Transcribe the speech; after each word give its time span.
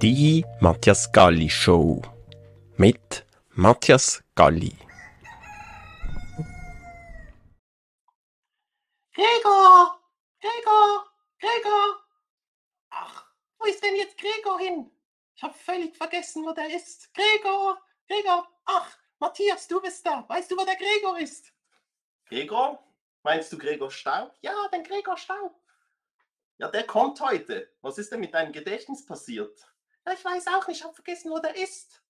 Die 0.00 0.46
Matthias 0.60 1.10
Galli 1.10 1.50
Show 1.50 2.00
mit 2.76 3.26
Matthias 3.50 4.22
Galli. 4.36 4.72
Gregor! 9.12 9.98
Gregor! 10.40 11.04
Gregor! 11.40 11.96
Ach, 12.90 13.26
wo 13.58 13.64
ist 13.64 13.82
denn 13.82 13.96
jetzt 13.96 14.16
Gregor 14.16 14.60
hin? 14.60 14.88
Ich 15.34 15.42
habe 15.42 15.54
völlig 15.54 15.96
vergessen, 15.96 16.44
wo 16.44 16.52
der 16.52 16.72
ist. 16.72 17.12
Gregor! 17.12 17.76
Gregor! 18.06 18.46
Ach, 18.66 18.96
Matthias, 19.18 19.66
du 19.66 19.80
bist 19.80 20.06
da. 20.06 20.24
Weißt 20.28 20.48
du, 20.48 20.56
wo 20.56 20.64
der 20.64 20.76
Gregor 20.76 21.18
ist? 21.18 21.52
Gregor? 22.26 22.78
Meinst 23.24 23.52
du 23.52 23.58
Gregor 23.58 23.90
Staub? 23.90 24.32
Ja, 24.42 24.68
den 24.68 24.84
Gregor 24.84 25.16
Staub. 25.16 25.60
Ja, 26.58 26.68
der 26.68 26.86
kommt 26.86 27.20
heute. 27.20 27.68
Was 27.80 27.98
ist 27.98 28.12
denn 28.12 28.20
mit 28.20 28.32
deinem 28.32 28.52
Gedächtnis 28.52 29.04
passiert? 29.04 29.58
Ich 30.14 30.24
weiß 30.24 30.46
auch 30.48 30.66
nicht. 30.68 30.78
Ich 30.78 30.84
habe 30.84 30.94
vergessen, 30.94 31.30
wo 31.30 31.38
der 31.38 31.56
ist. 31.56 32.02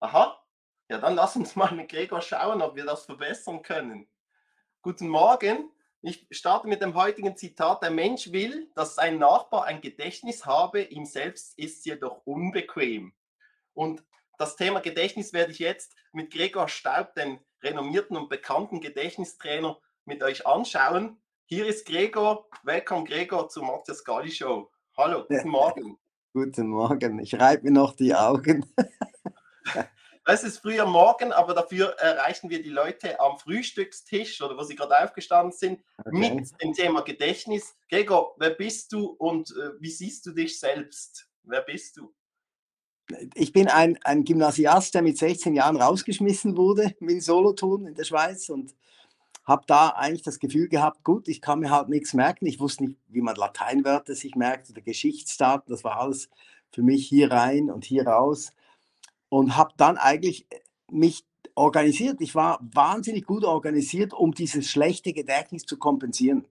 Aha. 0.00 0.42
Ja, 0.88 0.98
dann 0.98 1.14
lass 1.14 1.36
uns 1.36 1.56
mal 1.56 1.72
mit 1.72 1.90
Gregor 1.90 2.20
schauen, 2.20 2.62
ob 2.62 2.76
wir 2.76 2.84
das 2.84 3.04
verbessern 3.04 3.62
können. 3.62 4.08
Guten 4.82 5.08
Morgen. 5.08 5.70
Ich 6.02 6.26
starte 6.30 6.66
mit 6.66 6.82
dem 6.82 6.94
heutigen 6.94 7.36
Zitat. 7.36 7.82
Der 7.82 7.90
Mensch 7.90 8.32
will, 8.32 8.70
dass 8.74 8.96
sein 8.96 9.18
Nachbar 9.18 9.64
ein 9.64 9.80
Gedächtnis 9.80 10.44
habe, 10.44 10.82
ihm 10.82 11.06
selbst 11.06 11.56
ist 11.58 11.78
es 11.78 11.84
jedoch 11.84 12.22
unbequem. 12.24 13.14
Und 13.72 14.04
das 14.38 14.56
Thema 14.56 14.80
Gedächtnis 14.80 15.32
werde 15.32 15.52
ich 15.52 15.60
jetzt 15.60 15.94
mit 16.12 16.32
Gregor 16.32 16.68
Staub, 16.68 17.14
dem 17.14 17.38
renommierten 17.62 18.16
und 18.16 18.28
bekannten 18.28 18.80
Gedächtnistrainer, 18.80 19.78
mit 20.04 20.22
euch 20.24 20.46
anschauen. 20.46 21.22
Hier 21.44 21.66
ist 21.66 21.86
Gregor. 21.86 22.48
Willkommen, 22.64 23.04
Gregor, 23.04 23.48
zur 23.48 23.64
Matthias 23.64 24.02
Gali 24.02 24.32
Show. 24.32 24.70
Hallo, 24.96 25.24
guten 25.28 25.48
Morgen. 25.48 26.01
Guten 26.34 26.68
Morgen. 26.68 27.18
Ich 27.18 27.38
reibe 27.38 27.64
mir 27.64 27.72
noch 27.72 27.94
die 27.94 28.14
Augen. 28.14 28.66
Es 30.24 30.44
ist 30.44 30.58
früher 30.58 30.86
Morgen, 30.86 31.32
aber 31.32 31.52
dafür 31.52 31.96
erreichen 31.98 32.48
wir 32.48 32.62
die 32.62 32.70
Leute 32.70 33.18
am 33.18 33.38
Frühstückstisch 33.38 34.40
oder 34.40 34.56
wo 34.56 34.62
sie 34.62 34.76
gerade 34.76 35.02
aufgestanden 35.02 35.50
sind 35.50 35.80
okay. 35.98 36.34
mit 36.34 36.62
dem 36.62 36.72
Thema 36.74 37.00
Gedächtnis. 37.00 37.74
Gregor, 37.88 38.36
wer 38.38 38.50
bist 38.50 38.92
du 38.92 39.06
und 39.06 39.50
äh, 39.50 39.80
wie 39.80 39.90
siehst 39.90 40.24
du 40.24 40.30
dich 40.30 40.60
selbst? 40.60 41.28
Wer 41.42 41.62
bist 41.62 41.96
du? 41.96 42.14
Ich 43.34 43.52
bin 43.52 43.66
ein, 43.66 43.98
ein 44.04 44.22
Gymnasiast, 44.22 44.94
der 44.94 45.02
mit 45.02 45.18
16 45.18 45.56
Jahren 45.56 45.76
rausgeschmissen 45.76 46.56
wurde 46.56 46.94
in 47.00 47.20
Solothurn 47.20 47.88
in 47.88 47.94
der 47.94 48.04
Schweiz 48.04 48.48
und 48.48 48.76
habe 49.44 49.64
da 49.66 49.88
eigentlich 49.90 50.22
das 50.22 50.38
Gefühl 50.38 50.68
gehabt, 50.68 51.02
gut, 51.04 51.28
ich 51.28 51.40
kann 51.40 51.60
mir 51.60 51.70
halt 51.70 51.88
nichts 51.88 52.14
merken. 52.14 52.46
Ich 52.46 52.60
wusste 52.60 52.84
nicht, 52.84 52.98
wie 53.08 53.22
man 53.22 53.34
Lateinwörter 53.34 54.14
sich 54.14 54.36
merkt 54.36 54.70
oder 54.70 54.80
Geschichtsdaten. 54.82 55.72
Das 55.72 55.82
war 55.84 55.98
alles 55.98 56.28
für 56.70 56.82
mich 56.82 57.06
hier 57.08 57.30
rein 57.30 57.70
und 57.70 57.84
hier 57.84 58.06
raus. 58.06 58.52
Und 59.28 59.56
habe 59.56 59.72
dann 59.76 59.96
eigentlich 59.98 60.46
äh, 60.50 60.60
mich 60.90 61.24
organisiert. 61.54 62.20
Ich 62.20 62.34
war 62.34 62.58
wahnsinnig 62.72 63.26
gut 63.26 63.44
organisiert, 63.44 64.14
um 64.14 64.32
dieses 64.32 64.68
schlechte 64.70 65.12
Gedächtnis 65.12 65.64
zu 65.64 65.76
kompensieren. 65.76 66.46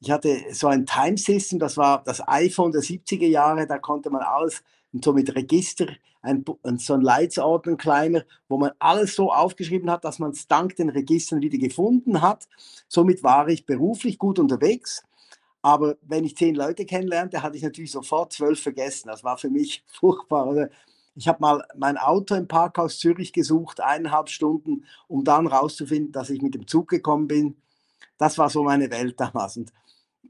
Ich 0.00 0.10
hatte 0.10 0.44
so 0.52 0.68
ein 0.68 0.86
Time 0.86 1.16
System, 1.16 1.58
das 1.58 1.76
war 1.76 2.02
das 2.04 2.26
iPhone 2.26 2.72
der 2.72 2.82
70er 2.82 3.26
Jahre, 3.26 3.66
da 3.66 3.78
konnte 3.78 4.10
man 4.10 4.22
alles 4.22 4.62
und 4.92 5.04
so 5.04 5.12
mit 5.12 5.34
Register, 5.34 5.86
ein, 6.22 6.44
so 6.76 6.94
ein 6.94 7.00
Leitsordner 7.00 7.76
kleiner, 7.76 8.24
wo 8.48 8.58
man 8.58 8.72
alles 8.78 9.14
so 9.14 9.32
aufgeschrieben 9.32 9.90
hat, 9.90 10.04
dass 10.04 10.18
man 10.18 10.32
es 10.32 10.48
dank 10.48 10.76
den 10.76 10.88
Registern 10.88 11.40
wieder 11.40 11.58
gefunden 11.58 12.20
hat. 12.22 12.48
Somit 12.88 13.22
war 13.22 13.48
ich 13.48 13.66
beruflich 13.66 14.18
gut 14.18 14.38
unterwegs. 14.38 15.02
Aber 15.62 15.96
wenn 16.02 16.24
ich 16.24 16.36
zehn 16.36 16.54
Leute 16.54 16.86
kennenlernte, 16.86 17.42
hatte 17.42 17.56
ich 17.56 17.62
natürlich 17.62 17.90
sofort 17.92 18.32
zwölf 18.32 18.62
vergessen. 18.62 19.08
Das 19.08 19.24
war 19.24 19.38
für 19.38 19.50
mich 19.50 19.84
furchtbar. 20.00 20.68
Ich 21.14 21.28
habe 21.28 21.40
mal 21.40 21.64
mein 21.76 21.96
Auto 21.96 22.34
im 22.34 22.46
Parkhaus 22.46 22.98
Zürich 22.98 23.32
gesucht, 23.32 23.80
eineinhalb 23.80 24.28
Stunden, 24.28 24.84
um 25.08 25.24
dann 25.24 25.46
rauszufinden, 25.46 26.12
dass 26.12 26.30
ich 26.30 26.42
mit 26.42 26.54
dem 26.54 26.66
Zug 26.66 26.88
gekommen 26.88 27.26
bin. 27.26 27.56
Das 28.18 28.38
war 28.38 28.50
so 28.50 28.62
meine 28.62 28.90
Welt 28.90 29.18
damals. 29.18 29.56
Und 29.56 29.72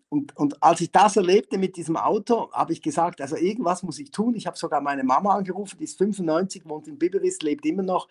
und, 0.09 0.37
und 0.37 0.63
als 0.63 0.81
ich 0.81 0.91
das 0.91 1.17
erlebte 1.17 1.59
mit 1.59 1.77
diesem 1.77 1.97
Auto, 1.97 2.51
habe 2.53 2.73
ich 2.73 2.83
gesagt, 2.83 3.21
also 3.21 3.37
irgendwas 3.37 3.83
muss 3.83 3.99
ich 3.99 4.11
tun. 4.11 4.35
Ich 4.35 4.47
habe 4.47 4.57
sogar 4.57 4.81
meine 4.81 5.05
Mama 5.05 5.35
angerufen, 5.35 5.77
die 5.79 5.85
ist 5.85 5.99
95, 5.99 6.67
wohnt 6.67 6.89
in 6.89 6.99
Biberis, 6.99 7.41
lebt 7.43 7.67
immer 7.67 7.83
noch 7.83 8.09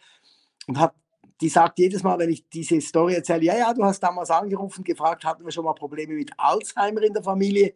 und 0.68 0.80
hat, 0.80 0.94
die 1.42 1.50
sagt 1.50 1.80
jedes 1.80 2.04
Mal, 2.04 2.18
wenn 2.20 2.30
ich 2.30 2.48
diese 2.50 2.80
Story 2.82 3.16
erzähle, 3.16 3.44
ja, 3.44 3.58
ja, 3.58 3.74
du 3.74 3.84
hast 3.84 4.00
damals 4.02 4.30
angerufen, 4.30 4.84
gefragt, 4.84 5.26
hatten 5.26 5.44
wir 5.44 5.52
schon 5.52 5.66
mal 5.66 5.74
Probleme 5.74 6.14
mit 6.14 6.32
Alzheimer 6.38 7.02
in 7.02 7.14
der 7.14 7.24
Familie. 7.24 7.76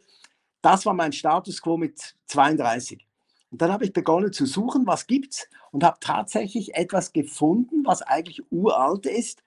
Das 0.61 0.85
war 0.85 0.93
mein 0.93 1.13
Status 1.13 1.61
quo 1.61 1.77
mit 1.77 2.15
32. 2.27 3.05
Und 3.51 3.61
dann 3.61 3.71
habe 3.71 3.85
ich 3.85 3.93
begonnen 3.93 4.31
zu 4.31 4.45
suchen, 4.45 4.87
was 4.87 5.07
gibt's 5.07 5.47
und 5.71 5.83
habe 5.83 5.97
tatsächlich 5.99 6.75
etwas 6.75 7.11
gefunden, 7.11 7.85
was 7.85 8.01
eigentlich 8.01 8.41
uralt 8.51 9.05
ist 9.05 9.43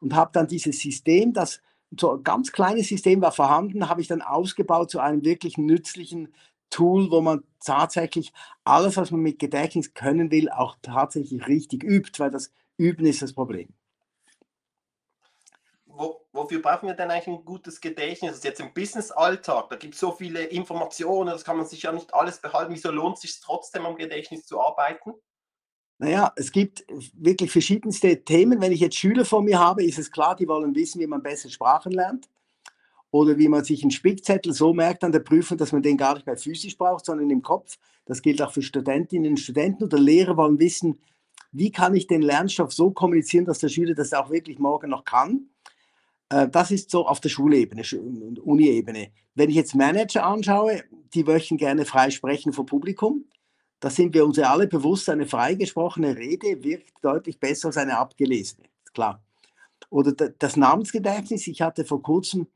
und 0.00 0.14
habe 0.14 0.30
dann 0.32 0.46
dieses 0.46 0.78
System, 0.78 1.32
das 1.32 1.60
so 1.96 2.16
ein 2.16 2.24
ganz 2.24 2.52
kleines 2.52 2.88
System 2.88 3.20
war 3.20 3.32
vorhanden, 3.32 3.88
habe 3.88 4.00
ich 4.00 4.08
dann 4.08 4.22
ausgebaut 4.22 4.90
zu 4.90 5.00
einem 5.00 5.24
wirklich 5.24 5.56
nützlichen 5.56 6.34
Tool, 6.70 7.10
wo 7.10 7.20
man 7.20 7.44
tatsächlich 7.64 8.32
alles, 8.64 8.96
was 8.96 9.10
man 9.10 9.20
mit 9.20 9.38
Gedächtnis 9.38 9.94
können 9.94 10.30
will, 10.30 10.50
auch 10.50 10.76
tatsächlich 10.82 11.46
richtig 11.46 11.82
übt, 11.82 12.18
weil 12.18 12.30
das 12.30 12.52
Üben 12.76 13.06
ist 13.06 13.22
das 13.22 13.32
Problem. 13.32 13.72
Wo, 15.86 16.26
wofür 16.32 16.60
brauchen 16.60 16.86
wir 16.86 16.94
denn 16.94 17.10
eigentlich 17.10 17.28
ein 17.28 17.44
gutes 17.44 17.80
Gedächtnis? 17.80 18.32
Das 18.32 18.38
ist 18.38 18.44
jetzt 18.44 18.60
im 18.60 18.74
Business-Alltag, 18.74 19.70
da 19.70 19.76
gibt 19.76 19.94
es 19.94 20.00
so 20.00 20.12
viele 20.12 20.44
Informationen, 20.44 21.30
das 21.30 21.44
kann 21.44 21.56
man 21.56 21.66
sich 21.66 21.82
ja 21.82 21.92
nicht 21.92 22.12
alles 22.14 22.40
behalten. 22.40 22.72
Wieso 22.72 22.90
lohnt 22.90 23.16
es 23.16 23.22
sich 23.22 23.40
trotzdem 23.40 23.86
am 23.86 23.96
Gedächtnis 23.96 24.46
zu 24.46 24.60
arbeiten? 24.60 25.14
Naja, 25.98 26.32
es 26.36 26.52
gibt 26.52 26.84
wirklich 27.14 27.50
verschiedenste 27.50 28.22
Themen. 28.24 28.60
Wenn 28.60 28.72
ich 28.72 28.80
jetzt 28.80 28.96
Schüler 28.96 29.24
vor 29.24 29.42
mir 29.42 29.58
habe, 29.58 29.84
ist 29.84 29.98
es 29.98 30.10
klar, 30.10 30.36
die 30.36 30.46
wollen 30.46 30.74
wissen, 30.74 31.00
wie 31.00 31.08
man 31.08 31.22
besser 31.22 31.50
Sprachen 31.50 31.92
lernt 31.92 32.28
oder 33.10 33.36
wie 33.36 33.48
man 33.48 33.64
sich 33.64 33.82
einen 33.82 33.90
Spickzettel 33.90 34.52
so 34.52 34.72
merkt 34.72 35.02
an 35.02 35.10
der 35.10 35.20
Prüfung, 35.20 35.58
dass 35.58 35.72
man 35.72 35.82
den 35.82 35.96
gar 35.96 36.14
nicht 36.14 36.26
mehr 36.26 36.36
physisch 36.36 36.78
braucht, 36.78 37.04
sondern 37.04 37.30
im 37.30 37.42
Kopf. 37.42 37.78
Das 38.06 38.22
gilt 38.22 38.40
auch 38.40 38.52
für 38.52 38.62
Studentinnen 38.62 39.32
und 39.32 39.40
Studenten 39.40 39.84
oder 39.84 39.98
Lehrer 39.98 40.36
wollen 40.36 40.60
wissen, 40.60 41.00
wie 41.50 41.72
kann 41.72 41.94
ich 41.94 42.06
den 42.06 42.22
Lernstoff 42.22 42.72
so 42.72 42.90
kommunizieren, 42.90 43.46
dass 43.46 43.58
der 43.58 43.68
Schüler 43.68 43.94
das 43.94 44.12
auch 44.12 44.30
wirklich 44.30 44.58
morgen 44.58 44.90
noch 44.90 45.04
kann. 45.04 45.48
Äh, 46.28 46.48
das 46.48 46.70
ist 46.70 46.90
so 46.90 47.06
auf 47.06 47.20
der 47.20 47.30
Schulebene 47.30 47.82
und 47.92 48.38
Uni-Ebene. 48.38 49.08
Wenn 49.34 49.50
ich 49.50 49.56
jetzt 49.56 49.74
Manager 49.74 50.24
anschaue, 50.24 50.84
die 51.14 51.24
möchten 51.24 51.56
gerne 51.56 51.84
frei 51.86 52.10
sprechen 52.10 52.52
vor 52.52 52.66
Publikum 52.66 53.24
da 53.80 53.90
sind 53.90 54.14
wir 54.14 54.24
uns 54.24 54.36
ja 54.36 54.50
alle 54.50 54.66
bewusst, 54.66 55.08
eine 55.08 55.26
freigesprochene 55.26 56.16
Rede 56.16 56.62
wirkt 56.62 56.92
deutlich 57.02 57.38
besser 57.38 57.68
als 57.68 57.76
eine 57.76 57.98
abgelesene. 57.98 58.68
Klar. 58.92 59.22
Oder 59.90 60.12
das 60.12 60.56
Namensgedächtnis. 60.56 61.46
Ich 61.46 61.62
hatte 61.62 61.84
vor 61.84 62.02
kurzem 62.02 62.46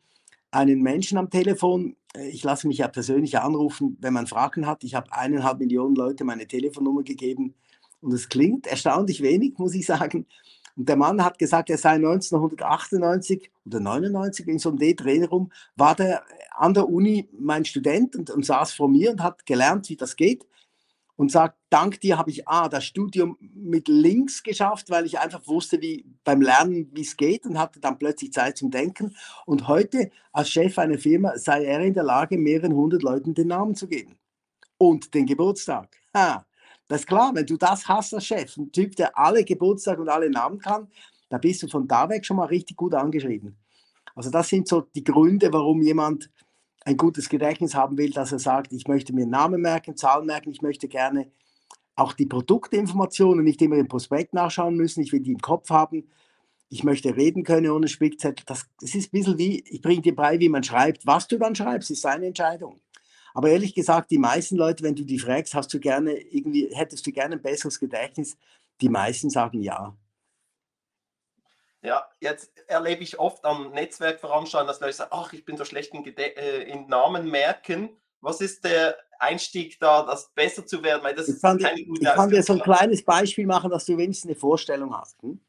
einen 0.50 0.82
Menschen 0.82 1.18
am 1.18 1.30
Telefon. 1.30 1.96
Äh, 2.14 2.28
ich 2.28 2.42
lasse 2.42 2.66
mich 2.66 2.78
ja 2.78 2.88
persönlich 2.88 3.38
anrufen, 3.38 3.96
wenn 4.00 4.12
man 4.12 4.26
Fragen 4.26 4.66
hat. 4.66 4.84
Ich 4.84 4.94
habe 4.94 5.12
eineinhalb 5.12 5.58
Millionen 5.60 5.94
Leute 5.94 6.24
meine 6.24 6.46
Telefonnummer 6.46 7.04
gegeben 7.04 7.54
und 8.00 8.12
es 8.12 8.28
klingt 8.28 8.66
erstaunlich 8.66 9.22
wenig, 9.22 9.58
muss 9.58 9.74
ich 9.74 9.86
sagen. 9.86 10.26
Und 10.76 10.88
der 10.88 10.96
Mann 10.96 11.24
hat 11.24 11.38
gesagt, 11.38 11.70
er 11.70 11.78
sei 11.78 11.92
1998 11.92 13.50
oder 13.64 13.80
99 13.80 14.48
in 14.48 14.58
so 14.58 14.70
einem 14.70 14.78
D-Trainer 14.78 15.28
rum, 15.28 15.52
war 15.76 15.94
der 15.94 16.22
an 16.50 16.74
der 16.74 16.88
Uni 16.88 17.28
mein 17.38 17.64
Student 17.64 18.16
und, 18.16 18.30
und 18.30 18.44
saß 18.44 18.72
vor 18.72 18.88
mir 18.88 19.12
und 19.12 19.22
hat 19.22 19.46
gelernt, 19.46 19.88
wie 19.88 19.96
das 19.96 20.16
geht 20.16 20.44
und 21.22 21.30
sagt, 21.30 21.56
dank 21.70 22.00
dir 22.00 22.18
habe 22.18 22.30
ich 22.30 22.48
A, 22.48 22.68
das 22.68 22.84
Studium 22.84 23.36
mit 23.54 23.86
links 23.86 24.42
geschafft, 24.42 24.90
weil 24.90 25.06
ich 25.06 25.20
einfach 25.20 25.46
wusste, 25.46 25.80
wie 25.80 26.04
beim 26.24 26.42
Lernen, 26.42 26.90
wie 26.92 27.02
es 27.02 27.16
geht 27.16 27.46
und 27.46 27.60
hatte 27.60 27.78
dann 27.78 27.96
plötzlich 27.96 28.32
Zeit 28.32 28.56
zum 28.58 28.72
Denken. 28.72 29.14
Und 29.46 29.68
heute 29.68 30.10
als 30.32 30.50
Chef 30.50 30.76
einer 30.80 30.98
Firma 30.98 31.38
sei 31.38 31.64
er 31.64 31.78
in 31.78 31.94
der 31.94 32.02
Lage, 32.02 32.36
mehreren 32.36 32.74
hundert 32.74 33.04
Leuten 33.04 33.34
den 33.34 33.46
Namen 33.46 33.76
zu 33.76 33.86
geben 33.86 34.18
und 34.78 35.14
den 35.14 35.24
Geburtstag. 35.24 35.96
Ha, 36.12 36.44
das 36.88 37.02
ist 37.02 37.06
klar, 37.06 37.30
wenn 37.36 37.46
du 37.46 37.56
das 37.56 37.86
hast 37.86 38.12
als 38.14 38.26
Chef, 38.26 38.56
ein 38.56 38.72
Typ, 38.72 38.96
der 38.96 39.16
alle 39.16 39.44
Geburtstage 39.44 40.00
und 40.00 40.08
alle 40.08 40.28
Namen 40.28 40.58
kann, 40.58 40.88
da 41.28 41.38
bist 41.38 41.62
du 41.62 41.68
von 41.68 41.86
da 41.86 42.08
weg 42.08 42.26
schon 42.26 42.38
mal 42.38 42.46
richtig 42.46 42.76
gut 42.76 42.94
angeschrieben. 42.94 43.56
Also 44.16 44.28
das 44.28 44.48
sind 44.48 44.66
so 44.66 44.80
die 44.80 45.04
Gründe, 45.04 45.52
warum 45.52 45.82
jemand 45.82 46.30
ein 46.84 46.96
gutes 46.96 47.28
Gedächtnis 47.28 47.74
haben 47.74 47.96
will, 47.96 48.10
dass 48.10 48.32
er 48.32 48.38
sagt, 48.38 48.72
ich 48.72 48.88
möchte 48.88 49.12
mir 49.12 49.26
Namen 49.26 49.60
merken, 49.60 49.96
Zahlen 49.96 50.26
merken, 50.26 50.50
ich 50.50 50.62
möchte 50.62 50.88
gerne 50.88 51.30
auch 51.94 52.12
die 52.12 52.26
Produktinformationen 52.26 53.44
nicht 53.44 53.62
immer 53.62 53.76
im 53.76 53.88
Prospekt 53.88 54.34
nachschauen 54.34 54.76
müssen, 54.76 55.02
ich 55.02 55.12
will 55.12 55.20
die 55.20 55.32
im 55.32 55.40
Kopf 55.40 55.70
haben, 55.70 56.08
ich 56.68 56.84
möchte 56.84 57.14
reden 57.14 57.44
können 57.44 57.70
ohne 57.70 57.86
Spickzettel. 57.86 58.44
Das, 58.46 58.66
das 58.80 58.94
ist 58.94 59.08
ein 59.08 59.18
bisschen 59.18 59.38
wie, 59.38 59.62
ich 59.68 59.82
bringe 59.82 60.00
dir 60.00 60.16
bei, 60.16 60.40
wie 60.40 60.48
man 60.48 60.64
schreibt. 60.64 61.06
Was 61.06 61.28
du 61.28 61.38
dann 61.38 61.54
schreibst, 61.54 61.90
ist 61.90 62.00
seine 62.00 62.26
Entscheidung. 62.26 62.80
Aber 63.34 63.50
ehrlich 63.50 63.74
gesagt, 63.74 64.10
die 64.10 64.18
meisten 64.18 64.56
Leute, 64.56 64.82
wenn 64.82 64.94
du 64.94 65.04
die 65.04 65.18
fragst, 65.18 65.54
hast 65.54 65.72
du 65.72 65.80
gerne 65.80 66.14
irgendwie, 66.14 66.68
hättest 66.72 67.06
du 67.06 67.12
gerne 67.12 67.36
ein 67.36 67.42
besseres 67.42 67.78
Gedächtnis, 67.78 68.36
die 68.80 68.88
meisten 68.88 69.30
sagen 69.30 69.62
ja. 69.62 69.94
Ja, 71.82 72.06
jetzt 72.20 72.52
erlebe 72.68 73.02
ich 73.02 73.18
oft 73.18 73.44
am 73.44 73.72
Netzwerkveranstaltungen, 73.72 74.68
dass 74.68 74.80
Leute 74.80 74.92
sagen, 74.92 75.10
ach, 75.12 75.32
ich 75.32 75.44
bin 75.44 75.56
so 75.56 75.64
schlecht 75.64 75.92
in, 75.92 76.04
äh, 76.16 76.62
in 76.62 76.86
Namen 76.86 77.28
merken. 77.28 77.90
Was 78.20 78.40
ist 78.40 78.64
der 78.64 78.96
Einstieg 79.18 79.80
da, 79.80 80.04
das 80.04 80.30
besser 80.32 80.64
zu 80.64 80.82
werden, 80.82 81.02
weil 81.02 81.14
das 81.14 81.28
Ich 81.28 81.42
kann, 81.42 81.58
keine 81.58 81.80
ich 81.80 81.88
gute 81.88 82.04
kann 82.04 82.30
dir 82.30 82.42
so 82.42 82.52
ein 82.52 82.60
kleines 82.60 83.04
Beispiel 83.04 83.46
machen, 83.46 83.70
dass 83.70 83.84
du 83.84 83.96
wenigstens 83.96 84.30
eine 84.30 84.38
Vorstellung 84.38 84.96
hast. 84.96 85.20
Hm? 85.22 85.40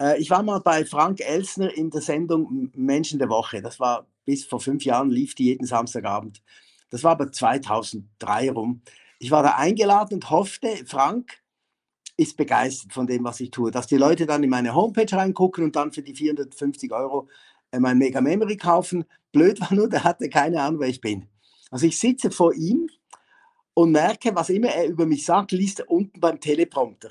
Äh, 0.00 0.18
ich 0.18 0.30
war 0.30 0.42
mal 0.42 0.60
bei 0.60 0.86
Frank 0.86 1.20
Elsner 1.20 1.74
in 1.74 1.90
der 1.90 2.00
Sendung 2.00 2.70
Menschen 2.74 3.18
der 3.18 3.28
Woche. 3.28 3.60
Das 3.60 3.78
war 3.78 4.06
bis 4.24 4.46
vor 4.46 4.60
fünf 4.60 4.84
Jahren, 4.84 5.10
lief 5.10 5.34
die 5.34 5.44
jeden 5.44 5.66
Samstagabend. 5.66 6.42
Das 6.88 7.04
war 7.04 7.12
aber 7.12 7.30
2003 7.30 8.50
rum. 8.50 8.82
Ich 9.18 9.30
war 9.30 9.42
da 9.42 9.56
eingeladen 9.56 10.14
und 10.14 10.30
hoffte, 10.30 10.68
Frank 10.86 11.43
ist 12.16 12.36
begeistert 12.36 12.92
von 12.92 13.06
dem, 13.06 13.24
was 13.24 13.40
ich 13.40 13.50
tue. 13.50 13.70
Dass 13.70 13.86
die 13.86 13.96
Leute 13.96 14.26
dann 14.26 14.42
in 14.42 14.50
meine 14.50 14.74
Homepage 14.74 15.16
reingucken 15.16 15.64
und 15.64 15.76
dann 15.76 15.92
für 15.92 16.02
die 16.02 16.14
450 16.14 16.92
Euro 16.92 17.28
äh, 17.70 17.80
mein 17.80 17.98
Mega 17.98 18.20
Memory 18.20 18.56
kaufen. 18.56 19.04
Blöd 19.32 19.60
war 19.60 19.74
nur, 19.74 19.88
der 19.88 20.04
hatte 20.04 20.28
keine 20.28 20.62
Ahnung, 20.62 20.80
wer 20.80 20.88
ich 20.88 21.00
bin. 21.00 21.26
Also 21.70 21.86
ich 21.86 21.98
sitze 21.98 22.30
vor 22.30 22.54
ihm 22.54 22.88
und 23.74 23.90
merke, 23.90 24.34
was 24.34 24.50
immer 24.50 24.68
er 24.68 24.86
über 24.88 25.06
mich 25.06 25.24
sagt, 25.24 25.52
liest 25.52 25.80
er 25.80 25.90
unten 25.90 26.20
beim 26.20 26.40
Teleprompter. 26.40 27.10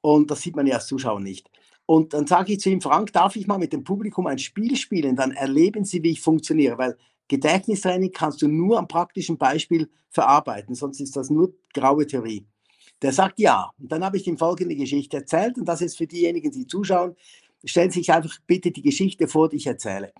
Und 0.00 0.30
das 0.30 0.40
sieht 0.40 0.56
man 0.56 0.66
ja 0.66 0.76
als 0.76 0.86
Zuschauer 0.86 1.20
nicht. 1.20 1.50
Und 1.84 2.14
dann 2.14 2.26
sage 2.26 2.52
ich 2.52 2.60
zu 2.60 2.70
ihm, 2.70 2.80
Frank, 2.80 3.12
darf 3.12 3.36
ich 3.36 3.46
mal 3.46 3.58
mit 3.58 3.72
dem 3.72 3.84
Publikum 3.84 4.26
ein 4.26 4.38
Spiel 4.38 4.76
spielen? 4.76 5.14
Dann 5.14 5.32
erleben 5.32 5.84
Sie, 5.84 6.02
wie 6.02 6.12
ich 6.12 6.20
funktioniere. 6.20 6.78
Weil 6.78 6.96
Gedächtnistraining 7.28 8.12
kannst 8.12 8.42
du 8.42 8.48
nur 8.48 8.78
am 8.78 8.88
praktischen 8.88 9.36
Beispiel 9.36 9.90
verarbeiten, 10.10 10.74
sonst 10.74 11.00
ist 11.00 11.16
das 11.16 11.30
nur 11.30 11.52
graue 11.74 12.06
Theorie. 12.06 12.46
Der 13.02 13.12
sagt 13.12 13.38
ja. 13.38 13.70
Und 13.78 13.92
dann 13.92 14.04
habe 14.04 14.16
ich 14.16 14.26
ihm 14.26 14.38
folgende 14.38 14.76
Geschichte 14.76 15.18
erzählt. 15.18 15.58
Und 15.58 15.66
das 15.66 15.80
ist 15.80 15.96
für 15.96 16.06
diejenigen, 16.06 16.50
die 16.50 16.66
zuschauen, 16.66 17.16
stellen 17.64 17.90
Sie 17.90 18.00
sich 18.00 18.12
einfach 18.12 18.36
bitte 18.46 18.70
die 18.70 18.82
Geschichte 18.82 19.28
vor, 19.28 19.48
die 19.48 19.56
ich 19.56 19.66
erzähle. 19.66 20.12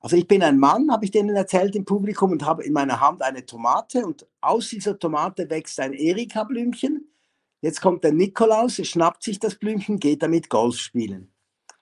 Also 0.00 0.16
ich 0.16 0.28
bin 0.28 0.42
ein 0.42 0.58
Mann, 0.58 0.90
habe 0.92 1.06
ich 1.06 1.10
denen 1.10 1.34
erzählt 1.34 1.74
im 1.74 1.86
Publikum 1.86 2.30
und 2.30 2.44
habe 2.44 2.62
in 2.62 2.74
meiner 2.74 3.00
Hand 3.00 3.22
eine 3.22 3.46
Tomate 3.46 4.04
und 4.04 4.26
aus 4.42 4.68
dieser 4.68 4.98
Tomate 4.98 5.48
wächst 5.48 5.80
ein 5.80 5.94
Erika-Blümchen. 5.94 7.08
Jetzt 7.62 7.80
kommt 7.80 8.04
der 8.04 8.12
Nikolaus, 8.12 8.78
er 8.78 8.84
schnappt 8.84 9.22
sich 9.22 9.38
das 9.38 9.54
Blümchen, 9.54 9.98
geht 9.98 10.22
damit 10.22 10.50
Golf 10.50 10.76
spielen. 10.76 11.32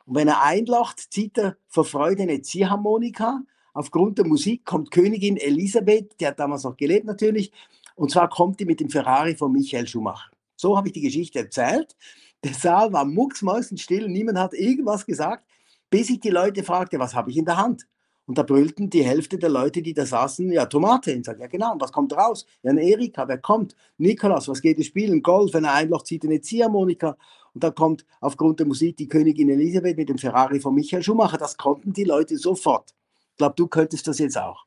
Und 0.07 0.15
wenn 0.15 0.29
er 0.29 0.41
einlocht, 0.43 1.01
zieht 1.13 1.37
er 1.37 1.57
vor 1.67 1.85
Freude 1.85 2.23
eine 2.23 2.41
Ziehharmonika. 2.43 3.43
Aufgrund 3.75 4.19
der 4.19 4.27
Musik 4.29 4.65
kommt 4.65 4.93
Königin 4.93 5.37
Elisabeth, 5.37 6.21
die 6.21 6.27
hat 6.29 6.39
damals 6.39 6.63
noch 6.63 6.77
gelebt 6.77 7.07
natürlich, 7.07 7.51
und 7.97 8.11
zwar 8.11 8.29
kommt 8.29 8.61
die 8.61 8.65
mit 8.65 8.81
dem 8.81 8.91
Ferrari 8.91 9.37
von 9.37 9.53
Michael 9.53 9.87
Schumacher. 9.87 10.31
So 10.57 10.77
habe 10.77 10.89
ich 10.89 10.93
die 10.93 11.01
Geschichte 11.01 11.41
erzählt. 11.41 11.97
Der 12.45 12.55
Saal 12.55 12.93
war 12.93 13.05
mucksmäusenstill, 13.05 14.09
niemand 14.09 14.39
hat 14.39 14.55
irgendwas 14.55 15.07
gesagt, 15.07 15.45
bis 15.91 16.11
ich 16.11 16.21
die 16.21 16.31
Leute 16.31 16.65
fragte, 16.65 16.99
was 16.99 17.15
habe 17.15 17.31
ich 17.31 17.37
in 17.37 17.45
der 17.45 17.57
Hand? 17.57 17.87
Und 18.27 18.39
da 18.39 18.45
brüllten 18.45 18.89
die 18.89 19.05
Hälfte 19.05 19.37
der 19.37 19.51
Leute, 19.51 19.83
die 19.83 19.95
da 19.95 20.07
saßen, 20.07 20.51
ja, 20.53 20.67
Tomate. 20.67 21.13
Ich 21.13 21.25
sage, 21.25 21.41
ja 21.41 21.49
genau, 21.49 21.73
und 21.73 21.83
was 21.83 21.93
kommt 21.93 22.17
raus? 22.17 22.47
Ja, 22.63 22.71
ein 22.71 22.79
Erika, 22.79 23.27
wer 23.27 23.39
kommt? 23.39 23.75
Nikolaus, 23.99 24.49
was 24.49 24.63
geht 24.63 24.79
ihr 24.79 24.85
spielen? 24.85 25.23
Golf, 25.23 25.53
wenn 25.53 25.65
er 25.65 25.75
einlocht, 25.75 26.07
zieht 26.07 26.25
eine 26.25 26.41
Ziehharmonika. 26.41 27.17
Und 27.53 27.65
da 27.65 27.71
kommt 27.71 28.07
aufgrund 28.21 28.61
der 28.61 28.67
Musik 28.67 28.97
die 28.97 29.09
Königin 29.09 29.51
Elisabeth 29.51 29.97
mit 29.97 30.09
dem 30.09 30.19
Ferrari 30.19 30.61
von 30.61 30.75
Michael 30.75 31.03
Schumacher. 31.03 31.37
Das 31.37 31.57
konnten 31.57 31.93
die 31.93 32.05
Leute 32.05 32.39
sofort. 32.39 32.95
Ich 33.33 33.37
glaube, 33.39 33.55
du 33.57 33.67
könntest 33.67 34.07
das 34.07 34.19
jetzt 34.19 34.39
auch. 34.39 34.65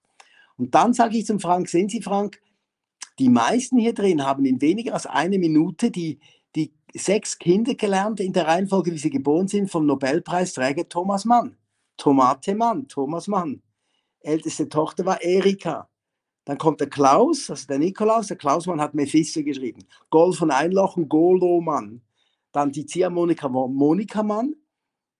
Und 0.57 0.75
dann 0.75 0.93
sage 0.93 1.17
ich 1.17 1.25
zum 1.25 1.39
Frank, 1.39 1.69
sehen 1.69 1.89
Sie, 1.89 2.01
Frank, 2.01 2.39
die 3.19 3.29
meisten 3.29 3.77
hier 3.77 3.93
drin 3.93 4.25
haben 4.25 4.45
in 4.45 4.61
weniger 4.61 4.93
als 4.93 5.05
eine 5.05 5.39
Minute 5.39 5.91
die, 5.91 6.19
die 6.55 6.73
sechs 6.93 7.37
Kinder 7.37 7.75
gelernt 7.75 8.19
in 8.19 8.33
der 8.33 8.47
Reihenfolge, 8.47 8.91
wie 8.91 8.97
sie 8.97 9.09
geboren 9.09 9.47
sind, 9.47 9.69
vom 9.69 9.85
Nobelpreisträger 9.85 10.87
Thomas 10.89 11.25
Mann. 11.25 11.57
Tomate 11.97 12.55
Mann, 12.55 12.87
Thomas 12.87 13.27
Mann. 13.27 13.61
Älteste 14.19 14.67
Tochter 14.67 15.05
war 15.05 15.21
Erika. 15.21 15.89
Dann 16.45 16.57
kommt 16.57 16.79
der 16.79 16.89
Klaus, 16.89 17.49
also 17.49 17.67
der 17.67 17.79
Nikolaus. 17.79 18.27
Der 18.27 18.37
Klausmann 18.37 18.81
hat 18.81 18.93
Mephisto 18.93 19.43
geschrieben. 19.43 19.83
Golf 20.09 20.41
und 20.41 20.51
Einlochen, 20.51 21.09
Golo 21.09 21.61
Mann. 21.61 22.01
Dann 22.51 22.71
die 22.71 22.85
Ziehharmonika 22.85 23.49
Monika 23.49 24.23
Mann. 24.23 24.55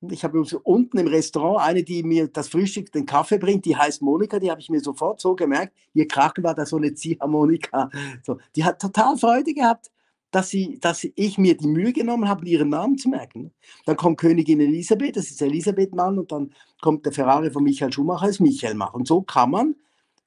Ich 0.01 0.23
habe 0.23 0.43
unten 0.63 0.97
im 0.97 1.07
Restaurant 1.07 1.67
eine, 1.67 1.83
die 1.83 2.03
mir 2.03 2.27
das 2.27 2.49
Frühstück, 2.49 2.91
den 2.91 3.05
Kaffee 3.05 3.37
bringt, 3.37 3.65
die 3.65 3.75
heißt 3.75 4.01
Monika, 4.01 4.39
die 4.39 4.51
habe 4.51 4.61
ich 4.61 4.69
mir 4.69 4.81
sofort 4.81 5.19
so 5.19 5.35
gemerkt. 5.35 5.73
Ihr 5.93 6.07
Kraken 6.07 6.43
war 6.43 6.53
da 6.53 6.65
so 6.65 6.77
eine 6.77 6.93
Ziehharmonika. 6.93 7.89
So, 8.23 8.37
die 8.55 8.63
hat 8.63 8.79
total 8.79 9.17
Freude 9.17 9.53
gehabt, 9.53 9.89
dass, 10.31 10.49
sie, 10.49 10.79
dass 10.79 11.07
ich 11.15 11.37
mir 11.37 11.55
die 11.55 11.67
Mühe 11.67 11.93
genommen 11.93 12.27
habe, 12.27 12.45
ihren 12.45 12.69
Namen 12.69 12.97
zu 12.97 13.09
merken. 13.09 13.53
Dann 13.85 13.95
kommt 13.95 14.19
Königin 14.19 14.59
Elisabeth, 14.59 15.15
das 15.15 15.31
ist 15.31 15.41
Elisabeth 15.41 15.95
Mann, 15.95 16.19
und 16.19 16.31
dann 16.31 16.53
kommt 16.81 17.05
der 17.05 17.13
Ferrari 17.13 17.49
von 17.49 17.63
Michael 17.63 17.93
Schumacher, 17.93 18.27
ist 18.27 18.41
Michael 18.41 18.75
Mann. 18.75 18.93
Und 18.93 19.07
so 19.07 19.21
kann 19.21 19.51
man, 19.51 19.75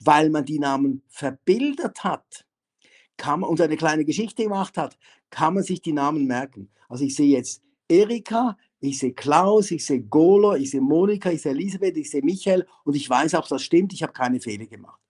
weil 0.01 0.31
man 0.31 0.45
die 0.45 0.59
Namen 0.59 1.03
verbildert 1.09 2.05
hat, 2.05 2.47
kann 3.19 3.41
man, 3.41 3.51
und 3.51 3.61
eine 3.61 3.77
kleine 3.77 4.05
Geschichte 4.05 4.45
gemacht 4.45 4.79
hat, 4.79 4.97
kann 5.31 5.55
man 5.55 5.63
sich 5.63 5.83
die 5.83 5.93
Namen 5.93 6.27
merken. 6.27 6.71
Also 6.89 7.05
ich 7.05 7.15
sehe 7.15 7.37
jetzt 7.37 7.63
Erika, 7.89 8.57
ich 8.81 8.99
sehe 8.99 9.13
Klaus, 9.13 9.71
ich 9.71 9.85
sehe 9.85 10.03
Golo, 10.03 10.55
ich 10.55 10.71
sehe 10.71 10.81
Monika, 10.81 11.31
ich 11.31 11.43
sehe 11.43 11.53
Elisabeth, 11.53 11.97
ich 11.97 12.11
sehe 12.11 12.23
Michael 12.23 12.67
und 12.85 12.95
ich 12.95 13.09
weiß 13.09 13.35
auch, 13.35 13.49
das 13.49 13.63
stimmt, 13.63 13.93
ich 13.93 14.03
habe 14.03 14.13
keine 14.13 14.41
Fehler 14.41 14.67
gemacht. 14.67 15.01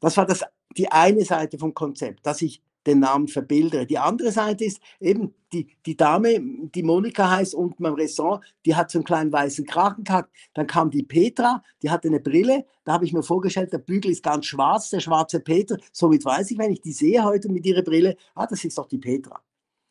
Das 0.00 0.16
war 0.16 0.26
das, 0.26 0.44
die 0.76 0.90
eine 0.90 1.24
Seite 1.24 1.58
vom 1.58 1.72
Konzept, 1.72 2.26
dass 2.26 2.42
ich 2.42 2.62
den 2.86 3.00
Namen 3.00 3.28
verbildere. 3.28 3.86
Die 3.86 3.98
andere 3.98 4.30
Seite 4.30 4.64
ist 4.64 4.80
eben 5.00 5.34
die, 5.52 5.76
die 5.84 5.96
Dame, 5.96 6.40
die 6.74 6.82
Monika 6.82 7.30
heißt, 7.30 7.54
unten 7.54 7.82
beim 7.82 7.94
Restaurant, 7.94 8.44
die 8.64 8.74
hat 8.74 8.90
so 8.90 8.98
einen 8.98 9.04
kleinen 9.04 9.32
weißen 9.32 9.66
Kragen 9.66 10.04
gehabt. 10.04 10.30
Dann 10.54 10.66
kam 10.66 10.90
die 10.90 11.02
Petra, 11.02 11.62
die 11.82 11.90
hatte 11.90 12.08
eine 12.08 12.20
Brille. 12.20 12.64
Da 12.84 12.92
habe 12.92 13.04
ich 13.04 13.12
mir 13.12 13.22
vorgestellt, 13.22 13.72
der 13.72 13.78
Bügel 13.78 14.12
ist 14.12 14.22
ganz 14.22 14.46
schwarz, 14.46 14.90
der 14.90 15.00
schwarze 15.00 15.40
Peter. 15.40 15.76
Somit 15.92 16.24
weiß 16.24 16.50
ich, 16.52 16.58
wenn 16.58 16.72
ich 16.72 16.80
die 16.80 16.92
sehe 16.92 17.24
heute 17.24 17.48
mit 17.48 17.66
ihrer 17.66 17.82
Brille, 17.82 18.16
ah, 18.34 18.46
das 18.46 18.64
ist 18.64 18.78
doch 18.78 18.86
die 18.86 18.98
Petra. 18.98 19.40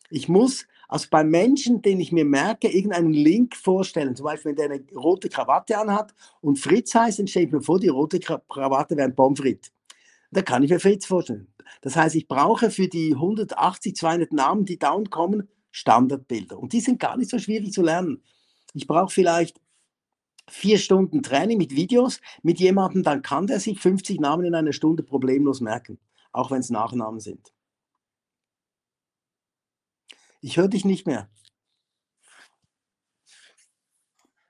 Ich 0.09 0.29
muss 0.29 0.65
also 0.87 1.07
beim 1.09 1.29
Menschen, 1.29 1.81
den 1.81 1.99
ich 1.99 2.11
mir 2.11 2.25
merke, 2.25 2.67
irgendeinen 2.67 3.13
Link 3.13 3.55
vorstellen. 3.55 4.15
Zum 4.15 4.25
Beispiel, 4.25 4.51
wenn 4.51 4.55
der 4.55 4.71
eine 4.71 4.83
rote 4.95 5.29
Krawatte 5.29 5.77
anhat 5.77 6.13
und 6.41 6.59
Fritz 6.59 6.93
heißt, 6.93 7.19
dann 7.19 7.27
stelle 7.27 7.47
ich 7.47 7.51
mir 7.51 7.61
vor, 7.61 7.79
die 7.79 7.87
rote 7.87 8.19
Krawatte 8.19 8.95
wäre 8.95 9.07
ein 9.07 9.15
Pommes. 9.15 9.71
Da 10.31 10.41
kann 10.41 10.63
ich 10.63 10.69
mir 10.69 10.79
Fritz 10.79 11.05
vorstellen. 11.05 11.47
Das 11.81 11.95
heißt, 11.95 12.15
ich 12.15 12.27
brauche 12.27 12.69
für 12.69 12.87
die 12.87 13.13
180, 13.13 13.95
200 13.95 14.33
Namen, 14.33 14.65
die 14.65 14.77
down 14.77 15.09
kommen, 15.09 15.49
Standardbilder. 15.71 16.59
Und 16.59 16.73
die 16.73 16.81
sind 16.81 16.99
gar 16.99 17.17
nicht 17.17 17.29
so 17.29 17.39
schwierig 17.39 17.73
zu 17.73 17.81
lernen. 17.81 18.21
Ich 18.73 18.87
brauche 18.87 19.11
vielleicht 19.11 19.59
vier 20.49 20.77
Stunden 20.77 21.23
Training 21.23 21.57
mit 21.57 21.75
Videos 21.75 22.21
mit 22.43 22.59
jemandem, 22.59 23.03
dann 23.03 23.21
kann 23.21 23.47
der 23.47 23.59
sich 23.59 23.79
50 23.79 24.19
Namen 24.19 24.45
in 24.45 24.55
einer 24.55 24.73
Stunde 24.73 25.03
problemlos 25.03 25.61
merken, 25.61 25.97
auch 26.31 26.51
wenn 26.51 26.59
es 26.59 26.69
Nachnamen 26.69 27.19
sind. 27.19 27.54
Ich 30.41 30.57
höre 30.57 30.67
dich 30.67 30.85
nicht 30.85 31.07
mehr. 31.07 31.29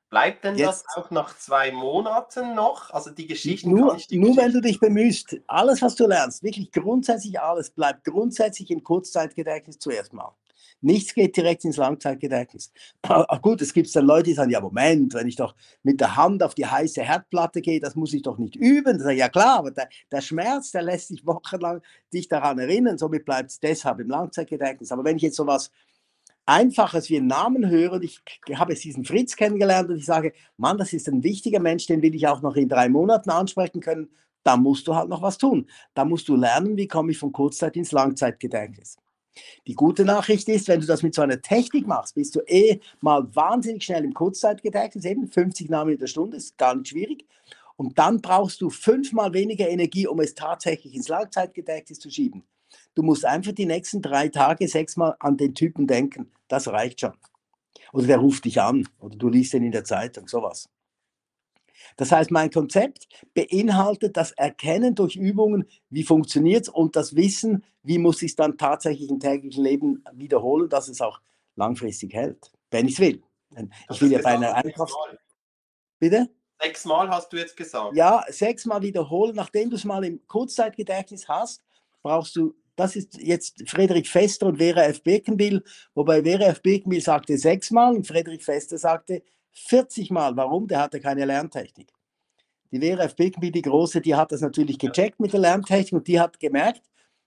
Bleibt 0.09 0.45
denn 0.45 0.55
Jetzt. 0.55 0.85
das 0.85 0.85
auch 0.95 1.11
nach 1.11 1.37
zwei 1.37 1.71
Monaten 1.71 2.55
noch? 2.55 2.91
Also 2.91 3.09
die 3.09 3.27
Geschichten 3.27 3.71
Nur, 3.71 3.97
die 3.97 4.17
nur 4.17 4.29
wenn 4.29 4.35
Geschichten- 4.35 4.53
du 4.53 4.61
dich 4.61 4.79
bemühst, 4.79 5.35
alles, 5.47 5.81
was 5.81 5.95
du 5.95 6.07
lernst, 6.07 6.41
wirklich 6.43 6.71
grundsätzlich 6.71 7.39
alles, 7.39 7.69
bleibt 7.71 8.05
grundsätzlich 8.05 8.71
im 8.71 8.83
Kurzzeitgedächtnis 8.83 9.77
zuerst 9.79 10.13
mal. 10.13 10.33
Nichts 10.85 11.15
geht 11.15 11.35
direkt 11.35 11.65
ins 11.65 11.77
Langzeitgedächtnis. 11.77 12.71
Ah, 13.01 13.39
Gut, 13.39 13.59
es 13.63 13.73
gibt 13.73 13.93
dann 13.95 14.05
Leute, 14.05 14.25
die 14.25 14.33
sagen, 14.33 14.51
ja 14.51 14.61
Moment, 14.61 15.15
wenn 15.15 15.27
ich 15.27 15.35
doch 15.35 15.55
mit 15.81 15.99
der 15.99 16.15
Hand 16.15 16.43
auf 16.43 16.53
die 16.53 16.67
heiße 16.67 17.01
Herdplatte 17.01 17.61
gehe, 17.61 17.79
das 17.79 17.95
muss 17.95 18.13
ich 18.13 18.21
doch 18.21 18.37
nicht 18.37 18.55
üben. 18.55 18.99
Sag 18.99 19.13
ich, 19.13 19.19
ja 19.19 19.29
klar, 19.29 19.57
aber 19.57 19.71
der, 19.71 19.89
der 20.11 20.21
Schmerz, 20.21 20.71
der 20.71 20.83
lässt 20.83 21.09
dich 21.09 21.25
wochenlang 21.25 21.81
dich 22.13 22.27
daran 22.27 22.59
erinnern, 22.59 22.99
somit 22.99 23.25
bleibt 23.25 23.49
es 23.49 23.59
deshalb 23.59 23.99
im 23.99 24.09
Langzeitgedächtnis. 24.09 24.91
Aber 24.91 25.03
wenn 25.03 25.17
ich 25.17 25.23
jetzt 25.23 25.37
sowas 25.37 25.71
Einfaches 26.45 27.09
wie 27.09 27.17
einen 27.17 27.27
Namen 27.27 27.67
höre, 27.67 27.93
und 27.93 28.03
ich 28.03 28.21
habe 28.53 28.73
jetzt 28.73 28.83
diesen 28.83 29.05
Fritz 29.05 29.35
kennengelernt 29.35 29.89
und 29.89 29.97
ich 29.97 30.05
sage, 30.05 30.33
Mann, 30.57 30.77
das 30.77 30.93
ist 30.93 31.09
ein 31.09 31.23
wichtiger 31.23 31.59
Mensch, 31.59 31.87
den 31.87 32.03
will 32.03 32.13
ich 32.13 32.27
auch 32.27 32.43
noch 32.43 32.55
in 32.55 32.69
drei 32.69 32.89
Monaten 32.89 33.31
ansprechen 33.31 33.81
können, 33.81 34.09
da 34.43 34.55
musst 34.55 34.87
du 34.87 34.95
halt 34.95 35.09
noch 35.09 35.23
was 35.23 35.39
tun. 35.39 35.67
Da 35.95 36.05
musst 36.05 36.27
du 36.29 36.35
lernen, 36.35 36.77
wie 36.77 36.87
komme 36.87 37.11
ich 37.11 37.17
von 37.17 37.31
Kurzzeit 37.31 37.75
ins 37.75 37.91
Langzeitgedächtnis. 37.91 38.97
Die 39.67 39.73
gute 39.73 40.05
Nachricht 40.05 40.47
ist, 40.47 40.67
wenn 40.67 40.79
du 40.79 40.87
das 40.87 41.03
mit 41.03 41.13
so 41.15 41.21
einer 41.21 41.41
Technik 41.41 41.87
machst, 41.87 42.15
bist 42.15 42.35
du 42.35 42.41
eh 42.47 42.79
mal 43.01 43.27
wahnsinnig 43.35 43.83
schnell 43.83 44.03
im 44.03 44.13
Kurzzeitgedächtnis, 44.13 45.05
eben 45.05 45.27
50 45.27 45.69
Namen 45.69 45.93
in 45.93 45.99
der 45.99 46.07
Stunde, 46.07 46.37
ist 46.37 46.57
gar 46.57 46.75
nicht 46.75 46.89
schwierig. 46.89 47.25
Und 47.77 47.99
dann 47.99 48.21
brauchst 48.21 48.61
du 48.61 48.69
fünfmal 48.69 49.33
weniger 49.33 49.67
Energie, 49.67 50.07
um 50.07 50.19
es 50.19 50.33
tatsächlich 50.33 50.95
ins 50.95 51.09
Langzeitgedächtnis 51.09 51.99
zu 51.99 52.09
schieben. 52.09 52.43
Du 52.93 53.03
musst 53.03 53.25
einfach 53.25 53.51
die 53.51 53.65
nächsten 53.65 54.01
drei 54.01 54.29
Tage 54.29 54.67
sechsmal 54.67 55.15
an 55.19 55.37
den 55.37 55.53
Typen 55.53 55.87
denken. 55.87 56.31
Das 56.47 56.67
reicht 56.67 57.01
schon. 57.01 57.13
Oder 57.91 58.07
der 58.07 58.17
ruft 58.17 58.45
dich 58.45 58.61
an 58.61 58.87
oder 58.99 59.17
du 59.17 59.29
liest 59.29 59.53
ihn 59.53 59.63
in 59.63 59.71
der 59.71 59.83
Zeitung, 59.83 60.27
sowas. 60.27 60.69
Das 61.97 62.11
heißt, 62.11 62.31
mein 62.31 62.51
Konzept 62.51 63.07
beinhaltet 63.33 64.17
das 64.17 64.31
Erkennen 64.31 64.95
durch 64.95 65.15
Übungen, 65.15 65.65
wie 65.89 66.03
funktioniert 66.03 66.63
es 66.63 66.69
und 66.69 66.95
das 66.95 67.15
Wissen, 67.15 67.63
wie 67.83 67.97
muss 67.97 68.21
ich 68.21 68.31
es 68.31 68.35
dann 68.35 68.57
tatsächlich 68.57 69.09
im 69.09 69.19
täglichen 69.19 69.63
Leben 69.63 70.03
wiederholen, 70.13 70.69
dass 70.69 70.87
es 70.87 71.01
auch 71.01 71.21
langfristig 71.55 72.13
hält, 72.13 72.51
wenn 72.71 72.87
ich 72.87 72.93
es 72.93 72.99
will. 72.99 73.23
Ich 73.89 74.01
will 74.01 74.11
ja 74.11 74.21
bei 74.21 74.35
einer 74.35 74.55
Einkaufs... 74.55 74.91
Sechsmal, 74.91 75.19
Bitte? 75.99 76.29
sechsmal 76.61 77.09
hast 77.09 77.31
du 77.31 77.37
jetzt 77.37 77.55
gesagt. 77.55 77.95
Ja, 77.95 78.23
sechsmal 78.27 78.81
wiederholen, 78.81 79.35
nachdem 79.35 79.69
du 79.69 79.75
es 79.75 79.85
mal 79.85 80.03
im 80.03 80.25
Kurzzeitgedächtnis 80.27 81.27
hast, 81.27 81.63
brauchst 82.01 82.35
du, 82.35 82.53
das 82.75 82.95
ist 82.95 83.17
jetzt 83.17 83.69
Friedrich 83.69 84.09
Fester 84.09 84.47
und 84.47 84.57
Vera 84.57 84.83
F. 84.83 85.01
Birkenbill, 85.03 85.63
wobei 85.93 86.23
Vera 86.23 86.45
F. 86.45 86.61
Birkenbill 86.61 87.01
sagte 87.01 87.37
sechsmal 87.37 87.95
und 87.95 88.05
Friedrich 88.07 88.43
Fester 88.43 88.77
sagte 88.77 89.23
40 89.55 90.11
Mal. 90.11 90.35
Warum? 90.35 90.67
Der 90.67 90.79
hatte 90.81 90.99
keine 90.99 91.25
Lerntechnik. 91.25 91.91
Die 92.71 92.79
Vera 92.79 93.03
F. 93.03 93.15
Birkenbill, 93.15 93.51
die 93.51 93.61
Große, 93.61 94.01
die 94.01 94.15
hat 94.15 94.31
das 94.31 94.41
natürlich 94.41 94.77
gecheckt 94.77 95.19
mit 95.19 95.33
der 95.33 95.39
Lerntechnik 95.39 95.93
und 95.93 96.07
die 96.07 96.19
hat 96.19 96.39
gemerkt, 96.39 96.81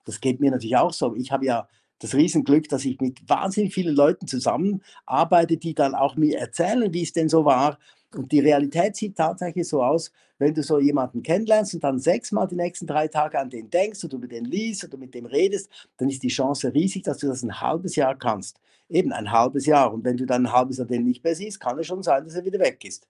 das 0.04 0.20
geht 0.20 0.40
mir 0.40 0.50
natürlich 0.50 0.76
auch 0.76 0.92
so. 0.92 1.14
Ich 1.16 1.32
habe 1.32 1.46
ja 1.46 1.68
das 2.00 2.14
Riesenglück, 2.14 2.68
dass 2.68 2.84
ich 2.84 3.00
mit 3.00 3.28
wahnsinnig 3.28 3.74
vielen 3.74 3.94
Leuten 3.94 4.26
zusammenarbeite, 4.26 5.56
die 5.56 5.74
dann 5.74 5.94
auch 5.94 6.16
mir 6.16 6.38
erzählen, 6.38 6.92
wie 6.92 7.02
es 7.02 7.12
denn 7.12 7.28
so 7.28 7.44
war. 7.44 7.78
Und 8.14 8.32
die 8.32 8.40
Realität 8.40 8.96
sieht 8.96 9.16
tatsächlich 9.16 9.68
so 9.68 9.82
aus, 9.82 10.12
wenn 10.38 10.54
du 10.54 10.62
so 10.62 10.78
jemanden 10.78 11.22
kennenlernst 11.22 11.74
und 11.74 11.84
dann 11.84 11.98
sechsmal 11.98 12.46
die 12.46 12.56
nächsten 12.56 12.86
drei 12.86 13.08
Tage 13.08 13.38
an 13.38 13.50
den 13.50 13.68
denkst 13.68 14.04
oder 14.04 14.16
über 14.16 14.28
den 14.28 14.44
liest 14.44 14.84
oder 14.84 14.96
mit 14.96 15.12
dem 15.14 15.26
redest, 15.26 15.70
dann 15.96 16.08
ist 16.08 16.22
die 16.22 16.28
Chance 16.28 16.72
riesig, 16.72 17.02
dass 17.02 17.18
du 17.18 17.26
das 17.26 17.42
ein 17.42 17.60
halbes 17.60 17.96
Jahr 17.96 18.16
kannst. 18.16 18.60
Eben 18.88 19.12
ein 19.12 19.30
halbes 19.30 19.66
Jahr. 19.66 19.92
Und 19.92 20.04
wenn 20.04 20.16
du 20.16 20.26
dann 20.26 20.46
ein 20.46 20.52
halbes 20.52 20.78
Jahr 20.78 20.86
den 20.86 21.04
nicht 21.04 21.22
mehr 21.22 21.34
siehst, 21.34 21.60
kann 21.60 21.78
es 21.78 21.86
schon 21.86 22.02
sein, 22.02 22.24
dass 22.24 22.34
er 22.34 22.44
wieder 22.44 22.58
weg 22.58 22.84
ist. 22.84 23.06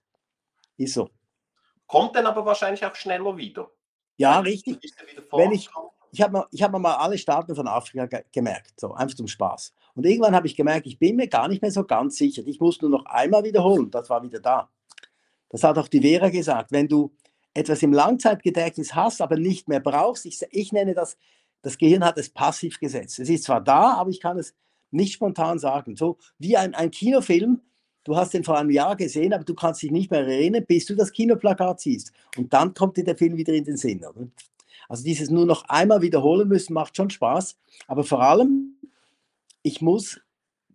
Ist 0.77 0.93
so. 0.93 1.09
Kommt 1.87 2.15
dann 2.15 2.25
aber 2.25 2.45
wahrscheinlich 2.45 2.85
auch 2.85 2.95
schneller 2.95 3.35
wieder. 3.35 3.69
Ja, 4.17 4.39
richtig. 4.39 4.77
Wenn 5.31 5.51
ich, 5.51 5.69
ich 6.11 6.21
habe 6.21 6.37
mir, 6.37 6.47
hab 6.61 6.71
mir 6.71 6.79
mal 6.79 6.95
alle 6.95 7.17
Staaten 7.17 7.55
von 7.55 7.67
Afrika 7.67 8.05
ge 8.05 8.23
gemerkt, 8.31 8.79
so 8.79 8.93
einfach 8.93 9.15
zum 9.15 9.27
Spaß. 9.27 9.73
Und 9.95 10.05
irgendwann 10.05 10.35
habe 10.35 10.47
ich 10.47 10.55
gemerkt, 10.55 10.87
ich 10.87 10.99
bin 10.99 11.15
mir 11.15 11.27
gar 11.27 11.47
nicht 11.47 11.61
mehr 11.61 11.71
so 11.71 11.83
ganz 11.85 12.17
sicher. 12.17 12.43
Ich 12.45 12.59
muss 12.59 12.81
nur 12.81 12.91
noch 12.91 13.05
einmal 13.05 13.43
wiederholen, 13.43 13.89
das 13.89 14.09
war 14.09 14.21
wieder 14.21 14.39
da. 14.39 14.69
Das 15.49 15.63
hat 15.63 15.77
auch 15.77 15.87
die 15.87 16.01
Vera 16.01 16.29
gesagt. 16.29 16.71
Wenn 16.71 16.87
du 16.87 17.11
etwas 17.53 17.81
im 17.81 17.93
Langzeitgedächtnis 17.93 18.93
hast, 18.93 19.21
aber 19.21 19.37
nicht 19.37 19.67
mehr 19.67 19.79
brauchst, 19.79 20.25
ich, 20.25 20.39
ich 20.51 20.71
nenne 20.71 20.93
das, 20.93 21.17
das 21.61 21.77
Gehirn 21.77 22.05
hat 22.05 22.17
es 22.17 22.29
passiv 22.29 22.79
gesetzt. 22.79 23.19
Es 23.19 23.29
ist 23.29 23.45
zwar 23.45 23.61
da, 23.61 23.93
aber 23.95 24.09
ich 24.09 24.19
kann 24.19 24.37
es 24.37 24.53
nicht 24.91 25.13
spontan 25.13 25.59
sagen. 25.59 25.95
So 25.95 26.17
wie 26.37 26.57
ein, 26.57 26.75
ein 26.75 26.91
Kinofilm, 26.91 27.61
du 28.03 28.15
hast 28.15 28.33
den 28.33 28.43
vor 28.43 28.57
einem 28.57 28.69
Jahr 28.69 28.95
gesehen, 28.95 29.33
aber 29.33 29.43
du 29.43 29.53
kannst 29.53 29.81
dich 29.81 29.91
nicht 29.91 30.11
mehr 30.11 30.25
erinnern, 30.25 30.65
bis 30.67 30.85
du 30.85 30.95
das 30.95 31.11
Kinoplakat 31.11 31.79
siehst. 31.79 32.11
Und 32.37 32.53
dann 32.53 32.73
kommt 32.73 32.97
dir 32.97 33.03
der 33.03 33.17
Film 33.17 33.37
wieder 33.37 33.53
in 33.53 33.63
den 33.63 33.77
Sinn. 33.77 34.05
Oder? 34.05 34.27
Also 34.87 35.03
dieses 35.03 35.29
nur 35.29 35.45
noch 35.45 35.65
einmal 35.65 36.01
wiederholen 36.01 36.47
müssen, 36.47 36.73
macht 36.73 36.97
schon 36.97 37.09
Spaß. 37.09 37.57
Aber 37.87 38.03
vor 38.03 38.21
allem, 38.21 38.75
ich 39.61 39.81
muss 39.81 40.19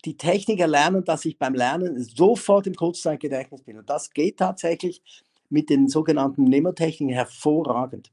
die 0.05 0.17
Technik 0.17 0.61
erlernen, 0.61 1.05
dass 1.05 1.25
ich 1.25 1.39
beim 1.39 1.55
Lernen 1.55 2.03
sofort 2.03 2.67
im 2.67 2.75
Kurzzeitgedächtnis 2.75 3.63
bin. 3.63 3.79
Und 3.79 3.91
das 3.91 4.11
geht 4.11 4.39
tatsächlich 4.39 5.03
mit 5.49 5.71
den 5.71 5.89
sogenannten 5.89 6.45
Mnemotechniken 6.45 7.15
hervorragend. 7.15 8.13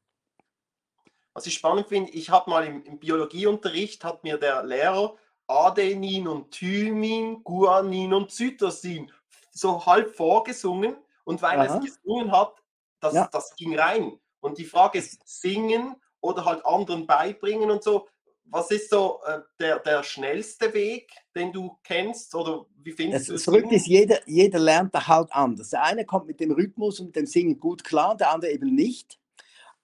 Was 1.34 1.48
ich 1.48 1.54
spannend 1.54 1.88
finde, 1.88 2.12
ich 2.12 2.30
habe 2.30 2.50
mal 2.50 2.66
im, 2.66 2.84
im, 2.84 3.00
Biologieunterricht, 3.00 4.04
hat 4.04 4.24
mir 4.24 4.38
der 4.38 4.64
Lehrer 4.64 5.16
Adenin 5.52 6.28
und 6.28 6.52
Thymin, 6.52 7.44
Guanin 7.44 8.14
und 8.14 8.32
Cytosin 8.32 9.12
so 9.52 9.86
halb 9.86 10.16
vorgesungen 10.16 10.96
und 11.26 11.42
weil 11.42 11.60
er 11.60 11.76
es 11.76 11.86
gesungen 11.86 12.32
hat, 12.32 12.56
das, 13.00 13.14
ja. 13.14 13.30
das 13.32 13.56
ging 13.56 13.78
rein. 13.78 14.20
Und 14.40 14.58
die 14.58 14.66
Frage 14.66 15.00
ist, 15.00 15.22
singen 15.26 15.96
oder 16.22 16.46
halt 16.46 16.66
anderen 16.66 17.06
beibringen 17.06 17.70
und 17.70 17.84
so. 17.84 18.08
Was 18.46 18.70
ist 18.72 18.90
so 18.90 19.22
äh, 19.26 19.40
der, 19.60 19.80
der 19.80 20.04
schnellste 20.04 20.74
Weg, 20.74 21.12
den 21.36 21.54
du 21.54 21.78
kennst? 21.84 22.36
Oder 22.36 22.66
wie 22.76 22.92
findest 22.92 23.30
du 23.30 23.36
es? 23.36 23.44
Verrückt 23.44 23.72
ist, 23.72 23.88
jeder, 23.88 24.20
jeder 24.28 24.60
lernt 24.60 24.94
da 24.94 25.08
halt 25.08 25.32
anders. 25.32 25.70
Der 25.70 25.84
eine 25.84 26.06
kommt 26.06 26.28
mit 26.28 26.40
dem 26.40 26.52
Rhythmus 26.52 27.00
und 27.00 27.16
dem 27.16 27.26
Singen 27.26 27.60
gut 27.60 27.84
klar, 27.84 28.18
der 28.18 28.32
andere 28.32 28.52
eben 28.52 28.74
nicht. 28.76 29.20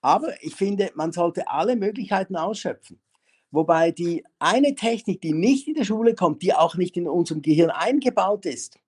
Aber 0.00 0.42
ich 0.42 0.54
finde, 0.54 0.90
man 0.94 1.12
sollte 1.12 1.48
alle 1.48 1.76
Möglichkeiten 1.76 2.36
ausschöpfen. 2.36 3.00
Wobei 3.50 3.92
die 3.92 4.24
eine 4.38 4.74
Technik, 4.74 5.20
die 5.20 5.32
nicht 5.32 5.68
in 5.68 5.74
der 5.74 5.84
Schule 5.84 6.14
kommt, 6.14 6.42
die 6.42 6.54
auch 6.54 6.76
nicht 6.76 6.96
in 6.96 7.08
unserem 7.08 7.42
Gehirn 7.42 7.70
eingebaut 7.70 8.44
ist, 8.44 8.78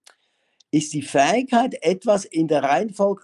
ist 0.70 0.92
die 0.92 1.02
Fähigkeit, 1.02 1.82
etwas 1.82 2.24
in 2.24 2.46
der 2.46 2.62
Reihenfolge 2.62 3.22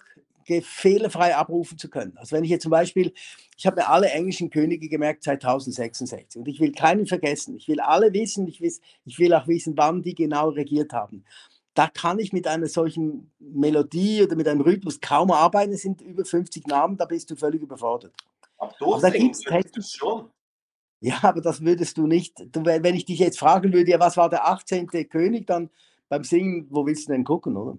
fehlerfrei 0.63 1.35
abrufen 1.35 1.77
zu 1.77 1.91
können. 1.91 2.17
Also 2.17 2.37
wenn 2.37 2.45
ich 2.45 2.51
jetzt 2.51 2.63
zum 2.63 2.71
Beispiel, 2.71 3.13
ich 3.57 3.67
habe 3.67 3.77
mir 3.77 3.89
alle 3.89 4.09
englischen 4.11 4.49
Könige 4.51 4.89
gemerkt 4.89 5.25
seit 5.25 5.45
1066 5.45 6.41
und 6.41 6.47
ich 6.47 6.61
will 6.61 6.73
keinen 6.73 7.07
vergessen. 7.07 7.57
Ich 7.57 7.69
will 7.69 7.81
alle 7.81 8.13
wissen, 8.13 8.47
ich 8.47 8.61
will, 8.61 8.73
ich 9.05 9.19
will 9.19 9.35
auch 9.35 9.49
wissen, 9.49 9.77
wann 9.77 10.03
die 10.03 10.15
genau 10.15 10.51
regiert 10.51 10.93
haben. 10.93 11.25
Da 11.75 11.89
kann 11.89 12.19
ich 12.19 12.33
mit 12.33 12.47
einer 12.47 12.69
solchen 12.69 13.33
Melodie 13.39 14.23
oder 14.23 14.37
mit 14.37 14.49
einem 14.49 14.61
Rhythmus 14.61 15.01
kaum 15.01 15.31
arbeiten. 15.31 15.73
Es 15.73 15.83
sind 15.83 16.01
über 16.01 16.25
50 16.25 16.67
Namen, 16.69 16.97
da 16.97 17.05
bist 17.05 17.31
du 17.31 17.37
völlig 17.37 17.61
überfordert. 17.61 18.15
Aber 18.57 19.01
da 19.01 19.11
gibt's 19.11 19.43
schon. 19.95 20.31
Ja, 21.01 21.19
aber 21.23 21.41
das 21.41 21.63
würdest 21.63 21.99
du 21.99 22.07
nicht. 22.07 22.35
Du, 22.55 22.65
wenn 22.65 22.95
ich 22.95 23.05
dich 23.05 23.19
jetzt 23.19 23.39
fragen 23.39 23.73
würde, 23.73 23.91
ja, 23.91 24.01
was 24.01 24.17
war 24.17 24.31
der 24.31 24.47
18. 24.49 24.89
König, 25.09 25.47
dann 25.47 25.71
beim 26.09 26.25
Singen, 26.25 26.67
wo 26.71 26.87
willst 26.87 27.09
du 27.09 27.13
denn 27.13 27.25
gucken, 27.25 27.57
oder? 27.57 27.79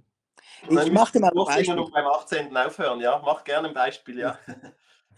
Ich 0.69 0.91
mache 0.91 1.19
mal 1.19 1.29
ein 1.29 1.45
Beispiel. 1.45 1.79
Und 1.79 1.91
beim 1.91 2.05
18. 2.05 2.57
aufhören, 2.57 2.99
ja. 2.99 3.21
Mach 3.23 3.43
gerne 3.43 3.69
ein 3.69 3.73
Beispiel, 3.73 4.19
ja. 4.19 4.37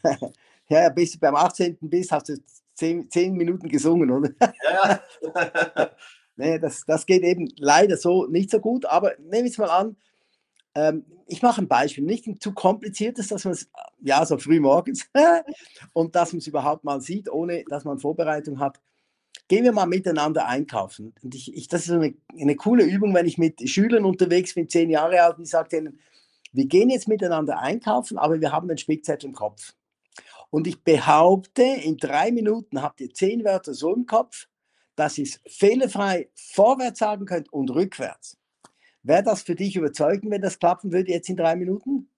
ja, 0.70 0.90
bis 0.90 1.14
du 1.14 1.20
beim 1.20 1.36
18. 1.36 1.78
bist, 1.82 2.12
hast 2.12 2.30
du 2.30 2.38
10, 2.76 3.10
10 3.10 3.34
Minuten 3.34 3.68
gesungen, 3.68 4.12
oder? 4.12 4.30
ja, 4.64 5.00
ja. 5.36 5.92
nee, 6.36 6.60
das, 6.60 6.84
das 6.86 7.06
geht 7.06 7.24
eben 7.24 7.52
leider 7.58 7.98
so 7.98 8.26
nicht 8.28 8.50
so 8.50 8.60
gut, 8.60 8.86
aber 8.86 9.14
nehmen 9.20 9.46
wir 9.46 9.52
es 9.52 9.58
mal 9.58 9.70
an, 9.70 9.98
ähm, 10.80 11.06
ich 11.28 11.42
mache 11.42 11.62
ein 11.62 11.68
Beispiel, 11.68 12.04
nicht 12.04 12.26
ein 12.28 12.40
zu 12.40 12.54
kompliziertes, 12.54 13.28
dass 13.28 13.46
man 13.46 13.54
es, 13.54 13.70
ja, 14.02 14.26
so 14.26 14.38
früh 14.38 14.60
morgens, 14.60 15.10
und 15.94 16.16
dass 16.16 16.34
man 16.34 16.40
es 16.40 16.48
überhaupt 16.48 16.84
mal 16.84 17.02
sieht, 17.02 17.30
ohne 17.30 17.64
dass 17.70 17.86
man 17.86 18.00
Vorbereitung 18.00 18.60
hat 18.60 18.80
gehen 19.50 19.64
wir 19.64 19.72
mal 19.72 19.88
miteinander 19.88 20.46
einkaufen. 20.46 21.14
Und 21.24 21.36
ich, 21.36 21.54
ich, 21.54 21.68
das 21.68 21.84
ist 21.84 21.92
eine, 21.92 22.14
eine 22.40 22.56
coole 22.56 22.84
Übung, 22.84 23.14
wenn 23.14 23.26
ich 23.26 23.38
mit 23.38 23.68
Schülern 23.68 24.06
unterwegs 24.06 24.54
bin, 24.54 24.70
zehn 24.70 24.90
Jahre 24.90 25.22
alt, 25.22 25.38
und 25.38 25.44
ich 25.44 25.50
sage 25.50 25.70
denen, 25.70 26.00
wir 26.52 26.66
gehen 26.66 26.90
jetzt 26.90 27.08
miteinander 27.08 27.60
einkaufen, 27.60 28.18
aber 28.18 28.40
wir 28.40 28.52
haben 28.52 28.68
den 28.68 28.78
Spickzettel 28.78 29.30
im 29.30 29.36
Kopf. 29.36 29.74
Und 30.52 30.68
ich 30.68 30.84
behaupte, 30.84 31.64
in 31.64 31.98
drei 31.98 32.32
Minuten 32.32 32.82
habt 32.82 33.02
ihr 33.02 33.14
zehn 33.14 33.44
Wörter 33.44 33.74
so 33.74 33.94
im 33.94 34.06
Kopf, 34.06 34.48
dass 34.96 35.18
ihr 35.18 35.26
es 35.26 35.40
fehlerfrei 35.48 36.30
vorwärts 36.36 37.00
sagen 37.00 37.26
könnt 37.26 37.52
und 37.52 37.70
rückwärts. 37.72 38.39
Wäre 39.04 39.24
das 39.24 39.44
für 39.44 39.56
dich 39.56 39.76
überzeugend, 39.76 40.32
wenn 40.32 40.42
das 40.42 40.60
klappen 40.60 40.92
würde 40.92 41.12
jetzt 41.12 41.30
in 41.30 41.38
drei 41.38 41.56
Minuten? 41.56 42.10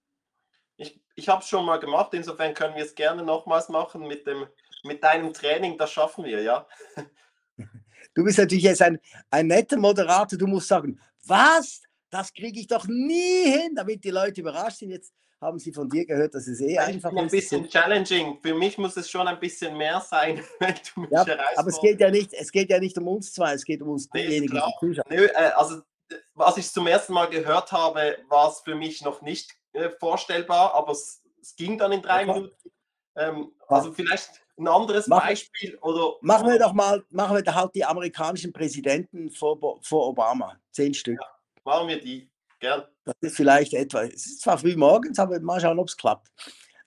Ich, 0.77 0.99
ich 1.15 1.29
habe 1.29 1.41
es 1.41 1.47
schon 1.47 1.65
mal 1.65 1.77
gemacht, 1.77 2.13
insofern 2.13 2.53
können 2.53 2.75
wir 2.75 2.83
es 2.83 2.95
gerne 2.95 3.23
nochmals 3.23 3.69
machen 3.69 4.07
mit 4.07 4.25
dem 4.25 4.47
mit 4.83 5.03
deinem 5.03 5.33
Training, 5.33 5.77
das 5.77 5.91
schaffen 5.91 6.25
wir, 6.25 6.41
ja. 6.41 6.67
Du 8.13 8.25
bist 8.25 8.39
natürlich 8.39 8.65
jetzt 8.65 8.81
ein, 8.81 8.99
ein 9.29 9.47
netter 9.47 9.77
Moderator. 9.77 10.37
Du 10.37 10.45
musst 10.45 10.67
sagen, 10.67 10.99
was? 11.27 11.81
Das 12.09 12.33
kriege 12.33 12.59
ich 12.59 12.67
doch 12.67 12.85
nie 12.85 13.43
hin, 13.43 13.73
damit 13.73 14.03
die 14.03 14.09
Leute 14.09 14.41
überrascht 14.41 14.79
sind. 14.79 14.89
Jetzt 14.89 15.13
haben 15.39 15.59
sie 15.59 15.71
von 15.71 15.87
dir 15.87 16.05
gehört, 16.05 16.35
dass 16.35 16.45
es 16.45 16.59
eh 16.59 16.73
ja, 16.73 16.81
einfach 16.81 17.09
ist. 17.13 17.17
Ein 17.17 17.29
bisschen 17.29 17.69
challenging. 17.69 18.37
Für 18.41 18.53
mich 18.53 18.77
muss 18.77 18.97
es 18.97 19.09
schon 19.09 19.29
ein 19.29 19.39
bisschen 19.39 19.77
mehr 19.77 20.01
sein, 20.01 20.41
wenn 20.59 20.75
du 20.93 21.01
mich 21.01 21.09
ja, 21.11 21.25
Aber 21.55 21.69
es 21.69 21.79
geht, 21.79 22.01
ja 22.01 22.11
nicht, 22.11 22.33
es 22.33 22.51
geht 22.51 22.69
ja 22.69 22.79
nicht 22.79 22.97
um 22.97 23.07
uns 23.07 23.31
zwei, 23.31 23.53
es 23.53 23.63
geht 23.63 23.81
um 23.81 23.89
uns 23.89 24.09
diejenigen, 24.09 24.55
die 24.55 24.79
zuschauen. 24.79 25.05
Nö, 25.09 25.25
äh, 25.27 25.51
also, 25.55 25.81
was 26.33 26.57
ich 26.57 26.69
zum 26.71 26.87
ersten 26.87 27.13
Mal 27.13 27.29
gehört 27.29 27.71
habe, 27.71 28.17
war 28.29 28.49
es 28.49 28.59
für 28.59 28.75
mich 28.75 29.01
noch 29.01 29.21
nicht 29.21 29.51
äh, 29.73 29.89
vorstellbar, 29.99 30.73
aber 30.73 30.91
es, 30.91 31.21
es, 31.41 31.55
ging 31.55 31.77
dann 31.77 31.91
in 31.91 32.01
drei 32.01 32.25
ja, 32.25 32.33
Minuten. 32.33 32.71
Ähm, 33.15 33.51
also 33.67 33.91
vielleicht 33.91 34.41
ein 34.57 34.67
anderes 34.67 35.07
Mach, 35.07 35.25
Beispiel 35.25 35.77
oder. 35.81 36.15
Machen 36.21 36.49
wir 36.49 36.59
doch 36.59 36.73
mal, 36.73 37.03
machen 37.09 37.35
wir 37.35 37.43
da 37.43 37.53
halt 37.53 37.75
die 37.75 37.85
amerikanischen 37.85 38.53
Präsidenten 38.53 39.31
vor, 39.31 39.79
vor 39.81 40.07
Obama. 40.07 40.57
Zehn 40.71 40.93
Stück. 40.93 41.19
Ja, 41.19 41.27
machen 41.63 41.87
wir 41.87 42.01
die. 42.01 42.29
Gern. 42.59 42.83
Das 43.05 43.15
ist 43.21 43.35
vielleicht 43.37 43.73
etwa, 43.73 44.03
es 44.03 44.27
ist 44.27 44.41
zwar 44.41 44.57
früh 44.59 44.75
morgens, 44.75 45.17
aber 45.17 45.39
mal 45.39 45.59
schauen, 45.59 45.79
ob 45.79 45.87
es 45.87 45.97
klappt. 45.97 46.27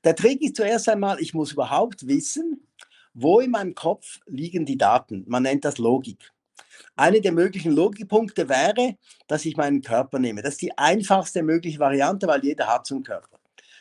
Der 0.04 0.14
Trick 0.14 0.40
ist 0.40 0.54
zuerst 0.54 0.88
einmal, 0.88 1.20
ich 1.20 1.34
muss 1.34 1.52
überhaupt 1.52 2.06
wissen, 2.06 2.68
wo 3.12 3.40
in 3.40 3.50
meinem 3.50 3.74
Kopf 3.74 4.20
liegen 4.26 4.66
die 4.66 4.78
Daten. 4.78 5.24
Man 5.26 5.42
nennt 5.42 5.64
das 5.64 5.78
Logik. 5.78 6.30
Eine 6.96 7.20
der 7.20 7.32
möglichen 7.32 7.72
Logikpunkte 7.72 8.48
wäre, 8.48 8.96
dass 9.26 9.44
ich 9.44 9.56
meinen 9.56 9.82
Körper 9.82 10.18
nehme. 10.18 10.42
Das 10.42 10.54
ist 10.54 10.62
die 10.62 10.76
einfachste 10.76 11.42
mögliche 11.42 11.78
Variante, 11.78 12.26
weil 12.26 12.44
jeder 12.44 12.66
hat 12.66 12.86
so 12.86 12.94
einen 12.94 13.04
Körper. 13.04 13.38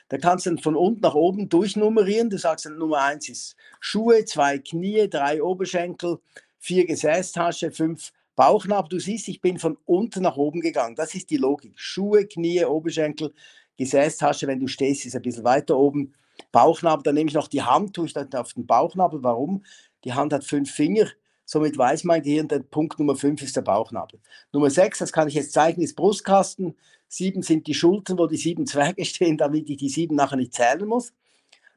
Da 0.10 0.18
kannst 0.18 0.46
du 0.46 0.52
dann 0.52 0.60
von 0.60 0.76
unten 0.76 1.02
nach 1.02 1.16
oben 1.16 1.50
durchnummerieren. 1.50 2.30
Du 2.30 2.38
sagst 2.38 2.66
dann, 2.66 2.78
Nummer 2.78 3.02
eins 3.02 3.30
ist 3.30 3.56
Schuhe, 3.80 4.26
zwei 4.26 4.60
Knie, 4.60 5.10
drei 5.10 5.42
Oberschenkel, 5.42 6.20
vier 6.60 6.86
Gesäßtasche, 6.86 7.72
fünf 7.72 8.12
Bauchnabel. 8.36 8.90
Du 8.90 9.00
siehst, 9.00 9.28
ich 9.28 9.42
bin 9.42 9.60
von 9.60 9.78
unten 9.86 10.24
nach 10.24 10.38
oben 10.38 10.62
gegangen. 10.62 10.96
Das 10.96 11.16
ist 11.16 11.30
die 11.30 11.38
Logik. 11.38 11.74
Schuhe, 11.80 12.26
Knie, 12.28 12.64
Oberschenkel, 12.66 13.34
Gesäßtasche, 13.78 14.48
wenn 14.48 14.60
du 14.60 14.68
stehst, 14.68 15.06
ist 15.06 15.16
ein 15.16 15.22
bisschen 15.22 15.44
weiter 15.44 15.78
oben. 15.78 16.14
Bauchnabel, 16.52 17.04
dann 17.04 17.16
nehme 17.16 17.30
ich 17.30 17.36
noch 17.36 17.48
die 17.48 17.64
Hand, 17.64 17.96
tue 17.96 18.06
ich 18.06 18.14
dann 18.14 18.32
auf 18.34 18.54
den 18.54 18.66
Bauchnabel. 18.66 19.24
Warum? 19.24 19.64
Die 20.04 20.14
Hand 20.14 20.34
hat 20.34 20.44
fünf 20.44 20.72
Finger. 20.72 21.08
Somit 21.54 21.78
weiß 21.78 22.04
mein 22.06 22.24
Gehirn, 22.24 22.48
der 22.48 22.62
Punkt 22.62 22.98
Nummer 22.98 23.16
fünf 23.16 23.44
ist 23.44 23.56
der 23.56 23.62
Bauchnabel. 23.62 24.20
Nummer 24.52 24.72
sechs, 24.72 24.98
das 24.98 25.14
kann 25.14 25.28
ich 25.28 25.36
jetzt 25.36 25.54
zeigen, 25.54 25.84
ist 25.84 25.96
Brustkasten. 25.96 26.76
Sieben 27.08 27.44
sind 27.44 27.68
die 27.68 27.76
Schultern, 27.76 28.18
wo 28.18 28.26
die 28.26 28.38
sieben 28.38 28.66
Zwerge 28.66 29.06
stehen, 29.06 29.38
damit 29.38 29.70
ich 29.70 29.78
die 29.78 29.90
sieben 29.90 30.16
nachher 30.16 30.38
nicht 30.38 30.56
zählen 30.56 30.88
muss. 30.88 31.14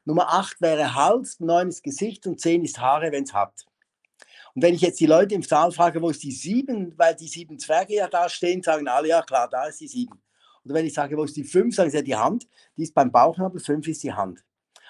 Nummer 0.03 0.33
8 0.33 0.61
wäre 0.61 0.95
Hals, 0.95 1.39
9 1.39 1.67
ist 1.67 1.83
Gesicht 1.83 2.25
und 2.25 2.41
10 2.41 2.63
ist 2.63 2.79
Haare, 2.79 3.11
wenn 3.11 3.25
es 3.25 3.35
hat. 3.35 3.67
Und 4.55 4.63
wenn 4.63 4.73
ich 4.73 4.81
jetzt 4.81 4.99
die 4.99 5.05
Leute 5.05 5.35
im 5.35 5.43
Saal 5.43 5.71
frage, 5.71 6.01
wo 6.01 6.09
ist 6.09 6.23
die 6.23 6.31
7, 6.31 6.97
weil 6.97 7.15
die 7.15 7.27
sieben 7.27 7.59
Zwerge 7.59 7.93
ja 7.93 8.07
da 8.07 8.27
stehen, 8.29 8.63
sagen 8.63 8.87
alle, 8.87 9.09
ja 9.09 9.21
klar, 9.21 9.47
da 9.47 9.67
ist 9.67 9.79
die 9.79 9.87
7. 9.87 10.19
Oder 10.65 10.73
wenn 10.73 10.87
ich 10.87 10.93
sage, 10.95 11.15
wo 11.15 11.23
ist 11.23 11.37
die 11.37 11.43
5, 11.43 11.75
sagen 11.75 11.91
sie 11.91 11.97
ja 11.97 12.01
die 12.01 12.15
Hand, 12.15 12.47
die 12.77 12.81
ist 12.81 12.95
beim 12.95 13.11
Bauchnabel, 13.11 13.61
5 13.61 13.87
ist 13.89 14.01
die 14.01 14.13
Hand. 14.13 14.43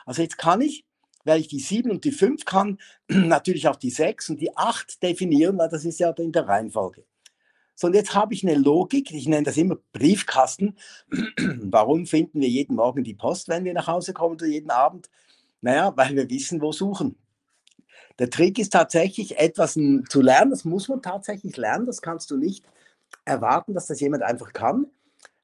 Also 0.06 0.22
jetzt 0.22 0.38
kann 0.38 0.62
ich, 0.62 0.86
weil 1.28 1.42
ich 1.42 1.48
die 1.48 1.60
7 1.60 1.92
und 1.92 2.04
die 2.04 2.12
5 2.12 2.46
kann, 2.46 2.80
natürlich 3.08 3.68
auch 3.68 3.76
die 3.76 3.92
6 3.92 4.32
und 4.32 4.42
die 4.42 4.56
8 4.56 5.04
definieren, 5.04 5.58
weil 5.58 5.70
das 5.70 5.86
ist 5.86 6.00
ja 6.00 6.10
in 6.12 6.32
der 6.32 6.48
Reihenfolge. 6.48 7.06
So, 7.76 7.88
und 7.88 7.94
jetzt 7.94 8.16
habe 8.16 8.34
ich 8.34 8.44
eine 8.44 8.56
Logik, 8.56 9.12
ich 9.12 9.28
nenne 9.28 9.44
das 9.44 9.58
immer 9.58 9.78
Briefkasten. 9.92 10.76
Warum 11.62 12.08
finden 12.08 12.42
wir 12.42 12.50
jeden 12.50 12.76
Morgen 12.76 13.04
die 13.04 13.14
Post, 13.14 13.50
wenn 13.50 13.66
wir 13.66 13.74
nach 13.74 13.88
Hause 13.88 14.14
kommen 14.14 14.34
oder 14.34 14.48
jeden 14.48 14.72
Abend? 14.72 15.10
Naja, 15.62 15.94
weil 15.96 16.16
wir 16.16 16.30
wissen, 16.30 16.62
wo 16.62 16.72
suchen. 16.72 17.18
Der 18.18 18.32
Trick 18.32 18.58
ist 18.58 18.72
tatsächlich, 18.72 19.38
etwas 19.38 19.74
zu 19.74 20.22
lernen. 20.22 20.50
Das 20.50 20.66
muss 20.66 20.88
man 20.88 21.04
tatsächlich 21.04 21.56
lernen. 21.56 21.86
Das 21.86 22.02
kannst 22.02 22.32
du 22.32 22.38
nicht 22.38 22.66
erwarten, 23.26 23.76
dass 23.76 23.86
das 23.86 24.00
jemand 24.00 24.24
einfach 24.24 24.54
kann. 24.54 24.88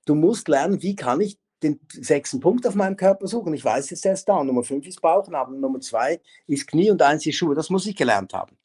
Du 0.06 0.16
musst 0.16 0.48
lernen, 0.48 0.82
wie 0.82 0.96
kann 0.96 1.22
ich 1.22 1.38
den 1.63 1.79
sechsten 1.89 2.39
Punkt 2.39 2.67
auf 2.67 2.75
meinem 2.75 2.96
Körper 2.96 3.27
suchen. 3.27 3.53
Ich 3.53 3.63
weiß 3.63 3.89
jetzt, 3.89 4.05
der 4.05 4.13
ist 4.13 4.25
da. 4.25 4.43
Nummer 4.43 4.63
fünf 4.63 4.86
ist 4.86 5.01
Bauchnabel, 5.01 5.60
Nummer 5.60 5.79
zwei 5.79 6.20
ist 6.48 6.67
Knie 6.67 6.91
und 6.91 7.01
eins 7.01 7.25
ist 7.25 7.36
Schuhe. 7.36 7.55
Das 7.55 7.70
muss 7.70 7.86
ich 7.86 7.96
gelernt 7.96 8.34
haben. 8.34 8.58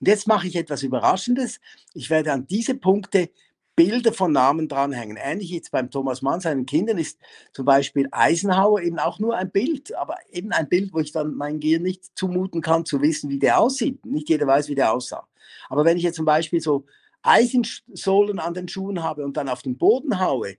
Und 0.00 0.08
jetzt 0.08 0.26
mache 0.26 0.46
ich 0.46 0.56
etwas 0.56 0.82
Überraschendes. 0.82 1.60
Ich 1.94 2.10
werde 2.10 2.32
an 2.32 2.46
diese 2.46 2.74
Punkte 2.74 3.30
Bilder 3.74 4.12
von 4.12 4.32
Namen 4.32 4.68
dranhängen. 4.68 5.16
Ähnlich 5.16 5.50
jetzt 5.50 5.70
beim 5.70 5.90
Thomas 5.90 6.20
Mann, 6.20 6.40
seinen 6.40 6.66
Kindern, 6.66 6.98
ist 6.98 7.18
zum 7.52 7.64
Beispiel 7.64 8.06
Eisenhower 8.10 8.82
eben 8.82 8.98
auch 8.98 9.18
nur 9.18 9.36
ein 9.36 9.50
Bild, 9.50 9.94
aber 9.94 10.16
eben 10.30 10.52
ein 10.52 10.68
Bild, 10.68 10.92
wo 10.92 10.98
ich 10.98 11.12
dann 11.12 11.34
mein 11.34 11.58
Gehirn 11.58 11.82
nicht 11.82 12.16
zumuten 12.16 12.60
kann, 12.60 12.84
zu 12.84 13.00
wissen, 13.00 13.30
wie 13.30 13.38
der 13.38 13.58
aussieht. 13.58 14.04
Nicht 14.04 14.28
jeder 14.28 14.46
weiß, 14.46 14.68
wie 14.68 14.74
der 14.74 14.92
aussah. 14.92 15.26
Aber 15.70 15.84
wenn 15.84 15.96
ich 15.96 16.02
jetzt 16.02 16.16
zum 16.16 16.26
Beispiel 16.26 16.60
so 16.60 16.84
Eisensohlen 17.22 18.38
an 18.38 18.54
den 18.54 18.68
Schuhen 18.68 19.02
habe 19.02 19.24
und 19.24 19.36
dann 19.36 19.48
auf 19.48 19.62
den 19.62 19.78
Boden 19.78 20.20
haue, 20.20 20.56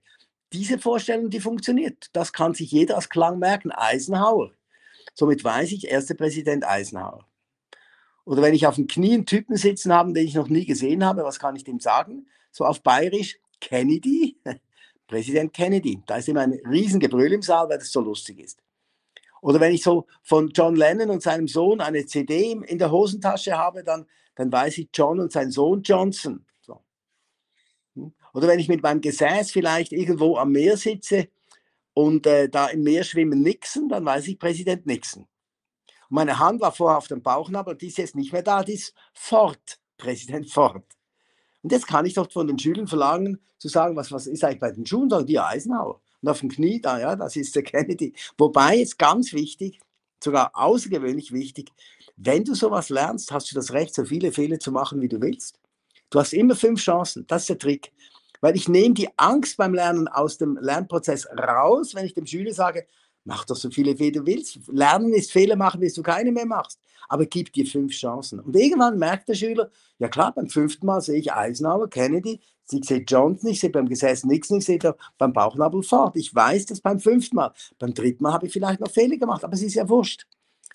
diese 0.54 0.80
Vorstellung, 0.80 1.30
die 1.30 1.40
funktioniert. 1.40 2.10
Das 2.14 2.32
kann 2.32 2.54
sich 2.54 2.72
jeder 2.72 2.96
als 2.96 3.10
Klang 3.10 3.40
merken. 3.40 3.72
Eisenhower. 3.72 4.52
Somit 5.14 5.44
weiß 5.44 5.72
ich, 5.72 5.88
erster 5.88 6.16
Präsident 6.16 6.66
Eisenhower. 6.66 7.26
Oder 8.26 8.42
wenn 8.42 8.54
ich 8.54 8.68
auf 8.68 8.76
dem 8.76 8.88
Knie 8.88 9.14
einen 9.14 9.26
Typen 9.26 9.58
sitzen 9.58 9.92
habe, 9.92 10.14
den 10.14 10.26
ich 10.26 10.36
noch 10.36 10.48
nie 10.48 10.66
gesehen 10.66 11.04
habe, 11.04 11.24
was 11.24 11.40
kann 11.40 11.56
ich 11.56 11.64
dem 11.64 11.80
sagen? 11.80 12.28
So 12.52 12.66
auf 12.66 12.82
Bayerisch, 12.82 13.40
Kennedy, 13.60 14.38
Präsident 15.08 15.54
Kennedy. 15.54 16.02
Da 16.06 16.18
ist 16.18 16.30
immer 16.30 16.42
ein 16.42 16.60
Riesengebrüll 16.70 17.34
im 17.34 17.42
Saal, 17.42 17.70
weil 17.70 17.80
das 17.80 17.92
so 17.92 18.00
lustig 18.00 18.40
ist. 18.40 18.60
Oder 19.42 19.60
wenn 19.60 19.74
ich 19.74 19.84
so 19.84 20.08
von 20.22 20.50
John 20.50 20.76
Lennon 20.76 21.10
und 21.10 21.22
seinem 21.22 21.50
Sohn 21.50 21.82
eine 21.82 22.06
CD 22.06 22.54
in 22.54 22.78
der 22.78 22.92
Hosentasche 22.92 23.58
habe, 23.58 23.84
dann, 23.84 24.06
dann 24.36 24.52
weiß 24.52 24.78
ich 24.78 24.90
John 24.94 25.20
und 25.20 25.34
sein 25.34 25.52
Sohn 25.52 25.82
Johnson. 25.82 26.46
Oder 28.34 28.48
wenn 28.48 28.60
ich 28.60 28.68
mit 28.68 28.82
meinem 28.82 29.02
Gesäß 29.02 29.52
vielleicht 29.52 29.92
irgendwo 29.92 30.38
am 30.38 30.52
Meer 30.52 30.76
sitze 30.76 31.30
und 31.94 32.26
äh, 32.26 32.50
da 32.50 32.68
im 32.68 32.84
Meer 32.84 33.04
schwimmen 33.04 33.42
Nixon, 33.42 33.90
dann 33.90 34.06
weiß 34.06 34.28
ich 34.28 34.40
Präsident 34.40 34.86
Nixon. 34.86 35.28
Meine 36.10 36.38
Hand 36.40 36.62
war 36.62 36.72
vorher 36.72 36.98
auf 36.98 37.08
dem 37.08 37.22
Bauchnabel, 37.22 37.76
die 37.76 37.88
ist 37.88 37.98
jetzt 37.98 38.16
nicht 38.16 38.34
mehr 38.34 38.44
da, 38.44 38.64
die 38.64 38.74
ist 38.74 38.94
fort, 39.14 39.80
Präsident 39.98 40.50
Ford. 40.52 40.84
Und 41.62 41.72
jetzt 41.72 41.88
kann 41.88 42.06
ich 42.06 42.14
doch 42.14 42.30
von 42.32 42.48
den 42.48 42.60
Schülern 42.60 42.88
verlangen, 42.88 43.40
zu 43.58 43.70
sagen, 43.70 43.96
was, 43.96 44.12
was 44.12 44.28
ist 44.28 44.44
eigentlich 44.44 44.60
bei 44.60 44.72
den 44.72 44.86
Schuhen? 44.86 45.10
Sagen 45.10 45.26
die 45.26 45.40
Eisenhower. 45.40 46.02
Und 46.22 46.30
auf 46.30 46.40
dem 46.42 46.50
Knie, 46.50 46.82
da, 46.82 47.00
ja, 47.00 47.16
das 47.16 47.36
ist 47.36 47.56
der 47.56 47.64
Kennedy. 47.64 48.14
Wobei 48.38 48.78
jetzt 48.78 49.00
ganz 49.00 49.32
wichtig, 49.32 49.80
sogar 50.22 50.52
außergewöhnlich 50.54 51.32
wichtig, 51.32 51.72
wenn 52.18 52.44
du 52.44 52.54
sowas 52.54 52.90
lernst, 52.90 53.32
hast 53.32 53.52
du 53.52 53.56
das 53.56 53.72
Recht, 53.74 53.96
so 53.96 54.06
viele 54.06 54.32
Fehler 54.32 54.60
zu 54.60 54.72
machen, 54.72 55.02
wie 55.02 55.08
du 55.08 55.22
willst. 55.22 55.60
Du 56.10 56.20
hast 56.20 56.34
immer 56.34 56.56
fünf 56.56 56.82
Chancen. 56.82 57.26
Das 57.28 57.44
ist 57.44 57.50
der 57.50 57.58
Trick. 57.58 57.92
Weil 58.44 58.58
ich 58.58 58.68
nehme 58.68 58.94
die 58.94 59.08
Angst 59.16 59.56
beim 59.56 59.74
Lernen 59.74 60.10
aus 60.10 60.38
dem 60.38 60.58
Lernprozess 60.60 61.28
raus, 61.28 61.96
wenn 61.96 62.06
ich 62.06 62.14
dem 62.14 62.26
Schüler 62.26 62.54
sage, 62.54 62.86
Mach 63.26 63.46
doch 63.46 63.56
so 63.56 63.70
viele, 63.70 63.98
wie 64.00 64.12
du 64.12 64.26
willst. 64.26 64.60
Lernen 64.68 65.14
ist 65.14 65.32
Fehler 65.32 65.56
machen, 65.56 65.80
bis 65.80 65.94
du 65.94 66.04
keine 66.04 66.32
mehr 66.32 66.46
machst. 66.46 66.80
Aber 67.08 67.26
gib 67.26 67.54
dir 67.54 67.66
fünf 67.66 67.94
Chancen. 67.94 68.40
Und 68.40 68.56
irgendwann 68.56 68.98
merkt 69.00 69.30
der 69.30 69.36
Schüler, 69.36 69.70
ja 69.98 70.10
klar, 70.10 70.34
beim 70.34 70.50
fünften 70.50 70.86
Mal 70.86 71.02
sehe 71.02 71.20
ich 71.20 71.32
Eisenhower, 71.32 71.90
Kennedy, 71.90 72.42
ich 72.70 72.86
sehe 72.86 73.04
Johnson, 73.08 73.50
ich 73.50 73.60
sehe 73.60 73.70
beim 73.70 73.88
Gesäß 73.88 74.26
nichts, 74.26 74.50
ich 74.52 74.66
sehe 74.66 74.80
beim 75.18 75.32
Bauchnabel 75.32 75.84
fort. 75.84 76.16
Ich 76.18 76.34
weiß 76.34 76.66
das 76.66 76.82
beim 76.82 77.00
fünften 77.00 77.38
Mal. 77.38 77.54
Beim 77.80 77.94
dritten 77.94 78.24
Mal 78.24 78.34
habe 78.34 78.48
ich 78.48 78.54
vielleicht 78.54 78.80
noch 78.80 78.92
Fehler 78.92 79.18
gemacht, 79.18 79.44
aber 79.44 79.54
es 79.54 79.62
ist 79.62 79.76
ja 79.76 79.88
wurscht. 79.88 80.26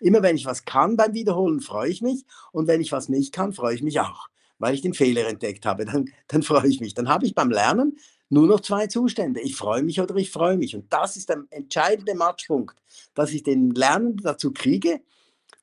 Immer 0.01 0.23
wenn 0.23 0.37
ich 0.37 0.47
was 0.47 0.65
kann 0.65 0.97
beim 0.97 1.13
Wiederholen, 1.13 1.61
freue 1.61 1.91
ich 1.91 2.03
mich. 2.03 2.25
Und 2.53 2.67
wenn 2.67 2.81
ich 2.81 2.93
was 2.93 3.09
nicht 3.09 3.35
kann, 3.35 3.53
freue 3.53 3.75
ich 3.75 3.83
mich 3.83 4.01
auch, 4.01 4.29
weil 4.59 4.75
ich 4.75 4.83
den 4.83 4.95
Fehler 4.95 5.29
entdeckt 5.29 5.67
habe. 5.67 5.85
Dann, 5.85 6.11
dann 6.29 6.43
freue 6.43 6.69
ich 6.69 6.81
mich. 6.81 6.95
Dann 6.95 7.09
habe 7.09 7.27
ich 7.27 7.35
beim 7.35 7.51
Lernen 7.51 7.99
nur 8.31 8.47
noch 8.47 8.61
zwei 8.61 8.87
Zustände. 8.87 9.41
Ich 9.41 9.57
freue 9.57 9.83
mich 9.83 10.01
oder 10.01 10.15
ich 10.17 10.31
freue 10.31 10.57
mich. 10.57 10.75
Und 10.75 10.93
das 10.93 11.17
ist 11.17 11.29
der 11.29 11.45
entscheidende 11.51 12.15
Matchpunkt, 12.15 12.77
dass 13.15 13.33
ich 13.33 13.43
den 13.43 13.71
Lernenden 13.71 14.23
dazu 14.23 14.53
kriege, 14.53 15.01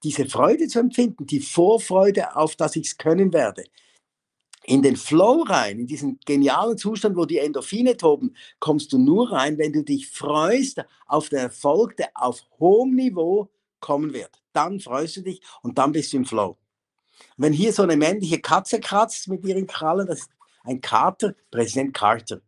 diese 0.04 0.26
Freude 0.26 0.68
zu 0.68 0.80
empfinden, 0.80 1.26
die 1.26 1.40
Vorfreude 1.40 2.36
auf, 2.36 2.56
dass 2.56 2.76
ich 2.76 2.88
es 2.88 2.98
können 2.98 3.34
werde. 3.34 3.64
In 4.64 4.82
den 4.82 4.96
Flow 4.96 5.44
rein, 5.44 5.80
in 5.80 5.88
diesen 5.88 6.20
genialen 6.26 6.78
Zustand, 6.78 7.16
wo 7.16 7.26
die 7.26 7.38
Endorphine 7.38 7.98
toben, 7.98 8.36
kommst 8.60 8.92
du 8.94 8.98
nur 8.98 9.32
rein, 9.32 9.60
wenn 9.60 9.74
du 9.74 9.84
dich 9.84 10.10
freust 10.10 10.84
auf 11.06 11.30
den 11.30 11.40
Erfolg, 11.40 11.98
der 11.98 12.10
auf 12.16 12.42
hohem 12.60 12.96
Niveau 12.96 13.50
kommen 13.80 14.14
wird. 14.14 14.42
Dann 14.54 14.80
freust 14.80 15.18
du 15.18 15.22
dich 15.22 15.42
und 15.62 15.78
dann 15.78 15.92
bist 15.92 16.14
du 16.14 16.18
im 16.18 16.26
Flow. 16.26 16.58
Wenn 17.38 17.54
hier 17.54 17.74
so 17.74 17.84
eine 17.84 17.98
männliche 17.98 18.40
Katze 18.40 18.80
kratzt 18.80 19.28
mit 19.28 19.46
ihren 19.46 19.68
Krallen, 19.68 20.08
das 20.08 20.22
ist 20.22 20.30
ein 20.64 20.82
Kater, 20.82 21.36
Präsident 21.52 21.94
Carter. 21.94 22.42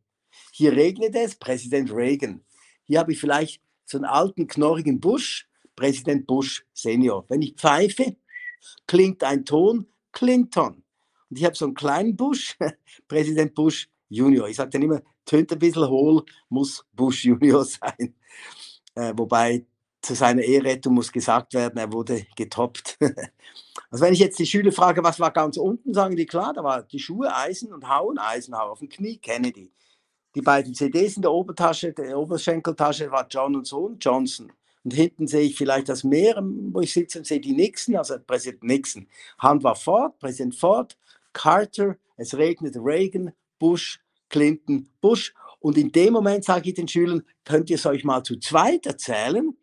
Hier 0.52 0.74
regnet 0.74 1.16
es, 1.16 1.36
Präsident 1.36 1.92
Reagan. 1.92 2.44
Hier 2.86 3.00
habe 3.00 3.12
ich 3.12 3.20
vielleicht 3.20 3.62
so 3.86 3.98
einen 3.98 4.06
alten, 4.06 4.48
knorrigen 4.48 5.00
Bush, 5.00 5.48
Präsident 5.76 6.26
Bush 6.26 6.66
Senior. 6.74 7.26
Wenn 7.30 7.42
ich 7.42 7.56
pfeife, 7.56 8.16
klingt 8.88 9.24
ein 9.24 9.46
Ton, 9.46 9.88
Clinton. 10.12 10.84
Und 11.30 11.38
ich 11.38 11.46
habe 11.46 11.56
so 11.56 11.66
einen 11.66 11.74
kleinen 11.74 12.16
Bush, 12.16 12.58
Präsident 13.08 13.54
Bush 13.54 13.90
Junior. 14.10 14.48
Ich 14.48 14.56
sage 14.56 14.72
dann 14.72 14.82
immer, 14.82 15.02
tönt 15.26 15.52
ein 15.52 15.60
bisschen 15.60 15.88
hohl, 15.88 16.24
muss 16.50 16.86
Bush 16.94 17.26
Junior 17.26 17.66
sein. 17.66 18.16
Äh, 18.96 19.14
wobei 19.16 19.66
zu 20.08 20.16
seiner 20.16 20.42
Eherettung 20.42 20.94
muss 20.94 21.12
gesagt 21.12 21.54
werden, 21.54 21.78
er 21.78 21.92
wurde 21.92 22.26
getoppt. 22.38 22.98
also 23.92 24.06
wenn 24.06 24.14
ich 24.14 24.20
jetzt 24.20 24.40
die 24.40 24.46
Schüler 24.46 24.72
frage, 24.72 25.04
was 25.04 25.20
war 25.20 25.32
ganz 25.32 25.58
unten, 25.58 25.94
sagen 25.94 26.16
die 26.16 26.26
klar, 26.26 26.54
da 26.54 26.64
war 26.64 26.84
die 26.84 27.00
Schuhe 27.00 27.36
Eisen 27.36 27.74
und 27.74 27.88
Hauen, 27.90 28.18
Eisenhower 28.18 28.72
auf 28.72 28.80
dem 28.80 28.88
Knie, 28.88 29.18
Kennedy. 29.18 29.72
Die 30.34 30.42
beiden 30.42 30.74
CDs 30.74 31.18
in 31.18 31.24
der 31.24 31.32
Obertasche, 31.32 31.92
der 31.92 32.18
Oberschenkeltasche 32.18 33.12
war 33.12 33.28
John 33.30 33.56
und 33.58 33.68
Sohn, 33.68 33.98
Johnson. 34.00 34.52
Und 34.86 34.94
hinten 34.94 35.28
sehe 35.28 35.42
ich 35.42 35.58
vielleicht 35.58 35.90
das 35.90 36.06
Meer, 36.06 36.42
wo 36.42 36.80
ich 36.80 36.94
sitze 36.94 37.20
und 37.20 37.26
sehe 37.28 37.42
die 37.42 37.54
Nixon, 37.54 37.98
also 37.98 38.18
Präsident 38.26 38.64
Nixon. 38.64 39.08
Hand 39.40 39.64
war 39.64 39.76
Ford, 39.76 40.18
Präsident 40.20 40.56
Ford, 40.56 40.98
Carter, 41.34 41.98
es 42.16 42.38
regnet 42.38 42.78
Reagan, 42.78 43.34
Bush, 43.60 44.00
Clinton, 44.30 44.88
Bush. 45.02 45.34
Und 45.60 45.78
in 45.78 45.92
dem 45.92 46.14
Moment 46.14 46.46
sage 46.46 46.70
ich 46.70 46.76
den 46.76 46.88
Schülern, 46.88 47.24
könnt 47.44 47.70
ihr 47.70 47.76
es 47.76 47.86
euch 47.86 48.06
mal 48.06 48.24
zu 48.24 48.40
zweit 48.40 48.86
erzählen. 48.86 49.54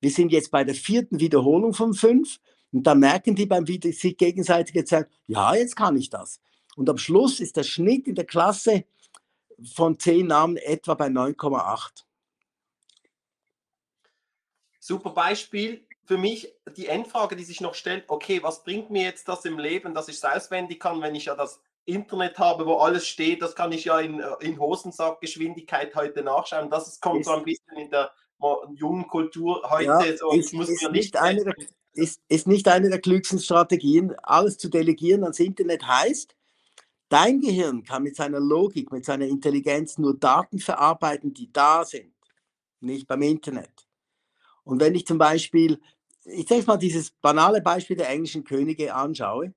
Wir 0.00 0.10
sind 0.10 0.32
jetzt 0.32 0.50
bei 0.50 0.64
der 0.64 0.74
vierten 0.74 1.20
Wiederholung 1.20 1.74
von 1.74 1.94
fünf. 1.94 2.40
Und 2.72 2.86
da 2.86 2.94
merken 2.94 3.34
die 3.34 3.46
beim 3.46 3.66
sich 3.66 4.16
gegenseitig 4.16 4.74
erzählen, 4.76 5.06
ja, 5.26 5.54
jetzt 5.54 5.76
kann 5.76 5.96
ich 5.96 6.08
das. 6.08 6.40
Und 6.76 6.88
am 6.88 6.98
Schluss 6.98 7.40
ist 7.40 7.56
der 7.56 7.64
Schnitt 7.64 8.06
in 8.06 8.14
der 8.14 8.26
Klasse 8.26 8.84
von 9.74 9.98
zehn 9.98 10.26
Namen 10.26 10.56
etwa 10.56 10.94
bei 10.94 11.08
9,8. 11.08 12.04
Super 14.78 15.10
Beispiel. 15.10 15.86
Für 16.04 16.16
mich 16.16 16.52
die 16.76 16.86
Endfrage, 16.86 17.36
die 17.36 17.44
sich 17.44 17.60
noch 17.60 17.74
stellt, 17.74 18.04
okay, 18.08 18.42
was 18.42 18.64
bringt 18.64 18.90
mir 18.90 19.02
jetzt 19.02 19.28
das 19.28 19.44
im 19.44 19.58
Leben, 19.58 19.94
dass 19.94 20.08
ich 20.08 20.16
es 20.16 20.24
auswendig 20.24 20.80
kann, 20.80 21.02
wenn 21.02 21.14
ich 21.14 21.26
ja 21.26 21.34
das 21.36 21.60
Internet 21.84 22.38
habe, 22.38 22.66
wo 22.66 22.78
alles 22.78 23.06
steht, 23.06 23.42
das 23.42 23.54
kann 23.54 23.72
ich 23.72 23.84
ja 23.84 24.00
in, 24.00 24.22
in 24.40 24.58
Hosensackgeschwindigkeit 24.58 25.94
heute 25.94 26.22
nachschauen. 26.22 26.70
Das 26.70 27.00
kommt 27.00 27.24
so 27.24 27.32
ein 27.32 27.44
bisschen 27.44 27.76
in 27.76 27.90
der 27.90 28.12
jungen 28.74 29.06
Kultur 29.06 29.62
heute. 29.68 29.84
Ja, 29.84 30.16
so, 30.16 30.32
ist, 30.32 30.52
ist, 30.52 30.90
nicht 30.90 31.16
eine 31.16 31.44
der, 31.44 31.54
ist, 31.92 32.20
ist 32.28 32.46
nicht 32.46 32.68
eine 32.68 32.88
der 32.88 33.00
klügsten 33.00 33.38
Strategien, 33.38 34.14
alles 34.22 34.58
zu 34.58 34.68
delegieren 34.68 35.22
ans 35.22 35.40
Internet 35.40 35.86
heißt, 35.86 36.34
Dein 37.10 37.40
Gehirn 37.40 37.82
kann 37.82 38.04
mit 38.04 38.14
seiner 38.14 38.38
Logik, 38.38 38.92
mit 38.92 39.04
seiner 39.04 39.26
Intelligenz 39.26 39.98
nur 39.98 40.16
Daten 40.16 40.60
verarbeiten, 40.60 41.34
die 41.34 41.52
da 41.52 41.84
sind, 41.84 42.14
nicht 42.78 43.08
beim 43.08 43.22
Internet. 43.22 43.88
Und 44.62 44.80
wenn 44.80 44.94
ich 44.94 45.08
zum 45.08 45.18
Beispiel, 45.18 45.80
ich 46.24 46.46
sage 46.46 46.62
mal 46.68 46.76
dieses 46.76 47.10
banale 47.10 47.62
Beispiel 47.62 47.96
der 47.96 48.10
englischen 48.10 48.44
Könige 48.44 48.94
anschaue 48.94 49.52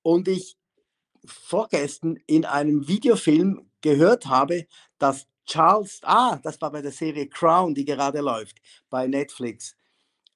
und 0.00 0.28
ich 0.28 0.56
vorgestern 1.26 2.18
in 2.26 2.46
einem 2.46 2.88
Videofilm 2.88 3.70
gehört 3.82 4.24
habe, 4.24 4.66
dass 4.96 5.27
Charles, 5.48 6.00
ah, 6.04 6.38
das 6.42 6.60
war 6.60 6.70
bei 6.70 6.82
der 6.82 6.92
Serie 6.92 7.28
Crown, 7.28 7.74
die 7.74 7.84
gerade 7.86 8.20
läuft 8.20 8.58
bei 8.90 9.06
Netflix, 9.08 9.76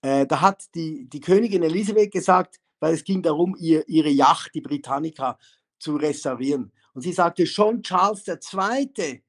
Äh, 0.03 0.27
da 0.27 0.41
hat 0.43 0.65
die, 0.75 1.09
die 1.11 1.21
Königin 1.21 1.63
Elisabeth 1.65 2.13
gesagt, 2.13 2.61
weil 2.81 2.95
es 2.95 3.05
ging 3.05 3.23
darum, 3.23 3.57
ihr, 3.59 3.89
ihre 3.89 4.11
Yacht, 4.11 4.55
die 4.55 4.61
Britannica, 4.63 5.39
zu 5.79 5.97
restaurieren. 5.97 6.73
Und 6.95 7.03
sie 7.03 7.13
sagte, 7.13 7.47
schon 7.47 7.83
Charles 7.83 8.27
II. 8.29 9.23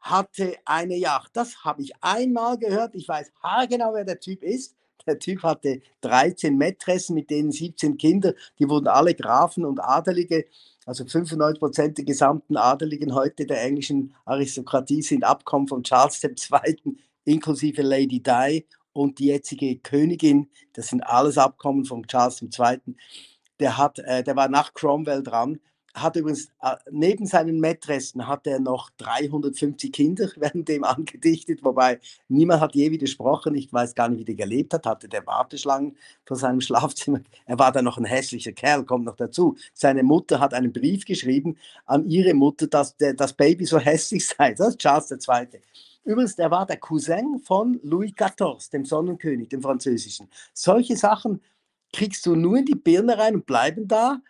hatte 0.00 0.56
eine 0.64 0.96
Yacht. 0.96 1.30
Das 1.34 1.64
habe 1.64 1.82
ich 1.82 1.92
einmal 2.02 2.58
gehört. 2.58 2.94
Ich 2.94 3.08
weiß 3.08 3.32
haargenau, 3.42 3.94
wer 3.94 4.04
der 4.04 4.20
Typ 4.20 4.42
ist. 4.44 4.76
Der 5.06 5.18
Typ 5.18 5.42
hatte 5.42 5.82
13 6.02 6.56
Mätressen, 6.56 7.14
mit 7.14 7.30
denen 7.30 7.52
17 7.52 7.96
Kinder. 7.98 8.34
Die 8.58 8.68
wurden 8.68 8.88
alle 8.88 9.14
Grafen 9.14 9.64
und 9.64 9.80
Adelige. 9.80 10.46
Also 10.84 11.04
95 11.04 11.60
Prozent 11.60 11.98
der 11.98 12.04
gesamten 12.04 12.56
Adeligen 12.56 13.14
heute 13.14 13.46
der 13.46 13.62
englischen 13.62 14.14
Aristokratie 14.24 15.02
sind 15.02 15.24
Abkommen 15.24 15.68
von 15.68 15.84
Charles 15.84 16.22
II., 16.24 16.96
inklusive 17.24 17.82
Lady 17.82 18.20
Di 18.20 18.66
und 18.92 19.18
die 19.18 19.26
jetzige 19.26 19.78
Königin. 19.78 20.50
Das 20.72 20.88
sind 20.88 21.02
alles 21.02 21.38
Abkommen 21.38 21.84
von 21.84 22.06
Charles 22.06 22.42
II. 22.42 22.96
Der, 23.60 23.78
hat, 23.78 24.00
äh, 24.00 24.24
der 24.24 24.34
war 24.34 24.48
nach 24.48 24.74
Cromwell 24.74 25.22
dran 25.22 25.60
hat 25.94 26.16
übrigens 26.16 26.46
äh, 26.62 26.76
neben 26.90 27.26
seinen 27.26 27.60
Mätressen 27.60 28.26
hat 28.26 28.46
er 28.46 28.60
noch 28.60 28.90
350 28.98 29.92
Kinder 29.92 30.30
während 30.36 30.68
dem 30.68 30.84
angedichtet, 30.84 31.62
wobei 31.62 32.00
niemand 32.28 32.60
hat 32.60 32.74
je 32.74 32.90
widersprochen. 32.90 33.54
Ich 33.54 33.72
weiß 33.72 33.94
gar 33.94 34.08
nicht, 34.08 34.20
wie 34.20 34.24
der 34.24 34.34
gelebt 34.34 34.72
hat. 34.74 34.86
Hatte 34.86 35.08
der 35.08 35.26
Warteschlangen 35.26 35.96
vor 36.24 36.36
seinem 36.36 36.60
Schlafzimmer. 36.62 37.20
Er 37.46 37.58
war 37.58 37.72
dann 37.72 37.84
noch 37.84 37.98
ein 37.98 38.04
hässlicher 38.04 38.52
Kerl, 38.52 38.84
kommt 38.84 39.04
noch 39.04 39.16
dazu. 39.16 39.56
Seine 39.74 40.02
Mutter 40.02 40.40
hat 40.40 40.54
einen 40.54 40.72
Brief 40.72 41.04
geschrieben 41.04 41.56
an 41.86 42.08
ihre 42.08 42.34
Mutter, 42.34 42.66
dass 42.66 42.96
der, 42.96 43.14
das 43.14 43.32
Baby 43.34 43.66
so 43.66 43.78
hässlich 43.78 44.26
sei. 44.26 44.54
Das 44.54 44.68
ist 44.68 44.78
Charles 44.78 45.10
II. 45.10 45.60
Übrigens, 46.04 46.34
der 46.34 46.50
war 46.50 46.66
der 46.66 46.78
Cousin 46.78 47.38
von 47.38 47.78
Louis 47.82 48.12
XIV, 48.14 48.70
dem 48.70 48.84
Sonnenkönig, 48.84 49.50
dem 49.50 49.62
französischen. 49.62 50.28
Solche 50.52 50.96
Sachen 50.96 51.40
kriegst 51.92 52.26
du 52.26 52.34
nur 52.34 52.58
in 52.58 52.64
die 52.64 52.74
Birne 52.74 53.18
rein 53.18 53.36
und 53.36 53.46
bleiben 53.46 53.86
da 53.86 54.20